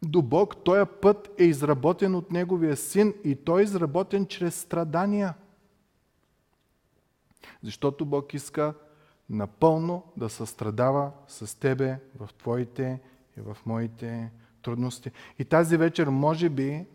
до 0.03 0.23
Бог, 0.23 0.65
този 0.65 0.91
път 1.03 1.31
е 1.39 1.45
изработен 1.45 2.15
от 2.15 2.31
Неговия 2.31 2.77
син 2.77 3.15
и 3.25 3.37
той 3.37 3.61
е 3.61 3.65
изработен 3.65 4.27
чрез 4.27 4.61
страдания. 4.61 5.35
Защото 7.63 8.07
Бог 8.07 8.35
иска 8.35 8.75
напълно 9.31 10.03
да 10.17 10.29
състрадава 10.29 11.11
с 11.27 11.59
тебе 11.61 11.99
в 12.19 12.31
твоите 12.39 13.01
и 13.37 13.41
в 13.41 13.57
моите 13.67 14.31
трудности. 14.69 15.11
И 15.39 15.45
тази 15.45 15.77
вечер, 15.77 16.09
може 16.09 16.49
би, 16.49 16.87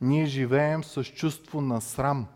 ние 0.00 0.26
живеем 0.26 0.84
с 0.84 1.04
чувство 1.04 1.60
на 1.60 1.80
срам. 1.80 2.26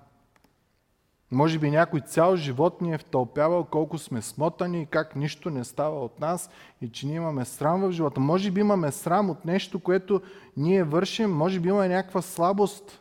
Може 1.31 1.59
би 1.59 1.70
някой 1.70 2.00
цял 2.00 2.37
живот 2.37 2.81
ни 2.81 2.94
е 2.94 2.98
втълпявал 2.98 3.64
колко 3.64 3.98
сме 3.98 4.22
смотани 4.22 4.83
и 4.83 4.87
как 4.87 5.16
нищо 5.16 5.50
не 5.50 5.64
става 5.64 6.04
от 6.04 6.20
нас 6.20 6.50
и 6.81 6.88
че 6.88 7.07
ние 7.07 7.16
имаме 7.16 7.44
срам 7.44 7.81
в 7.81 7.92
живота. 7.92 8.20
Може 8.20 8.50
би 8.50 8.61
имаме 8.61 8.92
срам 8.92 9.31
от 9.31 9.44
нещо, 9.44 9.81
което 9.81 10.22
ние 10.57 10.85
вършим, 10.85 11.31
може 11.31 11.61
би 11.61 11.68
имаме 11.68 11.88
някаква 11.88 12.22
слабост, 12.22 13.00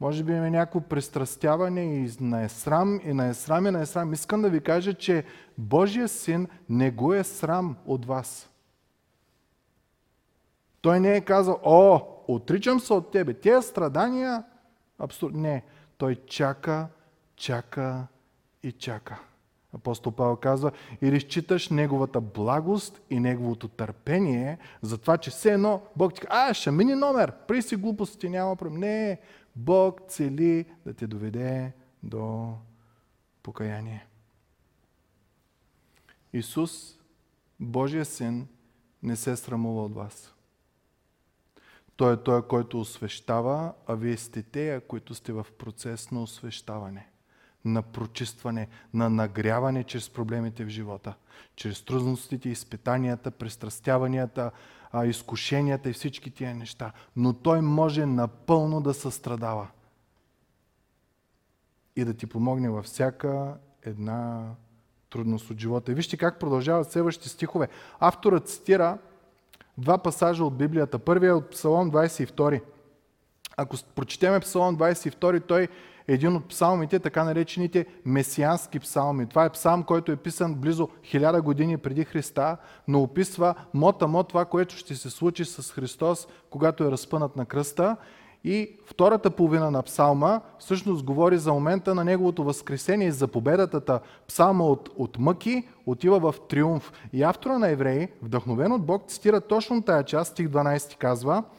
може 0.00 0.24
би 0.24 0.32
имаме 0.32 0.50
някакво 0.50 0.80
пристрастяване 0.80 1.82
и 1.82 2.10
на 2.20 2.42
е 2.42 2.48
срам, 2.48 3.00
и 3.04 3.12
на 3.12 3.26
е 3.26 3.34
срам, 3.34 3.66
и 3.66 3.70
на 3.70 3.80
е 3.80 3.86
срам. 3.86 4.12
Искам 4.12 4.42
да 4.42 4.50
ви 4.50 4.60
кажа, 4.60 4.94
че 4.94 5.24
Божия 5.58 6.08
син 6.08 6.48
не 6.68 6.90
го 6.90 7.14
е 7.14 7.24
срам 7.24 7.76
от 7.86 8.06
вас. 8.06 8.53
Той 10.84 11.00
не 11.00 11.16
е 11.16 11.20
казал, 11.20 11.60
о, 11.62 12.00
отричам 12.28 12.80
се 12.80 12.92
от 12.92 13.10
тебе. 13.10 13.34
Тези 13.34 13.66
страдания, 13.66 14.44
абсурд. 14.98 15.34
Не. 15.34 15.62
Той 15.98 16.14
чака, 16.14 16.88
чака 17.36 18.06
и 18.62 18.72
чака. 18.72 19.20
Апостол 19.74 20.12
Павел 20.12 20.36
казва, 20.36 20.72
и 21.02 21.12
разчиташ 21.12 21.68
неговата 21.68 22.20
благост 22.20 23.00
и 23.10 23.20
неговото 23.20 23.68
търпение 23.68 24.58
за 24.82 24.98
това, 24.98 25.18
че 25.18 25.30
все 25.30 25.52
едно 25.52 25.82
Бог 25.96 26.14
ти 26.14 26.20
казва, 26.20 26.50
а, 26.50 26.54
ще 26.54 26.70
мини 26.70 26.94
номер, 26.94 27.32
при 27.48 27.62
си 27.62 27.76
глупости, 27.76 28.28
няма 28.28 28.56
проблем. 28.56 28.80
Не, 28.80 29.20
Бог 29.56 30.00
цели 30.08 30.64
да 30.86 30.94
те 30.94 31.06
доведе 31.06 31.72
до 32.02 32.52
покаяние. 33.42 34.06
Исус, 36.32 36.98
Божия 37.60 38.04
син, 38.04 38.48
не 39.02 39.16
се 39.16 39.36
срамува 39.36 39.84
от 39.84 39.94
вас. 39.94 40.33
Той 41.96 42.14
е 42.14 42.16
той, 42.16 42.46
който 42.46 42.80
освещава, 42.80 43.72
а 43.86 43.94
вие 43.94 44.16
сте 44.16 44.42
те, 44.42 44.80
които 44.88 45.14
сте 45.14 45.32
в 45.32 45.46
процес 45.58 46.10
на 46.10 46.22
освещаване, 46.22 47.08
на 47.64 47.82
прочистване, 47.82 48.68
на 48.94 49.10
нагряване 49.10 49.84
чрез 49.84 50.10
проблемите 50.10 50.64
в 50.64 50.68
живота, 50.68 51.14
чрез 51.56 51.84
трудностите, 51.84 52.48
изпитанията, 52.48 53.30
пристрастяванията, 53.30 54.50
изкушенията 55.04 55.90
и 55.90 55.92
всички 55.92 56.30
тия 56.30 56.54
неща. 56.54 56.92
Но 57.16 57.32
той 57.32 57.60
може 57.60 58.06
напълно 58.06 58.80
да 58.80 58.94
състрадава 58.94 59.68
и 61.96 62.04
да 62.04 62.14
ти 62.14 62.26
помогне 62.26 62.70
във 62.70 62.84
всяка 62.84 63.56
една 63.82 64.50
трудност 65.10 65.50
от 65.50 65.58
живота. 65.58 65.92
И 65.92 65.94
вижте 65.94 66.16
как 66.16 66.38
продължават 66.38 66.92
следващите 66.92 67.28
стихове. 67.28 67.68
Авторът 67.98 68.48
цитира 68.48 68.98
два 69.78 69.98
пасажа 69.98 70.44
от 70.44 70.56
Библията. 70.56 70.98
Първият 70.98 71.32
е 71.32 71.36
от 71.36 71.50
Псалом 71.50 71.90
22. 71.90 72.60
Ако 73.56 73.76
прочетеме 73.94 74.40
Псалом 74.40 74.76
22, 74.76 75.42
той 75.46 75.62
е 75.62 75.68
един 76.08 76.36
от 76.36 76.48
псалмите, 76.48 76.98
така 76.98 77.24
наречените 77.24 77.86
месиански 78.04 78.78
псалми. 78.78 79.26
Това 79.26 79.44
е 79.44 79.50
псалм, 79.50 79.82
който 79.82 80.12
е 80.12 80.16
писан 80.16 80.54
близо 80.54 80.88
хиляда 81.04 81.42
години 81.42 81.78
преди 81.78 82.04
Христа, 82.04 82.56
но 82.88 83.02
описва 83.02 83.54
мота-мот 83.74 84.28
това, 84.28 84.44
което 84.44 84.76
ще 84.76 84.94
се 84.94 85.10
случи 85.10 85.44
с 85.44 85.72
Христос, 85.72 86.28
когато 86.50 86.84
е 86.84 86.90
разпънат 86.90 87.36
на 87.36 87.46
кръста. 87.46 87.96
И 88.44 88.76
втората 88.86 89.30
половина 89.30 89.70
на 89.70 89.82
псалма 89.82 90.40
всъщност 90.58 91.04
говори 91.04 91.38
за 91.38 91.52
момента 91.52 91.94
на 91.94 92.04
неговото 92.04 92.44
възкресение 92.44 93.08
и 93.08 93.12
за 93.12 93.28
победата. 93.28 94.00
Псалма 94.28 94.64
от, 94.64 94.90
от 94.96 95.18
мъки 95.18 95.68
отива 95.86 96.32
в 96.32 96.34
триумф. 96.48 96.92
И 97.12 97.22
автора 97.22 97.58
на 97.58 97.68
Евреи, 97.68 98.08
вдъхновен 98.22 98.72
от 98.72 98.86
Бог, 98.86 99.08
цитира 99.08 99.40
точно 99.40 99.82
тая 99.82 100.04
част, 100.04 100.32
стих 100.32 100.48
12 100.48 100.96
казва– 100.96 101.44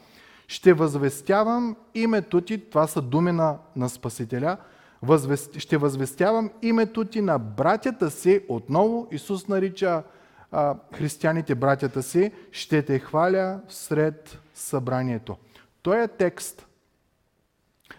ще 0.48 0.72
възвестявам 0.72 1.76
името 1.94 2.40
ти, 2.40 2.58
това 2.70 2.86
са 2.86 3.02
думи 3.02 3.32
на, 3.32 3.58
на 3.76 3.88
Спасителя, 3.88 4.56
възвест, 5.02 5.58
ще 5.58 5.76
възвестявам 5.76 6.50
името 6.62 7.04
ти 7.04 7.20
на 7.20 7.38
братята 7.38 8.10
си, 8.10 8.40
отново 8.48 9.08
Исус 9.10 9.48
нарича 9.48 10.02
а, 10.52 10.74
християните 10.94 11.54
братята 11.54 12.02
си, 12.02 12.32
ще 12.52 12.82
те 12.82 12.98
хваля 12.98 13.60
сред 13.68 14.38
събранието. 14.54 15.36
Той 15.82 16.02
е 16.02 16.08
текст, 16.08 16.66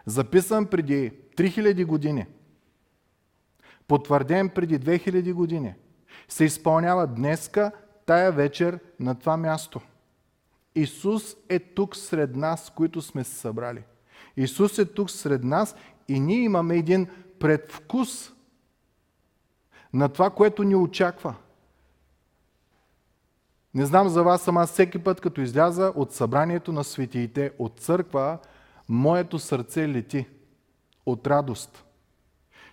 записан 0.07 0.65
преди 0.65 1.11
3000 1.37 1.85
години, 1.85 2.25
потвърден 3.87 4.49
преди 4.49 4.79
2000 4.79 5.33
години, 5.33 5.73
се 6.27 6.45
изпълнява 6.45 7.07
днеска, 7.07 7.71
тая 8.05 8.31
вечер 8.31 8.79
на 8.99 9.15
това 9.15 9.37
място– 9.37 9.81
Исус 10.77 11.35
е 11.49 11.59
тук 11.59 11.95
сред 11.95 12.35
нас, 12.35 12.71
които 12.75 13.01
сме 13.01 13.23
се 13.23 13.35
събрали. 13.35 13.83
Исус 14.37 14.79
е 14.79 14.85
тук 14.85 15.11
сред 15.11 15.43
нас 15.43 15.75
и 16.07 16.19
ние 16.19 16.43
имаме 16.43 16.75
един 16.75 17.07
предвкус 17.39 18.33
на 19.93 20.09
това, 20.09 20.29
което 20.29 20.63
ни 20.63 20.75
очаква. 20.75 21.35
Не 23.73 23.85
знам 23.85 24.09
за 24.09 24.23
вас, 24.23 24.47
ама 24.47 24.67
всеки 24.67 24.99
път, 24.99 25.21
като 25.21 25.41
изляза 25.41 25.93
от 25.95 26.13
събранието 26.13 26.71
на 26.71 26.83
светиите, 26.83 27.51
от 27.59 27.79
църква, 27.79 28.37
моето 28.89 29.39
сърце 29.39 29.89
лети 29.89 30.25
от 31.05 31.27
радост, 31.27 31.85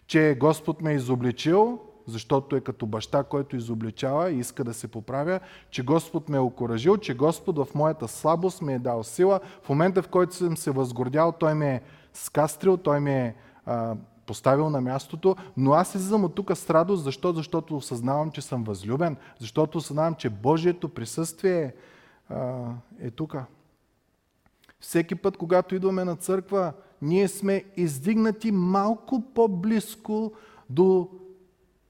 че 0.06 0.36
Господ 0.40 0.82
ме 0.82 0.92
е 0.92 0.96
изобличил 0.96 1.80
защото 2.06 2.56
е 2.56 2.60
като 2.60 2.86
баща, 2.86 3.24
който 3.24 3.56
изобличава 3.56 4.30
и 4.30 4.38
иска 4.38 4.64
да 4.64 4.74
се 4.74 4.88
поправя, 4.88 5.40
че 5.70 5.84
Господ 5.84 6.28
ме 6.28 6.36
е 6.36 6.40
окоръжил, 6.40 6.96
че 6.96 7.14
Господ 7.14 7.58
в 7.58 7.74
моята 7.74 8.08
слабост 8.08 8.62
ми 8.62 8.74
е 8.74 8.78
дал 8.78 9.02
сила. 9.02 9.40
В 9.62 9.68
момента, 9.68 10.02
в 10.02 10.08
който 10.08 10.34
съм 10.34 10.56
се 10.56 10.70
възгордял, 10.70 11.32
Той 11.32 11.54
ме 11.54 11.74
е 11.74 11.80
скастрил, 12.12 12.76
Той 12.76 13.00
ме 13.00 13.26
е 13.26 13.34
а, 13.66 13.96
поставил 14.26 14.70
на 14.70 14.80
мястото, 14.80 15.36
но 15.56 15.72
аз 15.72 15.94
излизам 15.94 16.24
от 16.24 16.34
тук 16.34 16.56
с 16.56 16.70
радост. 16.70 17.04
Защо? 17.04 17.32
Защото 17.32 17.76
осъзнавам, 17.76 18.30
че 18.30 18.42
съм 18.42 18.64
възлюбен, 18.64 19.16
защото 19.38 19.78
осъзнавам, 19.78 20.14
че 20.14 20.30
Божието 20.30 20.88
присъствие 20.88 21.74
а, 22.28 22.64
е 23.00 23.10
тук. 23.10 23.36
Всеки 24.84 25.14
път, 25.14 25.36
когато 25.36 25.74
идваме 25.74 26.04
на 26.04 26.16
църква, 26.16 26.72
ние 27.02 27.28
сме 27.28 27.64
издигнати 27.76 28.52
малко 28.52 29.22
по-близко 29.34 30.32
до 30.70 31.10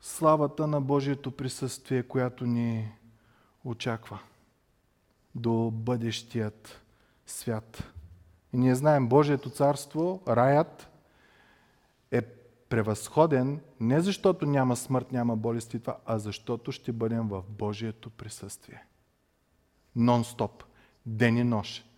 славата 0.01 0.67
на 0.67 0.81
Божието 0.81 1.31
присъствие, 1.31 2.03
която 2.03 2.47
ни 2.47 2.93
очаква 3.65 4.19
до 5.35 5.71
бъдещият 5.71 6.83
свят. 7.27 7.93
И 8.53 8.57
ние 8.57 8.75
знаем, 8.75 9.09
Божието 9.09 9.51
царство, 9.51 10.23
раят, 10.29 10.91
е 12.11 12.23
превъзходен 12.69 13.61
не 13.81 14.01
защото 14.01 14.47
няма 14.47 14.77
смърт, 14.77 15.13
няма 15.13 15.37
болести 15.37 15.81
това, 15.81 15.97
а 16.07 16.19
защото 16.19 16.73
ще 16.73 16.93
бъдем 16.93 17.29
в 17.29 17.43
Божието 17.49 18.11
присъствие. 18.11 18.85
Нон-стоп, 19.97 20.63
ден 21.07 21.37
и 21.37 21.45
нощ. 21.45 21.94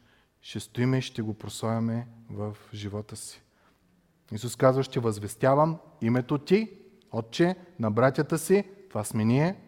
Ще 0.46 0.60
стоиме 0.60 0.98
и 0.98 1.02
ще 1.02 1.22
го 1.22 1.34
прославяме 1.34 2.06
в 2.30 2.56
живота 2.74 3.16
си. 3.16 3.42
Исус 4.32 4.56
казва, 4.56 4.82
ще 4.82 5.00
възвестявам 5.00 5.78
името 6.00 6.38
ти, 6.38 6.70
Отче, 7.12 7.56
на 7.78 7.90
братята 7.90 8.38
си, 8.38 8.64
това 8.88 9.04
сме 9.04 9.24
ние, 9.24 9.60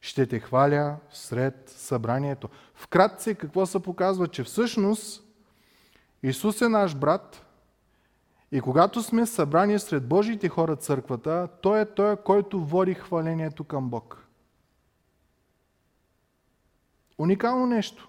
ще 0.00 0.26
те 0.26 0.40
хваля 0.40 0.96
сред 1.10 1.68
събранието. 1.68 2.48
Вкратце 2.74 3.34
какво 3.34 3.66
се 3.66 3.82
показва? 3.82 4.28
Че 4.28 4.44
всъщност 4.44 5.24
Исус 6.22 6.60
е 6.60 6.68
наш 6.68 6.96
брат 6.96 7.46
и 8.52 8.60
когато 8.60 9.02
сме 9.02 9.26
събрани 9.26 9.78
сред 9.78 10.08
Божиите 10.08 10.48
хора 10.48 10.76
църквата, 10.76 11.48
Той 11.62 11.80
е 11.80 11.94
Той, 11.94 12.16
който 12.16 12.64
води 12.64 12.94
хвалението 12.94 13.64
към 13.64 13.90
Бог. 13.90 14.26
Уникално 17.18 17.66
нещо. 17.66 18.08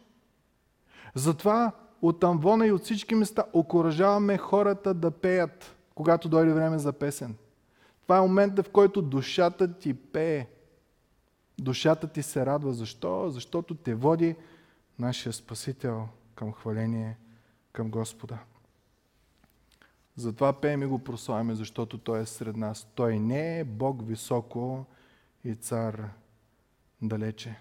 Затова 1.15 1.71
от 2.01 2.23
Амвона 2.23 2.67
и 2.67 2.71
от 2.71 2.83
всички 2.83 3.15
места 3.15 3.43
окоръжаваме 3.53 4.37
хората 4.37 4.93
да 4.93 5.11
пеят, 5.11 5.75
когато 5.95 6.29
дойде 6.29 6.53
време 6.53 6.79
за 6.79 6.93
песен. 6.93 7.35
Това 8.01 8.17
е 8.17 8.21
момента, 8.21 8.63
в 8.63 8.69
който 8.69 9.01
душата 9.01 9.73
ти 9.79 9.93
пее. 9.93 10.47
Душата 11.59 12.07
ти 12.07 12.23
се 12.23 12.45
радва. 12.45 12.73
Защо? 12.73 13.29
Защото 13.29 13.75
те 13.75 13.95
води 13.95 14.35
нашия 14.99 15.33
Спасител 15.33 16.07
към 16.35 16.53
хваление 16.53 17.17
към 17.71 17.91
Господа. 17.91 18.37
Затова 20.15 20.53
пеем 20.53 20.83
и 20.83 20.85
го 20.85 20.99
прославяме, 20.99 21.55
защото 21.55 21.97
Той 21.97 22.19
е 22.19 22.25
сред 22.25 22.57
нас. 22.57 22.87
Той 22.95 23.19
не 23.19 23.59
е 23.59 23.63
Бог 23.63 24.07
високо 24.07 24.85
и 25.43 25.55
цар 25.55 26.09
далече. 27.01 27.55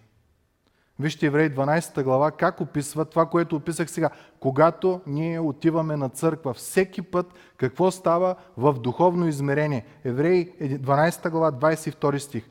Вижте 1.00 1.26
Еврей 1.26 1.50
12 1.50 2.02
глава 2.02 2.30
как 2.30 2.60
описва 2.60 3.04
това, 3.04 3.26
което 3.26 3.56
описах 3.56 3.90
сега. 3.90 4.10
Когато 4.40 5.00
ние 5.06 5.40
отиваме 5.40 5.96
на 5.96 6.08
църква, 6.08 6.54
всеки 6.54 7.02
път 7.02 7.26
какво 7.56 7.90
става 7.90 8.34
в 8.56 8.72
духовно 8.72 9.28
измерение. 9.28 9.86
Еврей 10.04 10.52
12 10.60 11.30
глава 11.30 11.52
22 11.52 12.18
стих. 12.18 12.48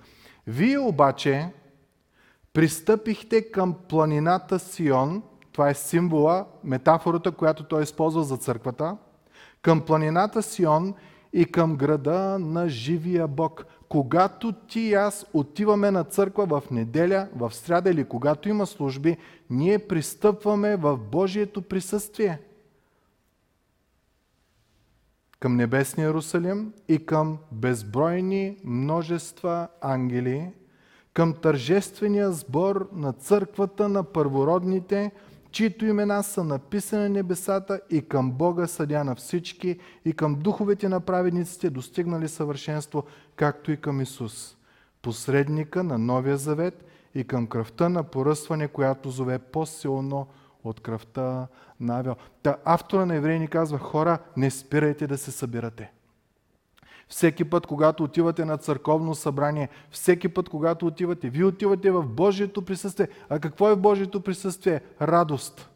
Вие 0.47 0.79
обаче 0.79 1.49
пристъпихте 2.53 3.51
към 3.51 3.75
планината 3.89 4.59
Сион, 4.59 5.23
това 5.51 5.69
е 5.69 5.73
символа, 5.73 6.45
метафората, 6.63 7.31
която 7.31 7.63
той 7.63 7.83
използва 7.83 8.23
за 8.23 8.37
църквата, 8.37 8.97
към 9.61 9.81
планината 9.81 10.43
Сион 10.43 10.93
и 11.33 11.45
към 11.45 11.75
града 11.75 12.39
на 12.39 12.69
живия 12.69 13.27
Бог– 13.27 13.65
когато 13.89 14.51
ти 14.51 14.79
и 14.79 14.93
аз 14.93 15.25
отиваме 15.33 15.91
на 15.91 16.03
църква 16.03 16.45
в 16.45 16.71
неделя, 16.71 17.27
в 17.35 17.53
сряда 17.53 17.89
или 17.89 18.03
когато 18.03 18.49
има 18.49 18.65
служби, 18.65 19.17
ние 19.49 19.79
пристъпваме 19.79 20.75
в 20.75 20.97
Божието 20.97 21.61
присъствие. 21.61 22.39
Към 25.39 25.55
небесния 25.55 26.05
Иерусалим 26.05 26.73
и 26.87 27.05
към 27.05 27.37
безбройни 27.51 28.57
множества 28.63 29.67
ангели, 29.81 30.51
към 31.13 31.33
тържествения 31.33 32.31
сбор 32.31 32.89
на 32.93 33.13
църквата 33.13 33.89
на 33.89 34.03
първородните– 34.03 35.11
чието 35.57 35.85
имена 35.85 36.23
са 36.23 36.43
написани 36.43 37.03
на 37.03 37.09
небесата 37.09 37.81
и 37.89 38.01
към 38.01 38.31
Бога 38.31 38.67
съдя 38.67 39.03
на 39.03 39.15
всички 39.15 39.79
и 40.05 40.13
към 40.13 40.35
духовете 40.35 40.89
на 40.89 40.99
праведниците 40.99 41.69
достигнали 41.69 42.27
съвършенство, 42.27 43.03
както 43.35 43.71
и 43.71 43.77
към 43.77 44.01
Исус, 44.01 44.57
посредника 45.01 45.83
на 45.83 45.97
Новия 45.97 46.37
Завет 46.37 46.85
и 47.15 47.23
към 47.23 47.47
кръвта 47.47 47.89
на 47.89 48.03
поръсване, 48.03 48.67
която 48.67 49.09
зове 49.09 49.39
по-силно 49.39 50.27
от 50.63 50.79
кръвта 50.79 51.47
на 51.79 51.99
Авел. 51.99 52.15
Та 52.43 52.57
автора 52.65 53.05
на 53.05 53.15
евреи 53.15 53.39
ни 53.39 53.47
казва, 53.47 53.77
хора, 53.77 54.19
не 54.37 54.51
спирайте 54.51 55.07
да 55.07 55.17
се 55.17 55.31
събирате. 55.31 55.91
Всеки 57.09 57.43
път, 57.43 57.67
когато 57.67 58.03
отивате 58.03 58.45
на 58.45 58.57
църковно 58.57 59.15
събрание, 59.15 59.69
всеки 59.91 60.29
път, 60.29 60.49
когато 60.49 60.87
отивате, 60.87 61.29
вие 61.29 61.45
отивате 61.45 61.91
в 61.91 62.03
Божието 62.03 62.61
присъствие. 62.61 63.07
А 63.29 63.39
какво 63.39 63.69
е 63.69 63.75
в 63.75 63.79
Божието 63.79 64.21
присъствие? 64.21 64.81
Радост. 65.01 65.69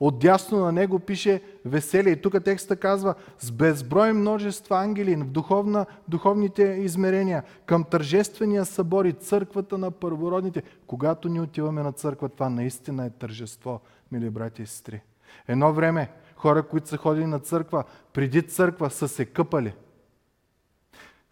Отдясно 0.00 0.60
на 0.60 0.72
него 0.72 0.98
пише 0.98 1.42
веселие. 1.64 2.12
И 2.12 2.22
тук 2.22 2.44
текста 2.44 2.76
казва 2.76 3.14
с 3.38 3.50
безброй 3.50 4.12
множества 4.12 4.78
ангели 4.78 5.16
в 5.16 5.24
духовна, 5.24 5.86
духовните 6.08 6.62
измерения, 6.62 7.42
към 7.66 7.84
тържествения 7.84 8.64
събор 8.64 9.04
и 9.04 9.12
църквата 9.12 9.78
на 9.78 9.90
първородните. 9.90 10.62
Когато 10.86 11.28
ни 11.28 11.40
отиваме 11.40 11.82
на 11.82 11.92
църква, 11.92 12.28
това 12.28 12.48
наистина 12.48 13.06
е 13.06 13.10
тържество, 13.10 13.80
мили 14.12 14.30
брати 14.30 14.62
и 14.62 14.66
сестри. 14.66 15.00
Едно 15.48 15.72
време 15.72 16.10
хора, 16.36 16.62
които 16.62 16.88
са 16.88 16.96
ходили 16.96 17.26
на 17.26 17.38
църква, 17.38 17.84
преди 18.12 18.42
църква 18.42 18.90
са 18.90 19.08
се 19.08 19.24
къпали– 19.24 19.72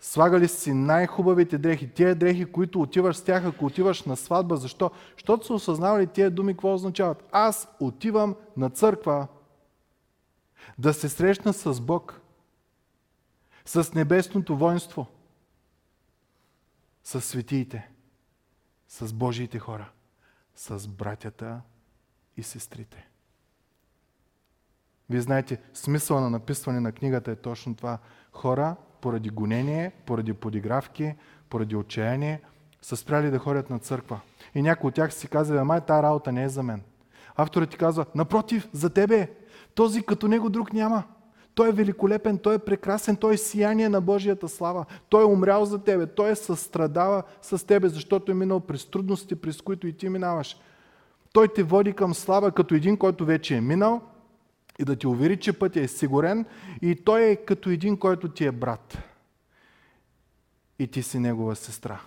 Слагали 0.01 0.49
си 0.49 0.73
най-хубавите 0.73 1.59
дрехи. 1.59 1.91
Тия 1.91 2.15
дрехи, 2.15 2.45
които 2.45 2.81
отиваш 2.81 3.17
с 3.17 3.23
тях, 3.23 3.45
ако 3.45 3.67
отиваш 3.67 4.03
на 4.03 4.17
сватба. 4.17 4.57
Защо? 4.57 4.91
Защото 5.17 5.47
са 5.47 5.55
осъзнавали 5.55 6.07
тия 6.07 6.31
думи, 6.31 6.53
какво 6.53 6.75
означават. 6.75 7.25
Аз 7.33 7.69
отивам 7.81 8.37
на 8.57 8.71
църква 8.71 9.27
да 10.79 10.95
се 10.95 11.09
срещна 11.09 11.53
с 11.53 11.81
Бог, 11.81 12.21
с 13.65 13.95
небесното 13.95 14.57
воинство, 14.57 15.07
с 17.05 17.21
светиите, 17.21 17.91
с 18.89 19.13
Божиите 19.13 19.59
хора, 19.59 19.91
с 20.55 20.89
братята 20.89 21.61
и 22.37 22.43
сестрите. 22.43 23.09
Вие 25.11 25.21
знаете, 25.21 25.61
смисъл 25.75 26.21
на 26.21 26.31
написване 26.31 26.81
на 26.81 26.93
книгата 26.93 27.31
е 27.31 27.37
точно 27.37 27.77
това. 27.77 27.99
Хора, 28.33 28.77
поради 29.01 29.29
гонение, 29.29 29.93
поради 30.07 30.33
подигравки, 30.33 31.15
поради 31.51 31.77
отчаяние, 31.77 32.41
са 32.83 32.97
спряли 32.97 33.31
да 33.31 33.39
ходят 33.39 33.71
на 33.71 33.79
църква. 33.79 34.21
И 34.55 34.63
някои 34.63 34.89
от 34.89 34.95
тях 34.95 35.15
си 35.15 35.29
казали, 35.29 35.59
ама 35.59 35.81
тази 35.81 36.03
работа 36.03 36.33
не 36.33 36.45
е 36.45 36.49
за 36.49 36.63
мен. 36.63 36.83
Авторът 37.37 37.71
ти 37.71 37.77
казва, 37.77 38.07
напротив, 38.15 38.69
за 38.73 38.91
тебе. 38.91 39.31
Този 39.75 40.03
като 40.03 40.29
него 40.29 40.51
друг 40.51 40.73
няма. 40.73 41.03
Той 41.55 41.69
е 41.69 41.73
великолепен, 41.73 42.39
той 42.39 42.55
е 42.55 42.59
прекрасен, 42.59 43.17
той 43.17 43.35
е 43.35 43.37
сияние 43.37 43.89
на 43.89 44.01
Божията 44.01 44.49
слава. 44.49 44.85
Той 45.09 45.23
е 45.23 45.27
умрял 45.27 45.65
за 45.65 45.79
тебе, 45.79 46.07
той 46.07 46.31
е 46.31 46.35
състрадава 46.35 47.23
с 47.43 47.67
тебе, 47.67 47.89
защото 47.89 48.33
е 48.33 48.35
минал 48.35 48.61
през 48.61 48.87
трудности, 48.87 49.35
през 49.35 49.61
които 49.61 49.87
и 49.87 49.93
ти 49.93 50.09
минаваш. 50.09 50.57
Той 51.33 51.49
те 51.49 51.63
води 51.63 51.93
към 51.93 52.15
слава 52.15 52.53
като 52.53 52.75
един, 52.75 52.97
който 52.97 53.25
вече 53.25 53.57
е 53.57 53.61
минал 53.61 54.01
и 54.81 54.85
да 54.85 54.97
ти 54.97 55.07
увери, 55.07 55.37
че 55.37 55.53
пътя 55.53 55.81
е 55.81 55.89
сигурен 55.89 56.47
и 56.83 56.95
той 56.95 57.23
е 57.23 57.37
като 57.37 57.71
един, 57.71 57.97
който 57.97 58.29
ти 58.29 58.45
е 58.45 58.53
брат. 58.53 58.99
И 60.79 60.87
ти 60.87 61.03
си 61.03 61.19
негова 61.19 61.57
сестра. 61.57 62.01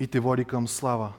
И 0.00 0.06
те 0.06 0.20
води 0.20 0.44
към 0.44 0.68
слава 0.68 1.12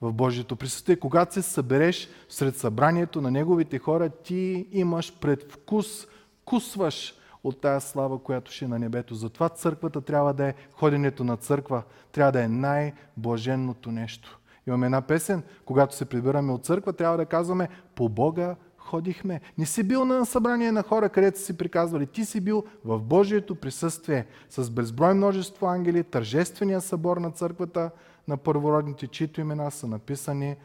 в 0.00 0.12
Божието 0.12 0.56
присъствие. 0.56 0.96
Когато 0.96 1.34
се 1.34 1.42
събереш 1.42 2.08
сред 2.28 2.56
събранието 2.56 3.20
на 3.20 3.30
Неговите 3.30 3.78
хора, 3.78 4.10
ти 4.10 4.68
имаш 4.72 5.18
предвкус, 5.20 6.06
кусваш 6.44 7.14
от 7.44 7.60
тая 7.60 7.80
слава, 7.80 8.22
която 8.22 8.52
ще 8.52 8.64
е 8.64 8.68
на 8.68 8.78
небето. 8.78 9.14
Затова 9.14 9.48
църквата 9.48 10.00
трябва 10.00 10.34
да 10.34 10.48
е, 10.48 10.54
ходенето 10.72 11.24
на 11.24 11.36
църква 11.36 11.82
трябва 12.12 12.32
да 12.32 12.44
е 12.44 12.48
най-блаженното 12.48 13.92
нещо. 13.92 14.38
Имаме 14.66 14.86
една 14.86 15.00
песен, 15.00 15.42
когато 15.64 15.96
се 15.96 16.04
прибираме 16.04 16.52
от 16.52 16.64
църква, 16.64 16.92
трябва 16.92 17.16
да 17.16 17.26
казваме 17.26 17.68
по 17.94 18.08
Бога 18.08 18.56
ходихме. 18.84 19.40
Не 19.58 19.66
си 19.66 19.82
бил 19.82 20.04
на 20.04 20.26
събрание 20.26 20.72
на 20.72 20.82
хора, 20.82 21.08
където 21.08 21.40
си 21.40 21.56
приказвали. 21.56 22.06
Ти 22.06 22.24
си 22.24 22.40
бил 22.40 22.64
в 22.84 22.98
Божието 22.98 23.54
присъствие 23.54 24.26
с 24.50 24.70
безброй 24.70 25.14
множество 25.14 25.66
ангели, 25.66 26.04
тържествения 26.04 26.80
събор 26.80 27.16
на 27.16 27.30
църквата 27.30 27.90
на 28.28 28.36
първородните, 28.36 29.06
чието 29.06 29.40
имена 29.40 29.70
са 29.70 29.86
написани 29.86 30.56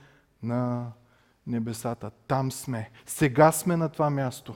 на 0.43 0.91
небесата. 1.47 2.11
Там 2.27 2.51
сме. 2.51 2.89
Сега 3.05 3.51
сме 3.51 3.77
на 3.77 3.89
това 3.89 4.09
място. 4.09 4.55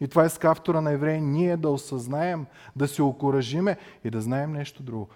И 0.00 0.08
това 0.08 0.24
е 0.24 0.28
с 0.28 0.44
автора 0.44 0.80
на 0.80 0.92
евреи, 0.92 1.20
ние 1.20 1.56
да 1.56 1.68
осъзнаем, 1.68 2.46
да 2.76 2.88
се 2.88 3.02
окоръжиме 3.02 3.76
и 4.04 4.10
да 4.10 4.20
знаем 4.20 4.52
нещо 4.52 4.82
друго, 4.82 5.08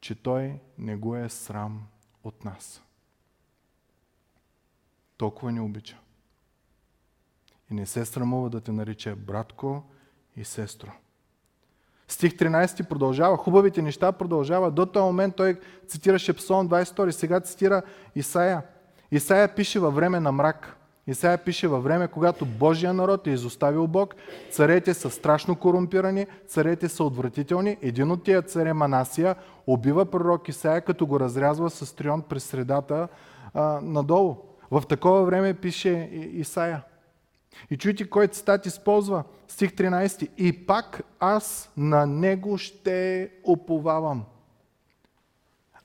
че 0.00 0.14
той 0.14 0.60
не 0.78 0.96
го 0.96 1.16
е 1.16 1.28
срам 1.28 1.82
от 2.24 2.44
нас. 2.44 2.82
Толкова 5.16 5.52
ни 5.52 5.60
обича. 5.60 5.98
И 7.70 7.74
не 7.74 7.86
се 7.86 8.04
срамува 8.04 8.50
да 8.50 8.60
те 8.60 8.72
нарича 8.72 9.16
братко 9.16 9.82
и 10.36 10.44
сестро. 10.44 10.90
Стих 12.08 12.32
13 12.32 12.88
продължава, 12.88 13.36
хубавите 13.36 13.82
неща 13.82 14.12
продължава. 14.12 14.70
До 14.70 14.86
този 14.86 15.04
момент 15.04 15.36
той 15.36 15.60
цитираше 15.88 16.32
Псалом 16.32 16.68
22, 16.68 17.10
сега 17.10 17.40
цитира 17.40 17.82
Исаия. 18.14 18.62
Исаия 19.10 19.54
пише 19.54 19.80
във 19.80 19.94
време 19.94 20.20
на 20.20 20.32
мрак. 20.32 20.76
Исаия 21.06 21.38
пише 21.38 21.68
във 21.68 21.84
време, 21.84 22.08
когато 22.08 22.46
Божия 22.46 22.94
народ 22.94 23.26
е 23.26 23.30
изоставил 23.30 23.86
Бог, 23.86 24.14
царете 24.50 24.94
са 24.94 25.10
страшно 25.10 25.56
корумпирани, 25.56 26.26
царете 26.48 26.88
са 26.88 27.04
отвратителни. 27.04 27.76
Един 27.82 28.10
от 28.10 28.24
тия 28.24 28.42
царе 28.42 28.72
Манасия 28.72 29.34
убива 29.66 30.06
пророк 30.06 30.48
Исаия, 30.48 30.80
като 30.80 31.06
го 31.06 31.20
разрязва 31.20 31.70
с 31.70 31.96
трион 31.96 32.22
през 32.22 32.44
средата 32.44 33.08
а, 33.54 33.80
надолу. 33.82 34.36
В 34.70 34.82
такова 34.88 35.24
време 35.24 35.54
пише 35.54 36.10
Исаия. 36.32 36.82
И 37.70 37.76
чуйте 37.76 38.10
кой 38.10 38.26
цитат 38.26 38.66
използва. 38.66 39.24
Стих 39.48 39.72
13. 39.72 40.28
И 40.36 40.66
пак 40.66 41.02
аз 41.20 41.72
на 41.76 42.06
него 42.06 42.58
ще 42.58 43.30
оповавам. 43.44 44.24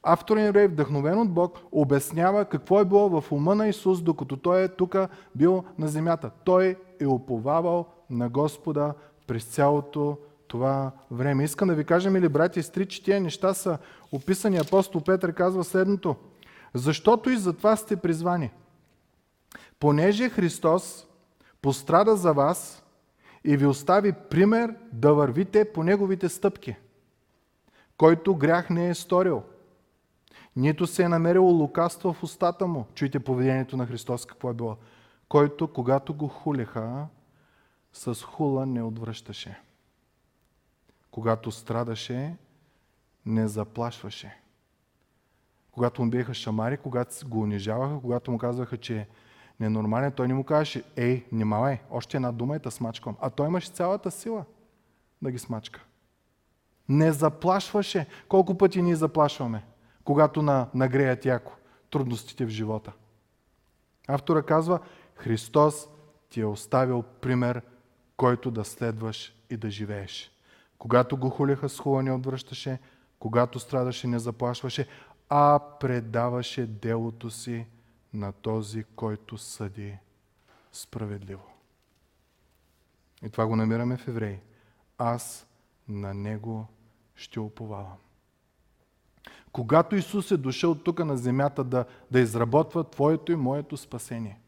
Авторин 0.03 0.49
Рей, 0.49 0.67
вдъхновен 0.67 1.19
от 1.19 1.33
Бог, 1.33 1.59
обяснява 1.71 2.45
какво 2.45 2.79
е 2.79 2.85
било 2.85 3.21
в 3.21 3.31
ума 3.31 3.55
на 3.55 3.67
Исус, 3.67 4.01
докато 4.01 4.37
Той 4.37 4.63
е 4.63 4.67
тук 4.67 4.95
бил 5.35 5.63
на 5.77 5.87
земята. 5.87 6.31
Той 6.43 6.77
е 6.99 7.05
оповавал 7.05 7.85
на 8.09 8.29
Господа 8.29 8.93
през 9.27 9.43
цялото 9.43 10.17
това 10.47 10.91
време. 11.11 11.43
Искам 11.43 11.67
да 11.67 11.75
ви 11.75 11.85
кажа, 11.85 12.09
мили 12.09 12.29
брати 12.29 12.59
и 12.59 12.63
сестри, 12.63 12.85
че 12.85 13.03
тия 13.03 13.21
неща 13.21 13.53
са 13.53 13.77
описани. 14.11 14.57
Апостол 14.57 15.01
Петър 15.01 15.33
казва 15.33 15.63
следното. 15.63 16.15
Защото 16.73 17.29
и 17.29 17.37
за 17.37 17.53
това 17.53 17.75
сте 17.75 17.95
призвани. 17.95 18.51
Понеже 19.79 20.29
Христос 20.29 21.07
пострада 21.61 22.15
за 22.15 22.33
вас 22.33 22.83
и 23.43 23.57
ви 23.57 23.65
остави 23.65 24.13
пример 24.29 24.75
да 24.93 25.13
вървите 25.13 25.71
по 25.73 25.83
неговите 25.83 26.29
стъпки, 26.29 26.75
който 27.97 28.35
грях 28.35 28.69
не 28.69 28.89
е 28.89 28.95
сторил– 28.95 29.43
нито 30.55 30.87
се 30.87 31.03
е 31.03 31.09
намерило 31.09 31.51
лукавство 31.51 32.13
в 32.13 32.23
устата 32.23 32.67
му. 32.67 32.85
Чуйте 32.93 33.19
поведението 33.19 33.77
на 33.77 33.85
Христос 33.85 34.25
какво 34.25 34.49
е 34.49 34.53
било. 34.53 34.77
Който, 35.29 35.67
когато 35.67 36.13
го 36.13 36.27
хулеха, 36.27 37.07
с 37.93 38.23
хула 38.23 38.65
не 38.65 38.83
отвръщаше. 38.83 39.59
Когато 41.11 41.51
страдаше, 41.51 42.35
не 43.25 43.47
заплашваше. 43.47 44.37
Когато 45.71 46.03
му 46.03 46.09
биеха 46.09 46.33
шамари, 46.33 46.77
когато 46.77 47.27
го 47.27 47.41
унижаваха, 47.41 48.01
когато 48.01 48.31
му 48.31 48.37
казваха, 48.37 48.77
че 48.77 48.97
е 48.97 49.07
ненормален, 49.59 50.11
той 50.11 50.27
не 50.27 50.33
му 50.33 50.43
казваше, 50.43 50.83
ей, 50.95 51.25
внимавай, 51.31 51.79
още 51.91 52.17
една 52.17 52.31
дума 52.31 52.55
и 52.55 52.59
те 52.59 52.71
смачкам. 52.71 53.17
А 53.21 53.29
той 53.29 53.47
имаше 53.47 53.71
цялата 53.71 54.11
сила 54.11 54.45
да 55.21 55.31
ги 55.31 55.39
смачка. 55.39 55.85
Не 56.89 57.11
заплашваше. 57.11 58.07
Колко 58.27 58.57
пъти 58.57 58.81
ние 58.81 58.95
заплашваме? 58.95 59.63
Когато 60.03 60.41
на, 60.41 60.67
нагреят 60.73 61.25
яко 61.25 61.51
трудностите 61.89 62.45
в 62.45 62.49
живота. 62.49 62.91
Автора 64.07 64.43
казва, 64.43 64.79
Христос 65.15 65.87
ти 66.29 66.41
е 66.41 66.45
оставил 66.45 67.03
пример, 67.03 67.61
който 68.17 68.51
да 68.51 68.65
следваш 68.65 69.35
и 69.49 69.57
да 69.57 69.69
живееш. 69.69 70.31
Когато 70.77 71.17
го 71.17 71.29
хулиха 71.29 71.69
с 71.69 71.79
хула 71.79 72.03
не 72.03 72.11
отвръщаше, 72.11 72.79
когато 73.19 73.59
страдаше 73.59 74.07
не 74.07 74.19
заплашваше, 74.19 74.87
а 75.29 75.59
предаваше 75.79 76.65
делото 76.65 77.29
си 77.29 77.67
на 78.13 78.31
този, 78.31 78.83
който 78.83 79.37
съди 79.37 79.97
справедливо. 80.71 81.43
И 83.23 83.29
това 83.29 83.47
го 83.47 83.55
намираме 83.55 83.97
в 83.97 84.07
Евреи. 84.07 84.39
Аз 84.97 85.47
на 85.87 86.13
него 86.13 86.67
ще 87.15 87.39
уповавам. 87.39 87.97
Когато 89.51 89.95
Исус 89.95 90.31
е 90.31 90.37
дошъл 90.37 90.75
тук 90.75 91.05
на 91.05 91.17
земята 91.17 91.63
да, 91.63 91.85
да 92.11 92.19
изработва 92.19 92.83
Твоето 92.83 93.31
и 93.31 93.35
моето 93.35 93.77
спасение. 93.77 94.39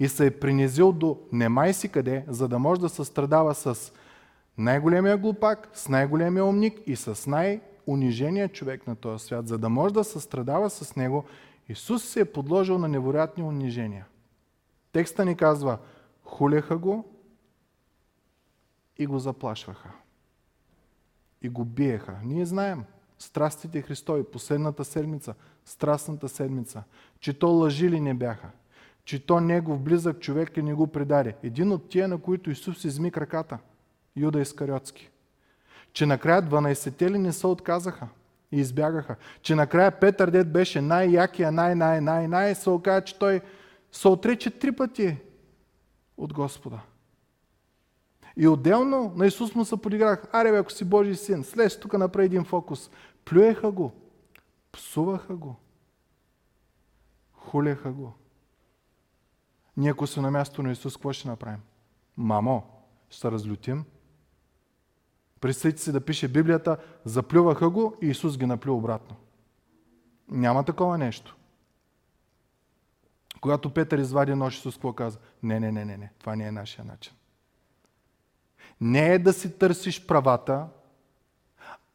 И 0.00 0.08
се 0.08 0.26
е 0.26 0.38
принизил 0.38 0.92
до 0.92 1.20
немай 1.32 1.74
си 1.74 1.88
къде, 1.88 2.24
за 2.28 2.48
да 2.48 2.58
може 2.58 2.80
да 2.80 2.88
състрадава 2.88 3.54
с 3.54 3.92
най-големия 4.58 5.18
глупак, 5.18 5.70
с 5.74 5.88
най-големия 5.88 6.44
умник 6.44 6.80
и 6.86 6.96
с 6.96 7.30
най-унижения 7.30 8.48
човек 8.48 8.86
на 8.86 8.96
този 8.96 9.24
свят. 9.24 9.48
За 9.48 9.58
да 9.58 9.68
може 9.68 9.94
да 9.94 10.04
състрадава 10.04 10.70
с 10.70 10.96
него, 10.96 11.24
Исус 11.68 12.04
се 12.04 12.20
е 12.20 12.32
подложил 12.32 12.78
на 12.78 12.88
невероятни 12.88 13.42
унижения. 13.42 14.06
Текста 14.92 15.24
ни 15.24 15.36
казва, 15.36 15.78
хулеха 16.24 16.78
го 16.78 17.04
и 18.98 19.06
го 19.06 19.18
заплашваха. 19.18 19.90
И 21.42 21.48
го 21.48 21.64
биеха. 21.64 22.16
Ние 22.24 22.46
знаем– 22.46 22.84
страстите 23.18 23.82
Христови, 23.82 24.24
последната 24.24 24.84
седмица, 24.84 25.34
страстната 25.64 26.28
седмица, 26.28 26.82
че 27.20 27.38
то 27.38 27.48
лъжи 27.48 27.90
ли 27.90 28.00
не 28.00 28.14
бяха, 28.14 28.48
че 29.04 29.26
то 29.26 29.40
негов 29.40 29.80
близък 29.80 30.20
човек 30.20 30.58
ли 30.58 30.62
не 30.62 30.74
го 30.74 30.86
предаде. 30.86 31.34
Един 31.42 31.72
от 31.72 31.88
тия, 31.88 32.08
на 32.08 32.18
които 32.18 32.50
Исус 32.50 32.84
изми 32.84 33.10
краката, 33.10 33.58
Юда 34.16 34.40
Искариотски. 34.40 35.10
Че 35.92 36.06
накрая 36.06 36.42
12-те 36.42 37.10
ли 37.10 37.18
не 37.18 37.32
се 37.32 37.46
отказаха 37.46 38.08
и 38.52 38.60
избягаха. 38.60 39.16
Че 39.42 39.54
накрая 39.54 39.90
Петър 39.90 40.30
дед 40.30 40.52
беше 40.52 40.80
най-якия, 40.80 41.52
най-най-най-най, 41.52 42.54
се 42.54 42.70
оказа, 42.70 43.04
че 43.04 43.18
той 43.18 43.40
се 43.92 44.08
отрече 44.08 44.50
три 44.50 44.72
пъти 44.72 45.16
от 46.16 46.32
Господа. 46.32 46.80
И 48.36 48.48
отделно 48.48 49.12
на 49.16 49.26
Исус 49.26 49.54
му 49.54 49.64
се 49.64 49.76
подиграх. 49.76 50.24
Аре, 50.32 50.48
ако 50.48 50.72
си 50.72 50.84
Божий 50.84 51.14
син, 51.14 51.44
слез 51.44 51.80
тук 51.80 51.92
направи 51.92 52.26
един 52.26 52.44
фокус. 52.44 52.90
Плюеха 53.28 53.70
го, 53.70 53.92
псуваха 54.72 55.36
го, 55.36 55.56
хулеха 57.32 57.92
го. 57.92 58.14
Ние 59.76 59.90
ако 59.90 60.06
са 60.06 60.22
на 60.22 60.30
място 60.30 60.62
на 60.62 60.72
Исус, 60.72 60.96
какво 60.96 61.12
ще 61.12 61.28
направим? 61.28 61.60
Мамо, 62.16 62.62
ще 63.10 63.20
се 63.20 63.30
разлютим. 63.30 63.84
Представете 65.40 65.82
си 65.82 65.92
да 65.92 66.04
пише 66.04 66.28
Библията, 66.28 66.76
заплюваха 67.04 67.70
го 67.70 67.96
и 68.02 68.06
Исус 68.06 68.38
ги 68.38 68.46
наплю 68.46 68.76
обратно. 68.76 69.16
Няма 70.28 70.64
такова 70.64 70.98
нещо. 70.98 71.36
Когато 73.40 73.74
Петър 73.74 73.98
извади 73.98 74.34
нож, 74.34 74.58
Исус 74.58 74.74
какво 74.74 74.92
каза? 74.92 75.18
Не, 75.42 75.60
не, 75.60 75.72
не, 75.72 75.84
не, 75.84 75.96
не. 75.96 76.12
Това 76.18 76.36
не 76.36 76.46
е 76.46 76.52
нашия 76.52 76.84
начин. 76.84 77.12
Не 78.80 79.14
е 79.14 79.18
да 79.18 79.32
си 79.32 79.58
търсиш 79.58 80.06
правата, 80.06 80.68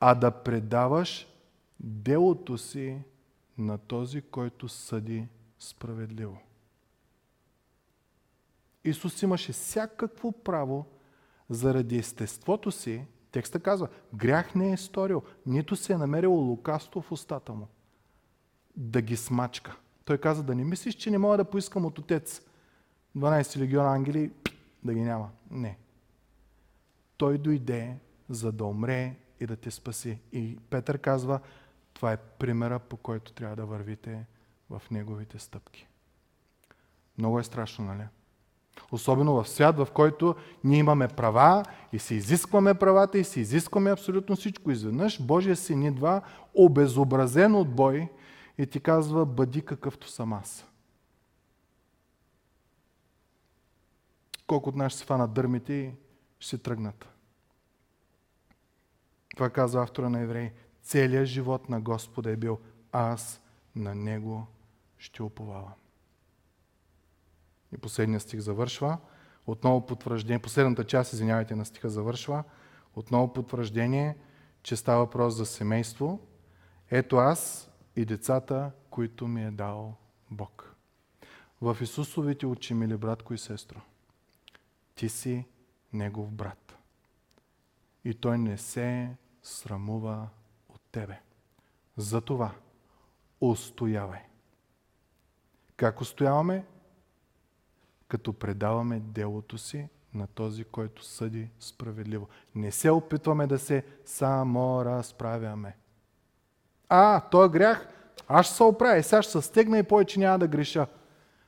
а 0.06 0.16
да 0.16 0.32
предаваш 0.32 1.28
делото 1.80 2.58
си 2.58 3.02
на 3.58 3.78
този, 3.78 4.22
който 4.22 4.70
съди 4.70 5.28
справедливо. 5.60 6.38
Исус 8.84 9.22
имаше 9.22 9.52
всякакво 9.52 10.32
право 10.32 10.86
заради 11.50 11.98
естеството 11.98 12.72
си, 12.72 13.06
текста 13.32 13.60
казва, 13.60 13.88
грях 14.14 14.56
не 14.56 14.72
е 14.72 14.78
сторил, 14.78 15.24
нито 15.46 15.76
се 15.76 15.94
е 15.94 15.98
намерил 15.98 16.32
лукавство 16.34 17.02
в 17.02 17.12
устата 17.12 17.54
му. 17.54 17.68
Да 18.76 19.02
ги 19.02 19.18
смачка. 19.18 19.78
Той 20.06 20.18
каза 20.18 20.44
да 20.44 20.56
не 20.56 20.64
мислиш, 20.64 20.96
че 20.96 21.12
не 21.12 21.18
мога 21.18 21.38
да 21.38 21.46
поискам 21.46 21.86
от 21.86 22.00
Отец 22.00 22.42
12 23.18 23.58
легиона 23.58 23.96
ангели 23.96 24.32
да 24.84 24.94
ги 24.94 25.02
няма. 25.02 25.30
Не. 25.52 25.78
Той 27.18 27.38
дойде 27.38 27.98
за 28.30 28.52
да 28.52 28.66
умре 28.66 29.16
и 29.44 29.48
да 29.48 29.56
те 29.56 29.72
спаси. 29.72 30.18
И 30.32 30.58
Петър 30.70 30.98
казва, 30.98 31.40
това 31.94 32.12
е 32.12 32.18
примера, 32.18 32.80
по 32.80 32.98
който 32.98 33.34
трябва 33.34 33.56
да 33.56 33.66
вървите 33.66 34.26
в 34.70 34.82
неговите 34.92 35.40
стъпки. 35.40 35.88
Много 37.18 37.40
е 37.40 37.44
страшно, 37.44 37.86
нали? 37.86 38.04
Особено 38.92 39.34
в 39.34 39.50
свят, 39.50 39.78
в 39.78 39.88
който 39.94 40.36
ние 40.64 40.80
имаме 40.80 41.08
права 41.08 41.66
и 41.94 42.00
си 42.00 42.16
изискваме 42.16 42.74
правата 42.74 43.18
и 43.18 43.24
си 43.24 43.40
изискваме 43.40 43.92
абсолютно 43.92 44.36
всичко. 44.36 44.72
Изведнъж 44.72 45.22
Божия 45.22 45.56
син 45.56 45.84
идва 45.84 46.22
обезобразен 46.54 47.56
от 47.56 47.76
бой 47.76 48.10
и 48.58 48.66
ти 48.66 48.80
казва, 48.80 49.26
бъди 49.26 49.62
какъвто 49.62 50.10
съм 50.10 50.34
аз. 50.34 50.66
Колко 54.48 54.70
от 54.70 54.76
нас 54.76 54.92
ще 54.92 55.00
се 55.00 55.06
фанат 55.06 55.34
дърмите 55.34 55.74
и 55.74 55.92
ще 56.40 56.50
се 56.50 56.58
тръгнат. 56.58 57.13
Това 59.36 59.50
казва 59.50 59.84
автора 59.84 60.10
на 60.10 60.20
Евреи. 60.20 60.52
Целият 60.82 61.26
живот 61.26 61.70
на 61.70 61.82
Господа 61.82 62.32
е 62.32 62.36
бил 62.36 62.60
аз 62.92 63.42
на 63.76 63.96
Него 63.96 64.48
ще 64.98 65.24
уповавам. 65.24 65.74
И 67.74 67.78
последният 67.78 68.24
стих 68.24 68.40
завършва. 68.40 68.98
Отново 69.48 69.86
потвърждение, 69.86 70.40
последната 70.40 70.84
част, 70.84 71.14
извинявайте, 71.14 71.56
на 71.56 71.66
стиха 71.66 71.90
завършва. 71.90 72.44
Отново 72.96 73.34
потвърждение, 73.34 74.18
че 74.64 74.76
става 74.76 75.00
въпрос 75.00 75.36
за 75.36 75.46
семейство. 75.46 76.20
Ето 76.92 77.18
аз 77.18 77.72
и 77.96 78.06
децата, 78.06 78.72
които 78.90 79.28
ми 79.28 79.44
е 79.44 79.52
дал 79.52 79.96
Бог. 80.32 80.76
В 81.62 81.78
Исусовите 81.82 82.46
очи, 82.46 82.74
мили 82.74 82.98
братко 82.98 83.34
и 83.34 83.38
сестро, 83.38 83.82
ти 84.96 85.10
си 85.10 85.46
Негов 85.94 86.32
брат. 86.32 86.78
И 88.06 88.14
Той 88.14 88.38
не 88.38 88.58
се 88.58 89.16
срамува 89.44 90.28
от 90.70 90.82
тебе. 90.92 91.20
Затова 91.98 92.52
устоявай. 93.42 94.20
Как 95.76 96.02
устояваме? 96.02 96.66
Като 98.08 98.34
предаваме 98.34 99.00
делото 99.00 99.58
си 99.58 99.90
на 100.14 100.28
този, 100.28 100.64
който 100.64 101.04
съди 101.04 101.50
справедливо. 101.60 102.28
Не 102.56 102.72
се 102.72 102.92
опитваме 102.92 103.48
да 103.48 103.60
се 103.60 103.86
само 104.06 104.86
разправяме. 104.86 105.78
А, 106.90 107.22
той 107.22 107.46
е 107.46 107.50
грях, 107.50 107.88
аз 108.28 108.46
ще 108.46 108.56
се 108.56 108.64
оправя 108.64 108.98
и 108.98 109.04
сега 109.04 109.22
ще 109.22 109.32
се 109.32 109.42
стегна 109.42 109.80
и 109.80 109.84
повече 109.84 110.20
няма 110.20 110.40
да 110.40 110.48
греша. 110.48 110.88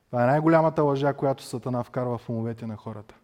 Това 0.08 0.24
е 0.24 0.28
най-голямата 0.28 0.84
лъжа, 0.84 1.14
която 1.14 1.44
Сатана 1.44 1.84
вкарва 1.84 2.18
в 2.18 2.30
умовете 2.30 2.68
на 2.68 2.78
хората. 2.78 3.16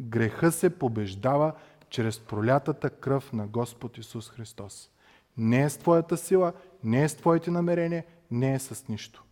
Греха 0.00 0.52
се 0.52 0.78
побеждава 0.78 1.52
чрез 1.92 2.20
пролятата 2.20 2.90
кръв 2.90 3.32
на 3.32 3.46
Господ 3.46 3.98
Исус 3.98 4.30
Христос. 4.30 4.90
Не 5.36 5.62
е 5.62 5.70
с 5.70 5.78
твоята 5.78 6.16
сила, 6.16 6.52
не 6.84 7.04
е 7.04 7.08
с 7.08 7.14
твоите 7.14 7.50
намерения, 7.50 8.04
не 8.30 8.54
е 8.54 8.58
с 8.58 8.88
нищо. 8.88 9.24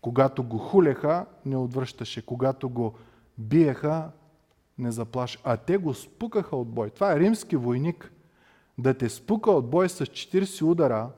Когато 0.00 0.42
го 0.42 0.58
хулеха, 0.58 1.26
не 1.46 1.56
отвръщаше. 1.56 2.26
Когато 2.26 2.68
го 2.68 2.94
биеха, 3.38 4.10
не 4.78 4.92
заплаш. 4.92 5.38
А 5.44 5.56
те 5.56 5.76
го 5.76 5.94
спукаха 5.94 6.56
от 6.56 6.68
бой. 6.68 6.90
Това 6.90 7.12
е 7.12 7.20
римски 7.20 7.56
войник. 7.56 8.12
Да 8.78 8.94
те 8.94 9.08
спука 9.08 9.50
от 9.50 9.70
бой 9.70 9.88
с 9.88 10.06
40 10.06 10.62
удара, 10.62 11.10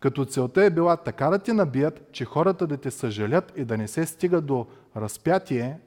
като 0.00 0.24
целта 0.24 0.64
е 0.64 0.70
била 0.70 0.96
така 0.96 1.30
да 1.30 1.38
те 1.38 1.52
набият, 1.52 2.12
че 2.12 2.24
хората 2.24 2.66
да 2.66 2.76
те 2.76 2.90
съжалят 2.90 3.52
и 3.56 3.64
да 3.64 3.76
не 3.78 3.88
се 3.88 4.06
стига 4.06 4.40
до 4.40 4.66
разпятие, 4.96 5.78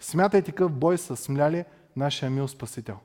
смятай 0.00 0.42
такъв 0.42 0.72
бой 0.72 0.98
са 0.98 1.16
смляли 1.16 1.64
нашия 1.96 2.30
мил 2.30 2.48
Спасител. 2.48 2.98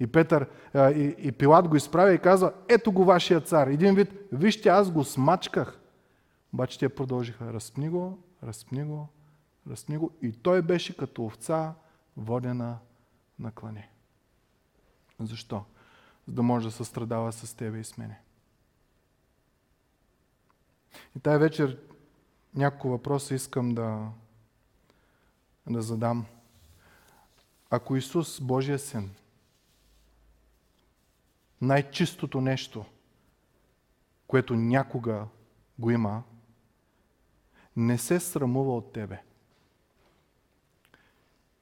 И 0.00 0.06
Петър, 0.06 0.48
и, 0.74 1.14
и 1.18 1.32
Пилат 1.32 1.68
го 1.68 1.76
изправя 1.76 2.14
и 2.14 2.18
казва, 2.18 2.52
ето 2.68 2.92
го 2.92 3.04
вашия 3.04 3.40
цар. 3.40 3.66
Един 3.66 3.94
вид, 3.94 4.08
вижте, 4.32 4.68
аз 4.68 4.90
го 4.90 5.04
смачках. 5.04 5.80
Обаче 6.54 6.78
те 6.78 6.88
продължиха, 6.88 7.52
разпни 7.52 7.88
го, 7.88 8.18
разпни 8.42 8.84
го, 8.84 9.08
разпни 9.70 9.98
го. 9.98 10.10
И 10.22 10.32
той 10.32 10.62
беше 10.62 10.96
като 10.96 11.24
овца, 11.24 11.74
водена 12.16 12.78
на 13.38 13.52
клане. 13.52 13.90
Защо? 15.20 15.64
За 16.28 16.34
да 16.34 16.42
може 16.42 16.66
да 16.66 16.72
се 16.72 16.84
страдава 16.84 17.32
с 17.32 17.54
тебе 17.54 17.78
и 17.78 17.84
с 17.84 17.96
мене. 17.96 18.20
И 21.16 21.20
тая 21.20 21.38
вечер 21.38 21.78
няколко 22.54 22.88
въпроса 22.88 23.34
искам 23.34 23.74
да, 23.74 24.08
да 25.70 25.82
задам. 25.82 26.26
Ако 27.74 27.96
Исус, 27.96 28.40
Божия 28.40 28.78
Син, 28.78 29.10
най-чистото 31.60 32.40
нещо, 32.40 32.84
което 34.26 34.54
някога 34.54 35.26
го 35.78 35.90
има, 35.90 36.22
не 37.76 37.98
се 37.98 38.20
срамува 38.20 38.76
от 38.76 38.92
тебе. 38.92 39.22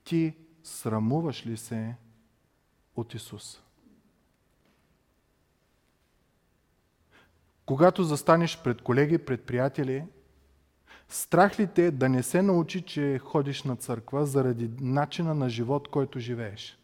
Ти 0.04 0.36
срамуваш 0.62 1.46
ли 1.46 1.56
се 1.56 1.94
от 2.96 3.14
Исус? 3.14 3.62
Когато 7.66 8.04
застанеш 8.04 8.62
пред 8.62 8.82
колеги, 8.82 9.18
пред 9.18 9.46
приятели, 9.46 10.04
страх 11.12 11.60
ли 11.60 11.66
те 11.66 11.90
да 11.90 12.08
не 12.08 12.22
се 12.22 12.42
научи, 12.42 12.82
че 12.82 13.18
ходиш 13.18 13.62
на 13.62 13.76
църква 13.76 14.26
заради 14.26 14.70
начина 14.80 15.34
на 15.34 15.50
живот, 15.50 15.88
който 15.88 16.20
живееш? 16.20 16.78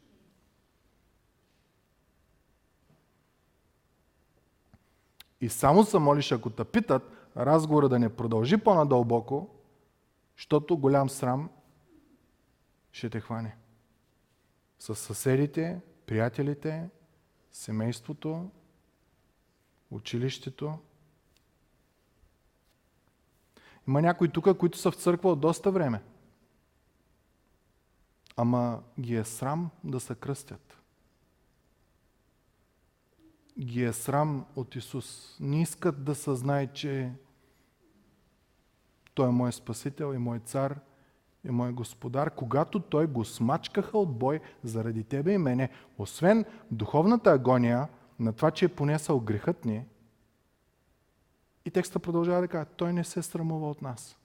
И 5.40 5.48
само 5.48 5.84
се 5.84 5.98
молиш, 5.98 6.32
ако 6.32 6.50
те 6.50 6.64
питат, 6.64 7.02
разговора 7.36 7.88
да 7.88 7.98
не 7.98 8.16
продължи 8.16 8.56
по-надълбоко, 8.56 9.48
защото 10.36 10.76
голям 10.76 11.08
срам 11.08 11.50
ще 12.92 13.10
те 13.10 13.20
хване. 13.20 13.56
С 14.78 14.94
съседите, 14.94 15.80
приятелите, 16.06 16.88
семейството, 17.52 18.50
училището. 19.90 20.78
Има 23.88 24.02
някои 24.02 24.28
тук, 24.28 24.56
които 24.56 24.78
са 24.78 24.90
в 24.90 24.94
църква 24.94 25.32
от 25.32 25.40
доста 25.40 25.70
време. 25.70 26.02
Ама 28.36 28.82
ги 29.00 29.16
е 29.16 29.24
срам 29.24 29.70
да 29.84 30.00
се 30.00 30.14
кръстят 30.14 30.78
ги 33.58 33.84
е 33.84 33.92
срам 33.92 34.44
от 34.56 34.76
Исус. 34.76 35.36
Не 35.40 35.62
искат 35.62 36.04
да 36.04 36.14
съзнае, 36.14 36.66
че 36.66 37.12
Той 39.14 39.28
е 39.28 39.32
мой 39.32 39.52
Спасител 39.52 40.14
и 40.14 40.18
мой 40.18 40.38
Цар 40.38 40.80
и 41.44 41.50
мой 41.50 41.72
Господар, 41.72 42.30
когато 42.30 42.80
Той 42.80 43.06
го 43.06 43.24
смачкаха 43.24 43.98
от 43.98 44.18
бой 44.18 44.40
заради 44.64 45.04
Тебе 45.04 45.32
и 45.32 45.38
мене, 45.38 45.68
освен 45.98 46.44
духовната 46.70 47.32
агония 47.32 47.88
на 48.18 48.32
това, 48.32 48.50
че 48.50 48.64
е 48.64 48.68
понесъл 48.68 49.20
грехът 49.20 49.64
ни, 49.64 49.84
и 51.68 51.70
текста 51.70 51.98
продължава 51.98 52.40
да 52.40 52.48
казва, 52.48 52.66
Той 52.76 52.92
не 52.92 53.04
се 53.04 53.22
срамува 53.22 53.70
от 53.70 53.82
нас. 53.82 54.16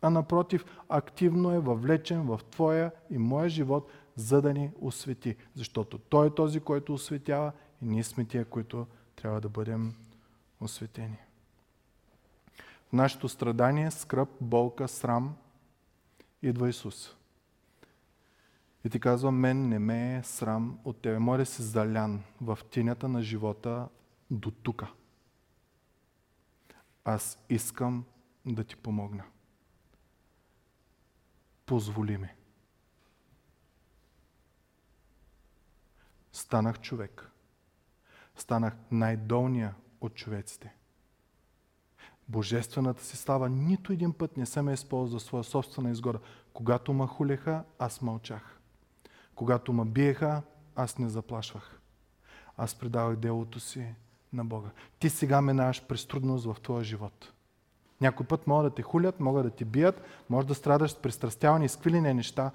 а 0.00 0.10
напротив, 0.10 0.64
активно 0.88 1.52
е 1.52 1.60
въвлечен 1.60 2.22
в 2.22 2.40
твоя 2.50 2.92
и 3.10 3.18
моя 3.18 3.48
живот, 3.48 3.90
за 4.16 4.42
да 4.42 4.54
ни 4.54 4.70
освети. 4.80 5.36
Защото 5.54 5.98
Той 5.98 6.26
е 6.26 6.34
този, 6.34 6.60
който 6.60 6.94
осветява 6.94 7.52
и 7.82 7.86
ние 7.86 8.04
сме 8.04 8.24
тия, 8.24 8.44
които 8.44 8.86
трябва 9.16 9.40
да 9.40 9.48
бъдем 9.48 9.94
осветени. 10.60 11.16
В 12.88 12.92
нашето 12.92 13.28
страдание, 13.28 13.90
скръп, 13.90 14.28
болка, 14.40 14.88
срам, 14.88 15.36
идва 16.42 16.68
Исус. 16.68 17.16
И 18.84 18.90
ти 18.90 19.00
казва, 19.00 19.32
мен 19.32 19.68
не 19.68 19.78
ме 19.78 20.16
е 20.16 20.22
срам 20.22 20.78
от 20.84 20.96
тебе. 20.96 21.18
Моля 21.18 21.46
си 21.46 21.62
залян 21.62 22.22
в 22.40 22.58
тинята 22.70 23.08
на 23.08 23.22
живота 23.22 23.88
до 24.30 24.50
тука. 24.50 24.86
Аз 27.08 27.38
искам 27.48 28.04
да 28.46 28.64
ти 28.64 28.76
помогна. 28.76 29.24
Позволи 31.66 32.18
ми. 32.18 32.28
Станах 36.32 36.80
човек. 36.80 37.30
Станах 38.36 38.76
най-долния 38.90 39.74
от 40.00 40.14
човеците. 40.14 40.74
Божествената 42.28 43.04
си 43.04 43.16
слава 43.16 43.48
нито 43.48 43.92
един 43.92 44.12
път 44.12 44.36
не 44.36 44.46
съм 44.46 44.68
е 44.68 44.72
използвал 44.72 45.18
за 45.18 45.26
своя 45.26 45.44
собствена 45.44 45.90
изгода. 45.90 46.20
Когато 46.52 46.92
ма 46.92 47.06
хулеха, 47.06 47.64
аз 47.78 48.02
мълчах. 48.02 48.60
Когато 49.34 49.72
ма 49.72 49.86
биеха, 49.86 50.42
аз 50.74 50.98
не 50.98 51.08
заплашвах. 51.08 51.80
Аз 52.56 52.74
предавах 52.74 53.16
делото 53.16 53.60
си 53.60 53.94
на 54.32 54.44
Бога. 54.44 54.68
Ти 54.98 55.10
сега 55.10 55.40
минаваш 55.40 55.82
през 55.82 56.06
трудност 56.06 56.44
в 56.44 56.56
твоя 56.62 56.84
живот. 56.84 57.32
Някой 58.00 58.26
път 58.26 58.46
могат 58.46 58.66
да 58.66 58.74
те 58.74 58.82
хулят, 58.82 59.20
могат 59.20 59.44
да 59.44 59.50
ти 59.50 59.64
бият, 59.64 60.02
може 60.28 60.46
да 60.46 60.54
страдаш 60.54 60.90
с 60.90 60.96
пристрастявани 60.96 61.64
и 61.64 61.68
сквилени 61.68 62.14
неща. 62.14 62.50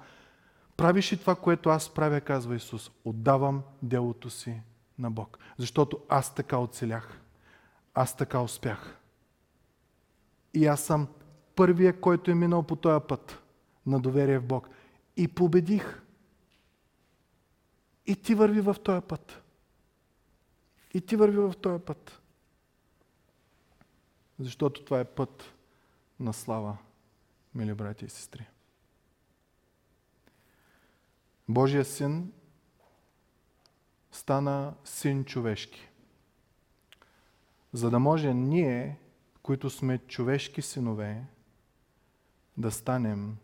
Правиш 0.76 1.12
и 1.12 1.16
това, 1.16 1.34
което 1.34 1.70
аз 1.70 1.94
правя, 1.94 2.20
казва 2.20 2.56
Исус. 2.56 2.90
Отдавам 3.04 3.62
делото 3.82 4.30
си 4.30 4.60
на 4.98 5.10
Бог. 5.10 5.38
Защото 5.58 5.98
аз 6.08 6.34
така 6.34 6.58
оцелях. 6.58 7.20
Аз 7.94 8.16
така 8.16 8.40
успях. 8.40 8.96
И 10.54 10.66
аз 10.66 10.80
съм 10.80 11.08
първия, 11.56 12.00
който 12.00 12.30
е 12.30 12.34
минал 12.34 12.62
по 12.62 12.76
този 12.76 13.04
път 13.08 13.42
на 13.86 14.00
доверие 14.00 14.38
в 14.38 14.44
Бог. 14.44 14.68
И 15.16 15.28
победих. 15.28 16.02
И 18.06 18.16
ти 18.16 18.34
върви 18.34 18.60
в 18.60 18.76
този 18.84 19.00
път. 19.00 19.43
И 20.94 21.00
ти 21.00 21.16
върви 21.16 21.36
в 21.36 21.54
този 21.62 21.84
път. 21.84 22.20
Защото 24.38 24.84
това 24.84 25.00
е 25.00 25.04
път 25.04 25.54
на 26.20 26.32
слава, 26.32 26.76
мили 27.54 27.74
брати 27.74 28.04
и 28.04 28.08
сестри. 28.08 28.46
Божия 31.48 31.84
син 31.84 32.32
стана 34.12 34.74
син 34.84 35.24
човешки. 35.24 35.88
За 37.72 37.90
да 37.90 37.98
може 37.98 38.34
ние, 38.34 38.98
които 39.42 39.70
сме 39.70 39.98
човешки 39.98 40.62
синове, 40.62 41.24
да 42.56 42.70
станем 42.70 43.36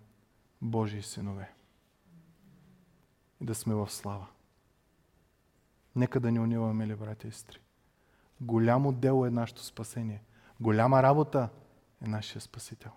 Божии 0.63 1.03
синове. 1.03 1.53
И 3.41 3.45
да 3.45 3.55
сме 3.55 3.75
в 3.75 3.91
слава. 3.91 4.27
Нека 5.97 6.21
да 6.21 6.31
ни 6.31 6.41
униваме, 6.41 6.73
мили 6.73 6.97
брати 6.97 7.29
и 7.29 7.33
сестри. 7.33 7.59
Голямо 8.41 8.93
дело 8.93 9.27
е 9.27 9.31
нашето 9.31 9.65
спасение. 9.65 10.23
Голяма 10.61 11.03
работа 11.03 11.49
е 12.03 12.09
нашия 12.09 12.41
Спасител. 12.41 12.91